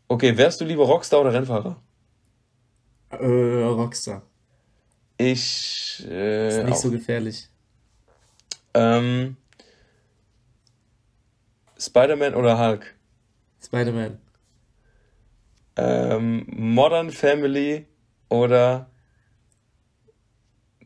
[0.08, 1.80] Okay, wärst du lieber Rockstar oder Rennfahrer?
[3.10, 4.22] Äh, Rockstar.
[5.16, 6.04] Ich.
[6.08, 6.80] Äh, ist nicht auch.
[6.80, 7.48] so gefährlich.
[8.74, 9.36] Ähm,
[11.78, 12.94] Spider-Man oder Hulk?
[13.64, 14.18] Spider-Man.
[15.76, 17.86] Ähm, Modern Family
[18.28, 18.90] oder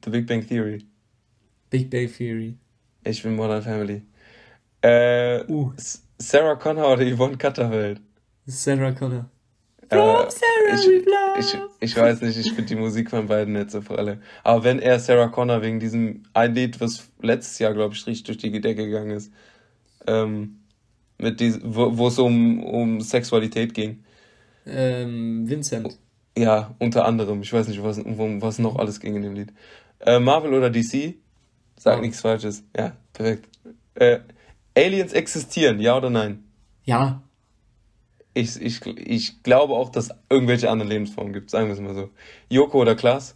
[0.09, 0.87] The Big Bang Theory?
[1.69, 2.57] Big Bang Theory.
[3.05, 4.01] Ich bin Modern Family.
[4.81, 5.71] Äh, uh.
[6.17, 8.01] Sarah Connor oder Yvonne Katterfeld?
[8.47, 9.29] Sarah Connor.
[9.91, 10.27] Äh, Sarah
[10.73, 10.89] ich,
[11.39, 14.23] ich, ich, weiß nicht, ich finde die Musik von beiden nicht so alle.
[14.45, 18.25] Aber wenn er Sarah Connor wegen diesem ein Lied, was letztes Jahr, glaube ich, richtig
[18.25, 19.31] durch die Decke gegangen ist,
[20.07, 20.61] ähm,
[21.19, 24.03] mit diesem, wo es um, um Sexualität ging.
[24.65, 25.99] Ähm, Vincent.
[26.39, 27.43] Ja, unter anderem.
[27.43, 29.53] Ich weiß nicht, was, um was noch alles ging in dem Lied.
[30.01, 31.15] Äh, Marvel oder DC?
[31.77, 32.65] Sag nichts Falsches.
[32.77, 33.49] Ja, perfekt.
[33.95, 34.21] Äh,
[34.77, 36.45] Aliens existieren, ja oder nein?
[36.85, 37.23] Ja.
[38.35, 41.95] Ich, ich, ich glaube auch, dass es irgendwelche anderen Lebensformen gibt, sagen wir es mal
[41.95, 42.11] so.
[42.49, 43.35] Joko oder Klaas?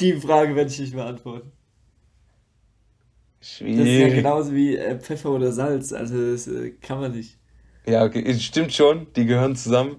[0.00, 1.52] Die Frage werde ich nicht beantworten.
[3.40, 3.78] Schwierig.
[3.78, 7.38] Das ist ja genauso wie äh, Pfeffer oder Salz, also das äh, kann man nicht.
[7.86, 9.96] Ja, okay, stimmt schon, die gehören zusammen.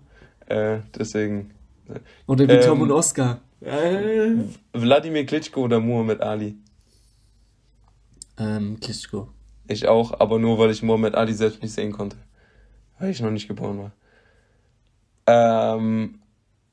[0.47, 1.51] Äh, deswegen.
[1.89, 3.41] Äh, oder wie ähm, Tom und Oscar.
[3.63, 4.35] Äh.
[4.73, 6.57] Wladimir Klitschko oder Muhammad Ali?
[8.37, 9.29] Ähm, Klitschko.
[9.67, 12.17] Ich auch, aber nur weil ich Muhammad Ali selbst nicht sehen konnte.
[12.99, 13.91] Weil ich noch nicht geboren war.
[15.25, 16.19] Ähm,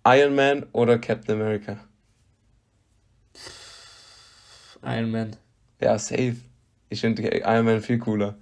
[0.04, 1.78] Iron Man oder Captain America?
[4.82, 5.36] Iron Man.
[5.80, 6.36] Ja, safe.
[6.88, 8.36] Ich finde Iron Man viel cooler.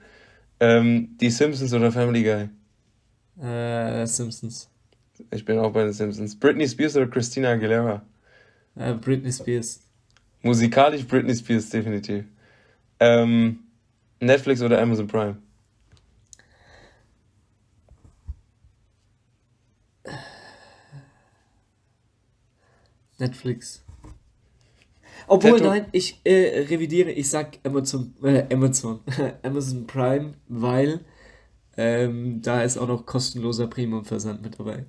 [0.60, 2.48] Ähm, die Simpsons oder Family Guy?
[3.46, 4.70] Äh, Simpsons.
[5.30, 6.38] Ich bin auch bei den Simpsons.
[6.38, 8.02] Britney Spears oder Christina Aguilera?
[8.78, 9.80] Äh, Britney Spears.
[10.42, 12.24] Musikalisch Britney Spears, definitiv.
[13.00, 13.60] Ähm,
[14.20, 15.36] Netflix oder Amazon Prime?
[23.18, 23.84] Netflix.
[25.26, 25.70] Obwohl, Tattoo.
[25.70, 29.00] nein, ich äh, revidiere, ich sag Amazon, äh, Amazon,
[29.42, 31.00] Amazon Prime, weil
[31.76, 34.86] ähm, da ist auch noch kostenloser Premium-Versand mit dabei.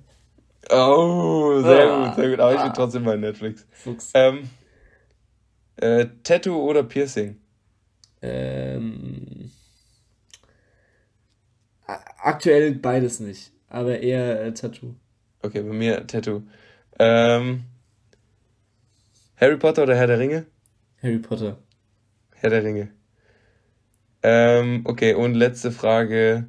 [0.68, 2.40] Oh, sehr ah, gut, sehr gut.
[2.40, 3.66] Aber ah, ich bin trotzdem bei Netflix.
[3.70, 4.10] Fuchs.
[4.14, 4.50] Ähm,
[5.76, 7.40] äh, Tattoo oder Piercing?
[8.22, 9.50] Ähm,
[12.18, 14.94] aktuell beides nicht, aber eher äh, Tattoo.
[15.42, 16.42] Okay, bei mir Tattoo.
[16.98, 17.64] Ähm,
[19.36, 20.46] Harry Potter oder Herr der Ringe?
[21.02, 21.56] Harry Potter.
[22.34, 22.90] Herr der Ringe.
[24.22, 26.46] Ähm, okay, und letzte Frage.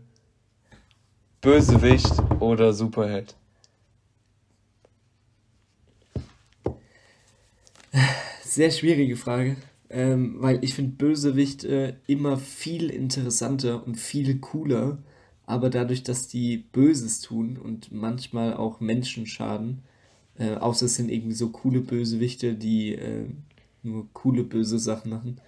[1.40, 3.36] Bösewicht oder Superheld?
[8.44, 9.56] Sehr schwierige Frage,
[9.90, 14.98] ähm, weil ich finde Bösewicht äh, immer viel interessanter und viel cooler,
[15.46, 19.84] aber dadurch, dass die Böses tun und manchmal auch Menschen schaden,
[20.38, 23.26] äh, außer es sind irgendwie so coole Bösewichte, die äh,
[23.84, 25.42] nur coole böse Sachen machen.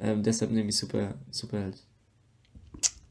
[0.00, 1.82] Ähm, deshalb nehme ich Super, Superheld.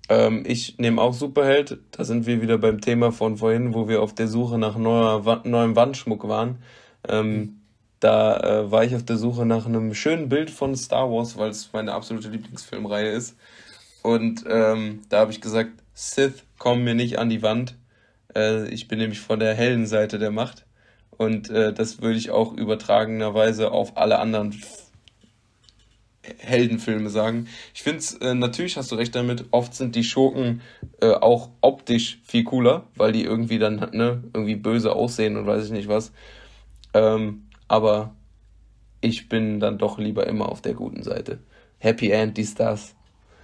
[0.10, 1.80] Ähm, ich nehme auch Superheld.
[1.92, 5.42] Da sind wir wieder beim Thema von vorhin, wo wir auf der Suche nach neuer,
[5.44, 6.60] neuem Wandschmuck waren.
[7.08, 7.58] Ähm,
[8.00, 11.50] da äh, war ich auf der Suche nach einem schönen Bild von Star Wars, weil
[11.50, 13.36] es meine absolute Lieblingsfilmreihe ist.
[14.04, 17.76] Und ähm, da habe ich gesagt, Sith kommen mir nicht an die Wand.
[18.36, 20.66] Äh, ich bin nämlich von der hellen Seite der Macht.
[21.18, 24.56] Und äh, das würde ich auch übertragenerweise auf alle anderen
[26.38, 27.48] Heldenfilme sagen.
[27.74, 30.62] Ich finde es, äh, natürlich hast du recht damit, oft sind die Schurken
[31.02, 35.66] äh, auch optisch viel cooler, weil die irgendwie dann ne, irgendwie böse aussehen und weiß
[35.66, 36.12] ich nicht was.
[36.94, 38.16] Ähm, aber
[39.02, 41.40] ich bin dann doch lieber immer auf der guten Seite.
[41.80, 42.96] Happy End, dies, das.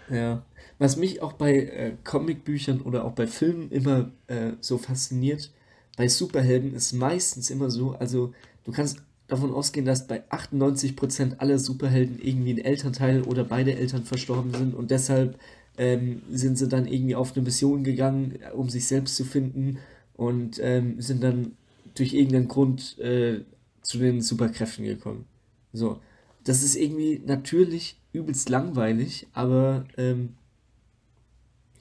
[0.10, 0.44] Ja.
[0.80, 5.52] Was mich auch bei äh, Comicbüchern oder auch bei Filmen immer äh, so fasziniert,
[5.96, 8.34] bei Superhelden ist meistens immer so, also
[8.66, 8.98] du kannst
[9.28, 14.74] davon ausgehen, dass bei 98% aller Superhelden irgendwie ein Elternteil oder beide Eltern verstorben sind
[14.74, 15.40] und deshalb
[15.78, 19.80] ähm, sind sie dann irgendwie auf eine Mission gegangen, um sich selbst zu finden
[20.16, 21.54] und ähm, sind dann
[21.96, 23.42] durch irgendeinen Grund äh,
[23.84, 25.26] zu den Superkräften gekommen.
[25.72, 26.00] So,
[26.44, 30.36] das ist irgendwie natürlich übelst langweilig, aber ähm,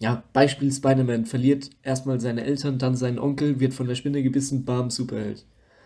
[0.01, 4.65] ja, Beispiel Spider-Man verliert erstmal seine Eltern, dann seinen Onkel, wird von der Spinne gebissen,
[4.65, 5.45] bam, Superheld.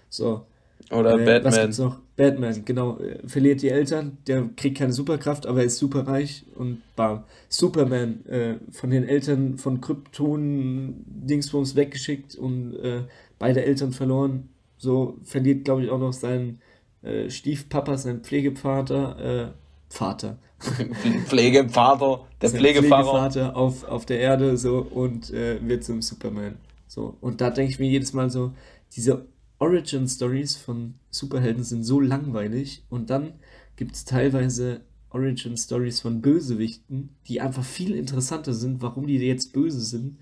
[0.09, 0.47] So.
[0.91, 1.45] Oder äh, Batman.
[1.45, 2.01] Was gibt's noch?
[2.17, 2.99] Batman, genau.
[2.99, 7.25] Äh, verliert die Eltern, der kriegt keine Superkraft, aber er ist superreich und bam.
[7.51, 13.03] Superman, äh, von den Eltern von Krypton Dingsbums weggeschickt und äh,
[13.39, 14.49] beide Eltern verloren.
[14.77, 16.61] So verliert, glaube ich, auch noch seinen
[17.03, 19.53] äh, Stiefpapa, seinen Pflegevater, äh,
[19.89, 20.39] Vater.
[21.27, 23.31] Pflegevater, der Pflegefahrer.
[23.31, 26.57] Pflegevater auf, auf der Erde so und äh, wird zum Superman.
[26.86, 27.16] So.
[27.20, 28.53] Und da denke ich mir jedes Mal so,
[28.94, 29.27] diese
[29.59, 33.35] Origin Stories von Superhelden sind so langweilig und dann
[33.77, 34.81] gibt es teilweise
[35.11, 40.19] Origin Stories von Bösewichten, die einfach viel interessanter sind, warum die jetzt böse sind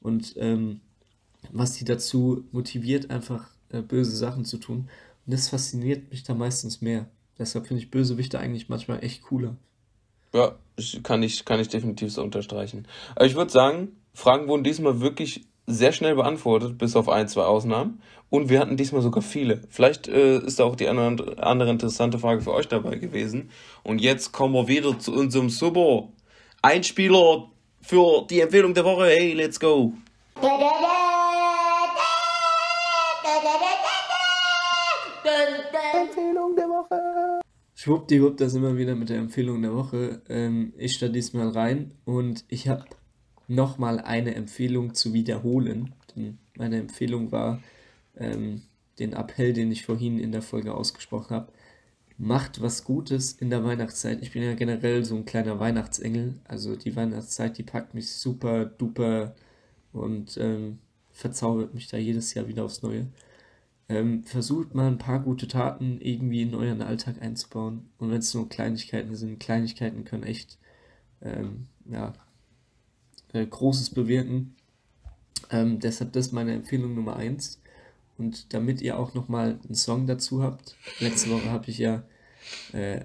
[0.00, 0.80] und ähm,
[1.50, 4.88] was die dazu motiviert, einfach äh, böse Sachen zu tun.
[5.26, 7.06] Und das fasziniert mich da meistens mehr.
[7.38, 9.56] Deshalb finde ich Bösewichte eigentlich manchmal echt cooler.
[10.34, 10.56] Ja,
[11.02, 12.86] kann ich, kann ich definitiv so unterstreichen.
[13.14, 17.44] Aber ich würde sagen, Fragen wurden diesmal wirklich sehr schnell beantwortet, bis auf ein, zwei
[17.44, 18.02] Ausnahmen.
[18.30, 19.62] Und wir hatten diesmal sogar viele.
[19.68, 23.50] Vielleicht äh, ist da auch die andere, andere interessante Frage für euch dabei gewesen.
[23.82, 26.08] Und jetzt kommen wir wieder zu unserem super
[26.62, 27.48] Einspieler
[27.80, 29.06] für die Empfehlung der Woche.
[29.06, 29.92] Hey, let's go!
[36.02, 37.40] Empfehlung der Woche.
[37.74, 40.22] Schwuppdiwupp, das immer wieder mit der Empfehlung der Woche.
[40.28, 42.84] Ähm, ich starte diesmal rein und ich habe
[43.48, 45.94] nochmal eine Empfehlung zu wiederholen.
[46.14, 47.60] Denn meine Empfehlung war
[48.16, 48.62] ähm,
[48.98, 51.52] den Appell, den ich vorhin in der Folge ausgesprochen habe.
[52.18, 54.22] Macht was Gutes in der Weihnachtszeit.
[54.22, 56.34] Ich bin ja generell so ein kleiner Weihnachtsengel.
[56.44, 59.34] Also die Weihnachtszeit, die packt mich super duper
[59.92, 60.78] und ähm,
[61.10, 63.06] verzaubert mich da jedes Jahr wieder aufs Neue.
[63.92, 67.90] Ähm, versucht mal ein paar gute Taten irgendwie in euren Alltag einzubauen.
[67.98, 70.56] Und wenn es nur Kleinigkeiten sind, Kleinigkeiten können echt
[71.20, 72.14] ähm, ja,
[73.34, 74.56] äh, Großes bewirken.
[75.50, 77.60] Ähm, deshalb das ist meine Empfehlung Nummer eins.
[78.16, 82.02] Und damit ihr auch nochmal einen Song dazu habt, letzte Woche habe ich ja,
[82.72, 83.04] äh,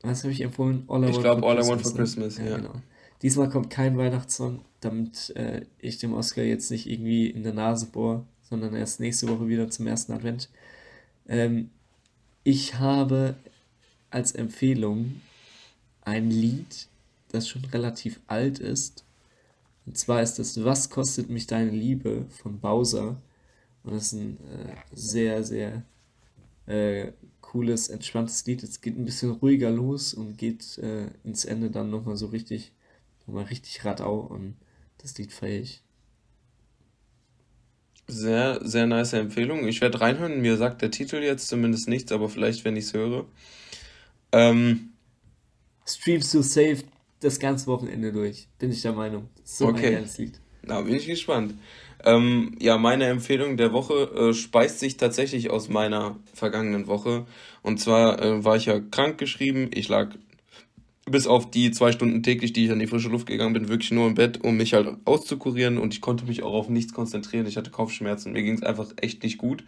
[0.00, 0.84] was habe ich empfohlen?
[0.88, 2.38] All I ich glaube, All I Want for Christmas.
[2.38, 2.56] Ja, ja.
[2.56, 2.74] Genau.
[3.20, 7.86] Diesmal kommt kein Weihnachtssong, damit äh, ich dem Oscar jetzt nicht irgendwie in der Nase
[7.86, 10.50] bohre, sondern erst nächste Woche wieder zum ersten Advent.
[11.26, 11.70] Ähm,
[12.44, 13.34] ich habe
[14.10, 15.22] als Empfehlung
[16.02, 16.88] ein Lied,
[17.30, 19.04] das schon relativ alt ist.
[19.86, 23.16] Und zwar ist das Was kostet mich deine Liebe von Bowser.
[23.84, 25.82] Und das ist ein äh, sehr, sehr
[26.66, 28.62] äh, cooles, entspanntes Lied.
[28.62, 32.72] Es geht ein bisschen ruhiger los und geht äh, ins Ende dann nochmal so richtig
[33.26, 34.56] Nochmal richtig Radau und
[34.98, 35.82] das Lied feiere ich.
[38.08, 39.66] Sehr, sehr nice Empfehlung.
[39.66, 40.40] Ich werde reinhören.
[40.40, 43.26] Mir sagt der Titel jetzt zumindest nichts, aber vielleicht, wenn ich es höre.
[44.32, 44.90] Ähm,
[45.86, 46.78] Streams to Save
[47.20, 49.28] das ganze Wochenende durch, bin ich der Meinung.
[49.44, 49.96] So okay.
[49.96, 50.40] ein Lied.
[50.62, 51.54] Na, bin ich gespannt.
[52.04, 57.26] Ähm, ja, meine Empfehlung der Woche äh, speist sich tatsächlich aus meiner vergangenen Woche.
[57.62, 59.70] Und zwar äh, war ich ja krank geschrieben.
[59.72, 60.08] Ich lag
[61.12, 63.92] bis auf die zwei Stunden täglich, die ich an die frische Luft gegangen bin, wirklich
[63.92, 67.46] nur im Bett, um mich halt auszukurieren und ich konnte mich auch auf nichts konzentrieren.
[67.46, 69.64] Ich hatte Kopfschmerzen, mir ging es einfach echt nicht gut.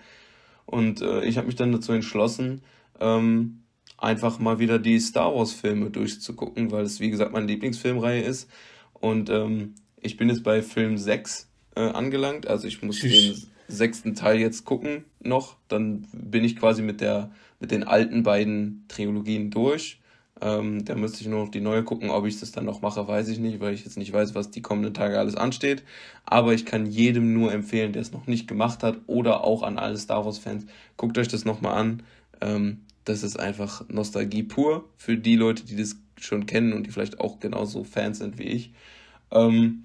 [0.67, 2.63] Und äh, ich habe mich dann dazu entschlossen,
[3.01, 3.61] ähm,
[3.99, 8.51] einfach mal wieder die Star Wars-Filme durchzugucken, weil es, wie gesagt, meine Lieblingsfilmreihe ist.
[8.95, 13.37] Und ähm, ich bin jetzt bei Film 6 äh, angelangt, also ich muss den
[13.69, 15.57] sechsten Teil jetzt gucken noch.
[15.69, 17.31] Dann bin ich quasi mit, der,
[17.61, 20.01] mit den alten beiden Trilogien durch.
[20.41, 22.11] Ähm, da müsste ich nur noch die neue gucken.
[22.11, 24.51] Ob ich das dann noch mache, weiß ich nicht, weil ich jetzt nicht weiß, was
[24.51, 25.85] die kommenden Tage alles ansteht.
[26.27, 29.79] Aber ich kann jedem nur empfehlen, der es noch nicht gemacht hat oder auch an
[29.79, 30.67] alle Star Wars-Fans,
[30.97, 32.03] guckt euch das nochmal an.
[32.41, 36.91] Ähm, das ist einfach Nostalgie pur für die Leute, die das schon kennen und die
[36.91, 38.73] vielleicht auch genauso Fans sind wie ich.
[39.31, 39.85] Ähm,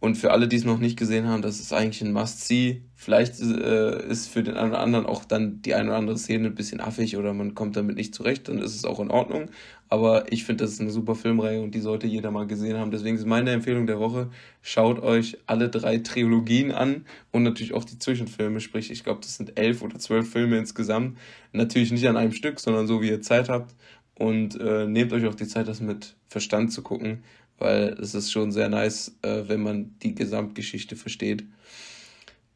[0.00, 2.82] und für alle, die es noch nicht gesehen haben, das ist eigentlich ein Must-See.
[2.94, 6.46] Vielleicht äh, ist für den einen oder anderen auch dann die eine oder andere Szene
[6.46, 9.50] ein bisschen affig oder man kommt damit nicht zurecht, dann ist es auch in Ordnung.
[9.90, 12.90] Aber ich finde, das ist eine super Filmreihe und die sollte jeder mal gesehen haben.
[12.90, 14.30] Deswegen ist meine Empfehlung der Woche,
[14.62, 18.60] schaut euch alle drei Trilogien an und natürlich auch die Zwischenfilme.
[18.60, 21.18] Sprich, ich glaube, das sind elf oder zwölf Filme insgesamt.
[21.52, 23.74] Natürlich nicht an einem Stück, sondern so, wie ihr Zeit habt.
[24.14, 27.22] Und äh, nehmt euch auch die Zeit, das mit Verstand zu gucken
[27.60, 31.44] weil es ist schon sehr nice, äh, wenn man die Gesamtgeschichte versteht.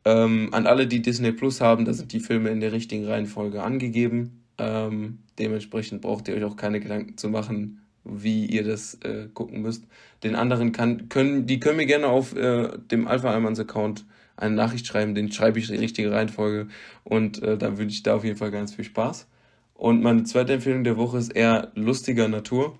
[0.05, 3.62] Ähm, an alle, die Disney Plus haben, da sind die Filme in der richtigen Reihenfolge
[3.62, 4.43] angegeben.
[4.59, 9.62] Ähm, dementsprechend braucht ihr euch auch keine Gedanken zu machen, wie ihr das äh, gucken
[9.62, 9.85] müsst.
[10.22, 14.05] Den anderen kann, können, die können mir gerne auf äh, dem Alpha Almans Account
[14.36, 16.68] eine Nachricht schreiben, den schreibe ich in die richtige Reihenfolge
[17.05, 19.26] und äh, dann wünsche ich da auf jeden Fall ganz viel Spaß.
[19.74, 22.78] Und meine zweite Empfehlung der Woche ist eher lustiger Natur.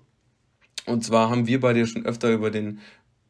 [0.85, 2.79] Und zwar haben wir beide schon öfter über den,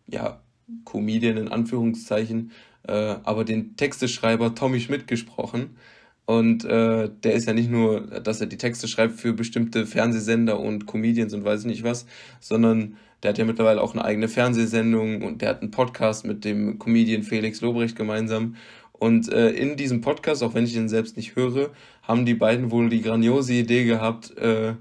[0.08, 0.42] ja,
[0.84, 2.52] Comedian in Anführungszeichen,
[2.88, 5.78] äh, aber den Texteschreiber Tommy Schmidt gesprochen.
[6.26, 10.60] Und äh, der ist ja nicht nur, dass er die Texte schreibt für bestimmte Fernsehsender
[10.60, 12.08] und Comedians und weiß nicht was,
[12.40, 16.44] sondern der hat ja mittlerweile auch eine eigene Fernsehsendung und der hat einen Podcast mit
[16.44, 18.56] dem Comedian Felix Lobrecht gemeinsam.
[18.92, 21.72] Und äh, in diesem Podcast, auch wenn ich ihn selbst nicht höre,
[22.02, 24.76] haben die beiden wohl die grandiose Idee gehabt, äh,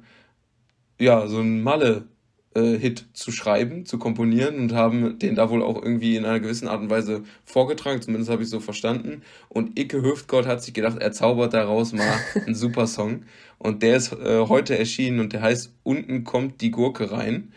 [0.98, 2.06] ja, so ein Malle
[2.54, 6.40] äh, Hit zu schreiben, zu komponieren und haben den da wohl auch irgendwie in einer
[6.40, 9.22] gewissen Art und Weise vorgetragen, zumindest habe ich so verstanden.
[9.48, 13.22] Und Icke Hüftgold hat sich gedacht, er zaubert daraus mal einen super Song.
[13.58, 17.52] Und der ist äh, heute erschienen und der heißt Unten kommt die Gurke rein.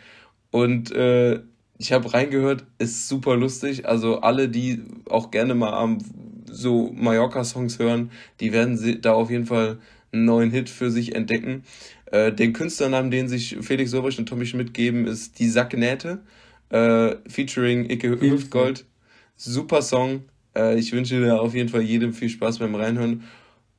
[0.50, 1.40] Und äh,
[1.78, 3.86] ich habe reingehört, ist super lustig.
[3.86, 5.98] Also alle, die auch gerne mal am
[6.46, 8.10] so Mallorca-Songs hören,
[8.40, 9.78] die werden da auf jeden Fall
[10.12, 11.64] einen neuen Hit für sich entdecken.
[12.10, 16.20] Äh, den Künstlernamen, den sich Felix Sobrich und Tommy Schmidt geben, ist Die Sacknähte,
[16.70, 18.84] äh, featuring Icke Hüftgold.
[19.36, 20.24] Super Song.
[20.56, 23.24] Äh, ich wünsche dir auf jeden Fall jedem viel Spaß beim Reinhören.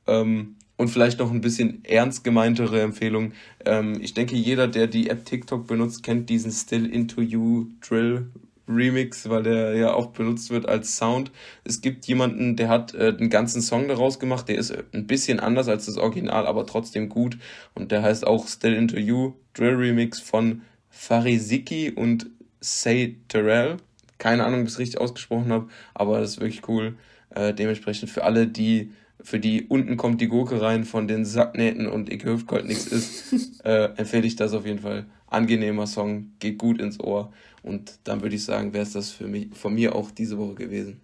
[0.06, 3.32] Ähm, und vielleicht noch ein bisschen ernst gemeintere Empfehlung.
[3.66, 8.30] Ähm, ich denke, jeder, der die App TikTok benutzt, kennt diesen Still Into You Drill
[8.70, 11.30] Remix, weil der ja oft benutzt wird als Sound.
[11.64, 15.40] Es gibt jemanden, der hat äh, einen ganzen Song daraus gemacht, der ist ein bisschen
[15.40, 17.38] anders als das Original, aber trotzdem gut.
[17.74, 22.26] Und der heißt auch Still Into You, Drill Remix von Fariziki und
[22.60, 23.78] Say Terrell.
[24.18, 26.96] Keine Ahnung, ob ich es richtig ausgesprochen habe, aber das ist wirklich cool.
[27.30, 28.92] Äh, dementsprechend für alle, die
[29.22, 32.86] für die unten kommt die Gurke rein von den Sacknähten und ich hüft Gold nichts
[32.86, 35.06] ist, äh, empfehle ich das auf jeden Fall.
[35.30, 37.32] Angenehmer Song, geht gut ins Ohr.
[37.62, 40.54] Und dann würde ich sagen, wäre es das für mich, von mir auch diese Woche
[40.54, 41.00] gewesen.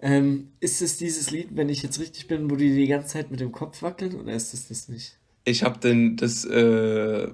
[0.00, 3.30] Ähm, ist es dieses Lied, wenn ich jetzt richtig bin, wo die die ganze Zeit
[3.30, 5.16] mit dem Kopf wackeln oder ist es das nicht?
[5.44, 5.78] Ich habe
[6.16, 7.28] das äh,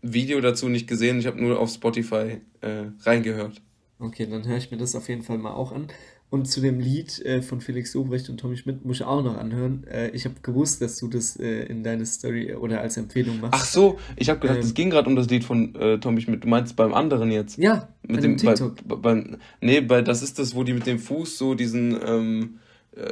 [0.00, 3.60] Video dazu nicht gesehen, ich habe nur auf Spotify äh, reingehört.
[3.98, 5.88] Okay, dann höre ich mir das auf jeden Fall mal auch an.
[6.34, 9.36] Und zu dem Lied äh, von Felix Sobrecht und Tommy Schmidt muss ich auch noch
[9.36, 9.86] anhören.
[9.86, 13.54] Äh, ich habe gewusst, dass du das äh, in deine Story oder als Empfehlung machst.
[13.54, 16.20] Ach so, ich habe gedacht, ähm, es ging gerade um das Lied von äh, Tommy
[16.22, 16.42] Schmidt.
[16.42, 17.56] Du meinst beim anderen jetzt?
[17.56, 18.78] Ja, mit dem, TikTok.
[18.84, 19.24] Bei, bei,
[19.60, 22.58] nee, bei, das ist das, wo die mit dem Fuß so diesen ähm,
[22.96, 23.02] äh,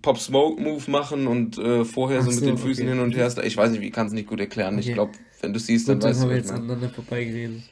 [0.00, 2.94] Pop Smoke Move machen und äh, vorher so, so, mit den Füßen okay.
[2.94, 3.30] hin und her.
[3.44, 4.76] Ich weiß nicht, wie kann es nicht gut erklären.
[4.76, 4.88] Okay.
[4.88, 5.12] Ich glaube,
[5.42, 6.22] wenn du siehst, dann, dann weißt du.
[6.22, 7.64] Dann haben wir jetzt aneinander vorbeigeredet.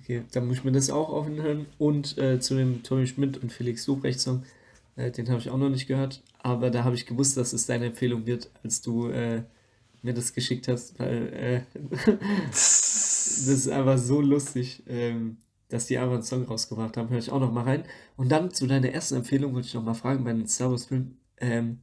[0.00, 1.66] Okay, dann muss ich mir das auch aufhören.
[1.78, 4.44] Und äh, zu dem Tommy Schmidt und Felix Lobrecht Song,
[4.96, 6.22] äh, den habe ich auch noch nicht gehört.
[6.38, 9.42] Aber da habe ich gewusst, dass es deine Empfehlung wird, als du äh,
[10.02, 11.60] mir das geschickt hast, weil äh,
[12.50, 15.36] das ist einfach so lustig, ähm,
[15.68, 17.10] dass die einfach einen Song rausgebracht haben.
[17.10, 17.84] Höre ich auch noch mal rein.
[18.16, 20.86] Und dann zu deiner ersten Empfehlung wollte ich noch mal fragen bei den Star Wars
[20.86, 21.18] Filmen.
[21.38, 21.80] Ähm,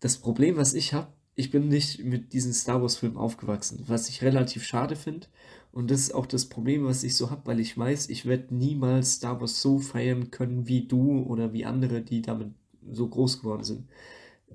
[0.00, 4.08] das Problem, was ich habe, ich bin nicht mit diesen Star Wars Filmen aufgewachsen, was
[4.08, 5.26] ich relativ schade finde.
[5.72, 8.54] Und das ist auch das Problem, was ich so habe, weil ich weiß, ich werde
[8.54, 12.50] niemals Star Wars so feiern können wie du oder wie andere, die damit
[12.90, 13.88] so groß geworden sind.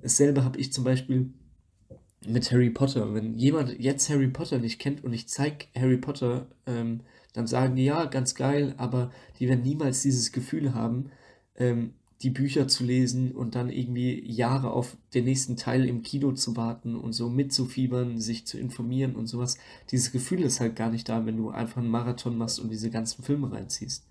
[0.00, 1.32] Dasselbe habe ich zum Beispiel
[2.26, 3.14] mit Harry Potter.
[3.14, 7.00] Wenn jemand jetzt Harry Potter nicht kennt und ich zeige Harry Potter, ähm,
[7.32, 11.10] dann sagen die ja, ganz geil, aber die werden niemals dieses Gefühl haben,
[11.56, 16.32] ähm, die Bücher zu lesen und dann irgendwie Jahre auf den nächsten Teil im Kino
[16.32, 19.56] zu warten und so mitzufiebern, sich zu informieren und sowas.
[19.92, 22.90] Dieses Gefühl ist halt gar nicht da, wenn du einfach einen Marathon machst und diese
[22.90, 24.04] ganzen Filme reinziehst.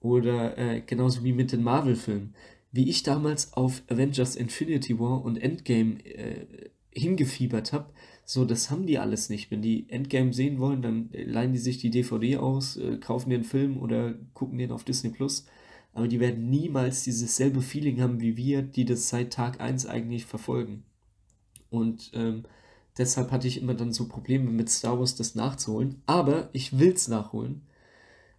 [0.00, 2.34] Oder äh, genauso wie mit den Marvel-Filmen.
[2.72, 6.46] Wie ich damals auf Avengers Infinity War und Endgame äh,
[6.90, 7.90] hingefiebert habe,
[8.24, 9.50] so, das haben die alles nicht.
[9.50, 13.44] Wenn die Endgame sehen wollen, dann leihen die sich die DVD aus, äh, kaufen den
[13.44, 15.44] Film oder gucken den auf Disney Plus
[15.94, 19.86] aber die werden niemals dieses selbe Feeling haben wie wir, die das seit Tag 1
[19.86, 20.84] eigentlich verfolgen.
[21.70, 22.44] Und ähm,
[22.96, 26.02] deshalb hatte ich immer dann so Probleme mit Star Wars, das nachzuholen.
[26.06, 27.62] Aber ich will es nachholen.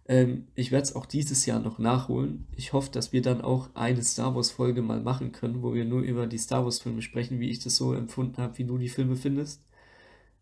[0.06, 2.46] Ähm, ich werde es auch dieses Jahr noch nachholen.
[2.56, 6.02] Ich hoffe, dass wir dann auch eine Star Wars-Folge mal machen können, wo wir nur
[6.02, 9.16] über die Star Wars-Filme sprechen, wie ich das so empfunden habe, wie du die Filme
[9.16, 9.62] findest.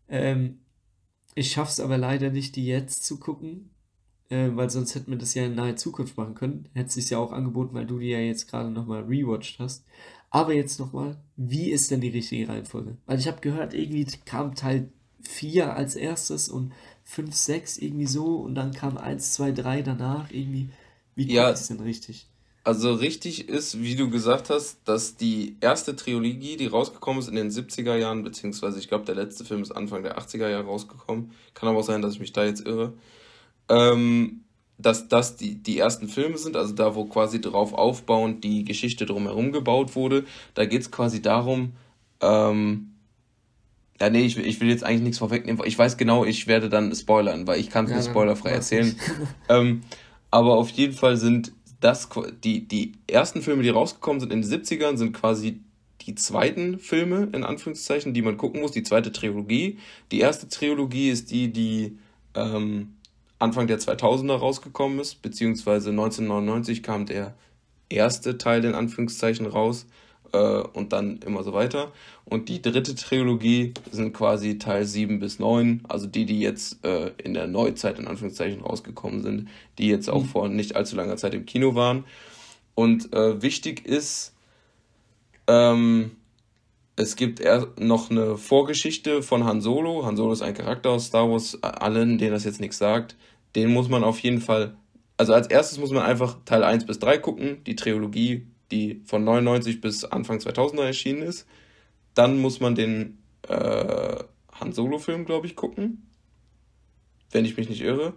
[0.09, 0.59] Ähm,
[1.35, 3.71] ich schaffe es aber leider nicht, die jetzt zu gucken,
[4.33, 6.67] äh, weil sonst hätten wir das ja in naher Zukunft machen können.
[6.73, 9.85] Hätte es sich ja auch angeboten, weil du die ja jetzt gerade nochmal rewatcht hast.
[10.31, 12.97] Aber jetzt nochmal, wie ist denn die richtige Reihenfolge?
[13.05, 14.89] Weil ich habe gehört, irgendwie kam Teil
[15.21, 16.73] 4 als erstes und
[17.03, 20.69] 5, 6 irgendwie so und dann kam 1, 2, 3 danach irgendwie.
[21.15, 22.27] Wie ja, ist denn richtig?
[22.63, 27.35] Also richtig ist, wie du gesagt hast, dass die erste Trilogie, die rausgekommen ist in
[27.35, 31.31] den 70er Jahren, beziehungsweise ich glaube, der letzte Film ist Anfang der 80er Jahre rausgekommen.
[31.53, 32.93] Kann aber auch sein, dass ich mich da jetzt irre
[33.69, 34.41] ähm,
[34.77, 39.05] dass das die, die ersten Filme sind, also da, wo quasi drauf aufbauend die Geschichte
[39.05, 40.25] drumherum gebaut wurde.
[40.55, 41.73] Da geht es quasi darum,
[42.21, 42.89] ähm,
[44.01, 45.61] ja, nee, ich, ich will jetzt eigentlich nichts vorwegnehmen.
[45.65, 48.97] Ich weiß genau, ich werde dann spoilern, weil ich kann es ja, nur spoilerfrei erzählen.
[49.49, 49.83] ähm,
[50.31, 52.09] aber auf jeden Fall sind das,
[52.43, 55.61] die, die ersten Filme, die rausgekommen sind in den 70ern, sind quasi
[56.01, 59.77] die zweiten Filme, in Anführungszeichen, die man gucken muss, die zweite Trilogie.
[60.11, 61.97] Die erste Trilogie ist die, die
[62.35, 62.95] ähm,
[63.43, 67.33] Anfang der 2000er rausgekommen ist, beziehungsweise 1999 kam der
[67.89, 69.85] erste Teil in Anführungszeichen raus
[70.31, 71.91] äh, und dann immer so weiter.
[72.23, 77.11] Und die dritte Trilogie sind quasi Teil 7 bis 9, also die, die jetzt äh,
[77.21, 80.29] in der Neuzeit in Anführungszeichen rausgekommen sind, die jetzt auch mhm.
[80.29, 82.05] vor nicht allzu langer Zeit im Kino waren.
[82.75, 84.33] Und äh, wichtig ist,
[85.47, 86.11] ähm,
[86.95, 87.41] es gibt
[87.79, 90.05] noch eine Vorgeschichte von Han Solo.
[90.05, 91.57] Han Solo ist ein Charakter aus Star Wars.
[91.63, 93.15] Allen, denen das jetzt nichts sagt,
[93.55, 94.75] den muss man auf jeden Fall,
[95.17, 99.23] also als erstes muss man einfach Teil 1 bis 3 gucken, die Trilogie, die von
[99.23, 101.47] 99 bis Anfang 2000er erschienen ist.
[102.15, 104.23] Dann muss man den äh,
[104.53, 106.09] Han Solo-Film, glaube ich, gucken,
[107.31, 108.13] wenn ich mich nicht irre.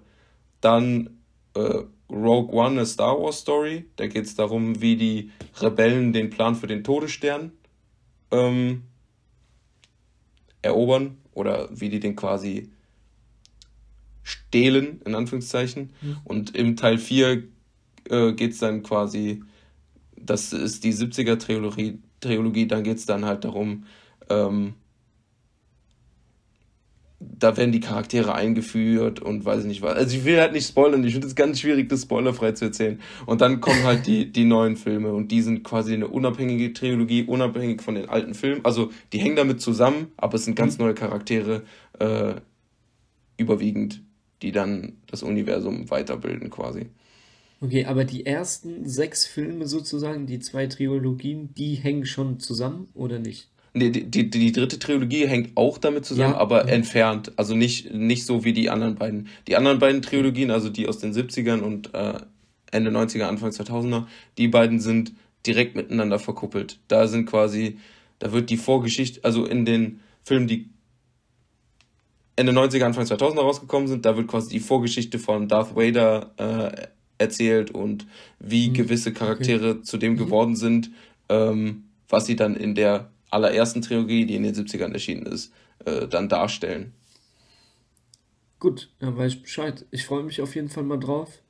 [0.61, 1.19] Dann
[1.55, 3.87] äh, Rogue One, a Star Wars Story.
[3.97, 5.31] Da geht es darum, wie die
[5.61, 7.53] Rebellen den Plan für den Todesstern
[8.31, 8.83] ähm,
[10.63, 12.71] erobern oder wie die den quasi
[14.27, 15.91] stehlen, in Anführungszeichen.
[16.03, 16.17] Mhm.
[16.25, 17.45] Und im Teil 4
[18.11, 19.43] äh, geht es dann quasi,
[20.17, 23.85] das ist die 70er-Trilogie, Trilogie, dann geht es dann halt darum,
[24.29, 24.75] ähm,
[27.21, 29.95] da werden die Charaktere eingeführt und weiß ich nicht was.
[29.95, 33.01] Also ich will halt nicht spoilern, ich finde es ganz schwierig, das spoilerfrei zu erzählen.
[33.27, 37.23] Und dann kommen halt die, die neuen Filme und die sind quasi eine unabhängige Trilogie,
[37.23, 38.65] unabhängig von den alten Filmen.
[38.65, 40.87] Also die hängen damit zusammen, aber es sind ganz mhm.
[40.87, 41.63] neue Charaktere
[42.01, 42.35] äh,
[43.39, 44.03] überwiegend,
[44.43, 46.87] die dann das Universum weiterbilden quasi.
[47.61, 53.19] Okay, aber die ersten sechs Filme sozusagen, die zwei Trilogien, die hängen schon zusammen oder
[53.19, 53.49] nicht?
[53.73, 56.39] Nee, die, die, die dritte Trilogie hängt auch damit zusammen, ja.
[56.39, 57.33] aber entfernt.
[57.37, 59.29] Also nicht, nicht so wie die anderen beiden.
[59.49, 62.15] Die anderen beiden Trilogien, also die aus den 70ern und äh,
[62.71, 64.07] Ende 90er, Anfang 2000er,
[64.39, 65.13] die beiden sind
[65.47, 66.79] direkt miteinander verkuppelt.
[66.89, 67.79] Da sind quasi,
[68.19, 70.71] da wird die Vorgeschichte, also in den Filmen, die
[72.37, 76.87] Ende 90er, Anfang 2000er rausgekommen sind, da wird quasi die Vorgeschichte von Darth Vader äh,
[77.19, 78.07] erzählt und
[78.39, 78.75] wie mhm.
[78.75, 79.83] gewisse Charaktere okay.
[79.83, 80.19] zu dem mhm.
[80.19, 80.91] geworden sind,
[81.31, 85.53] ähm, was sie dann in der allerersten Trilogie, die in den 70ern erschienen ist,
[85.85, 86.93] äh, dann darstellen.
[88.59, 89.85] Gut, dann weiß ich Bescheid.
[89.91, 91.43] Ich freue mich auf jeden Fall mal drauf.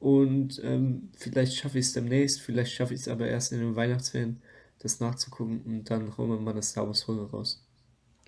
[0.00, 3.74] Und ähm, vielleicht schaffe ich es demnächst, vielleicht schaffe ich es aber erst in den
[3.74, 4.40] Weihnachtsferien,
[4.78, 7.64] das nachzugucken und dann holen wir mal das Star Wars Folge raus.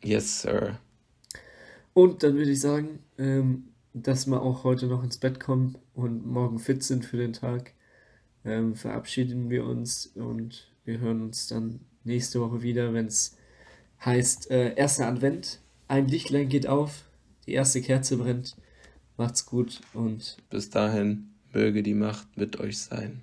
[0.02, 0.80] Yes, Sir.
[1.92, 6.26] Und dann würde ich sagen, ähm, dass wir auch heute noch ins Bett kommen und
[6.26, 7.72] morgen fit sind für den Tag.
[8.44, 13.36] Ähm, verabschieden wir uns und wir hören uns dann nächste Woche wieder, wenn es
[14.04, 17.04] heißt, äh, erster Advent, ein Lichtlein geht auf,
[17.46, 18.56] die erste Kerze brennt.
[19.16, 23.22] Macht's gut und bis dahin möge die Macht mit euch sein.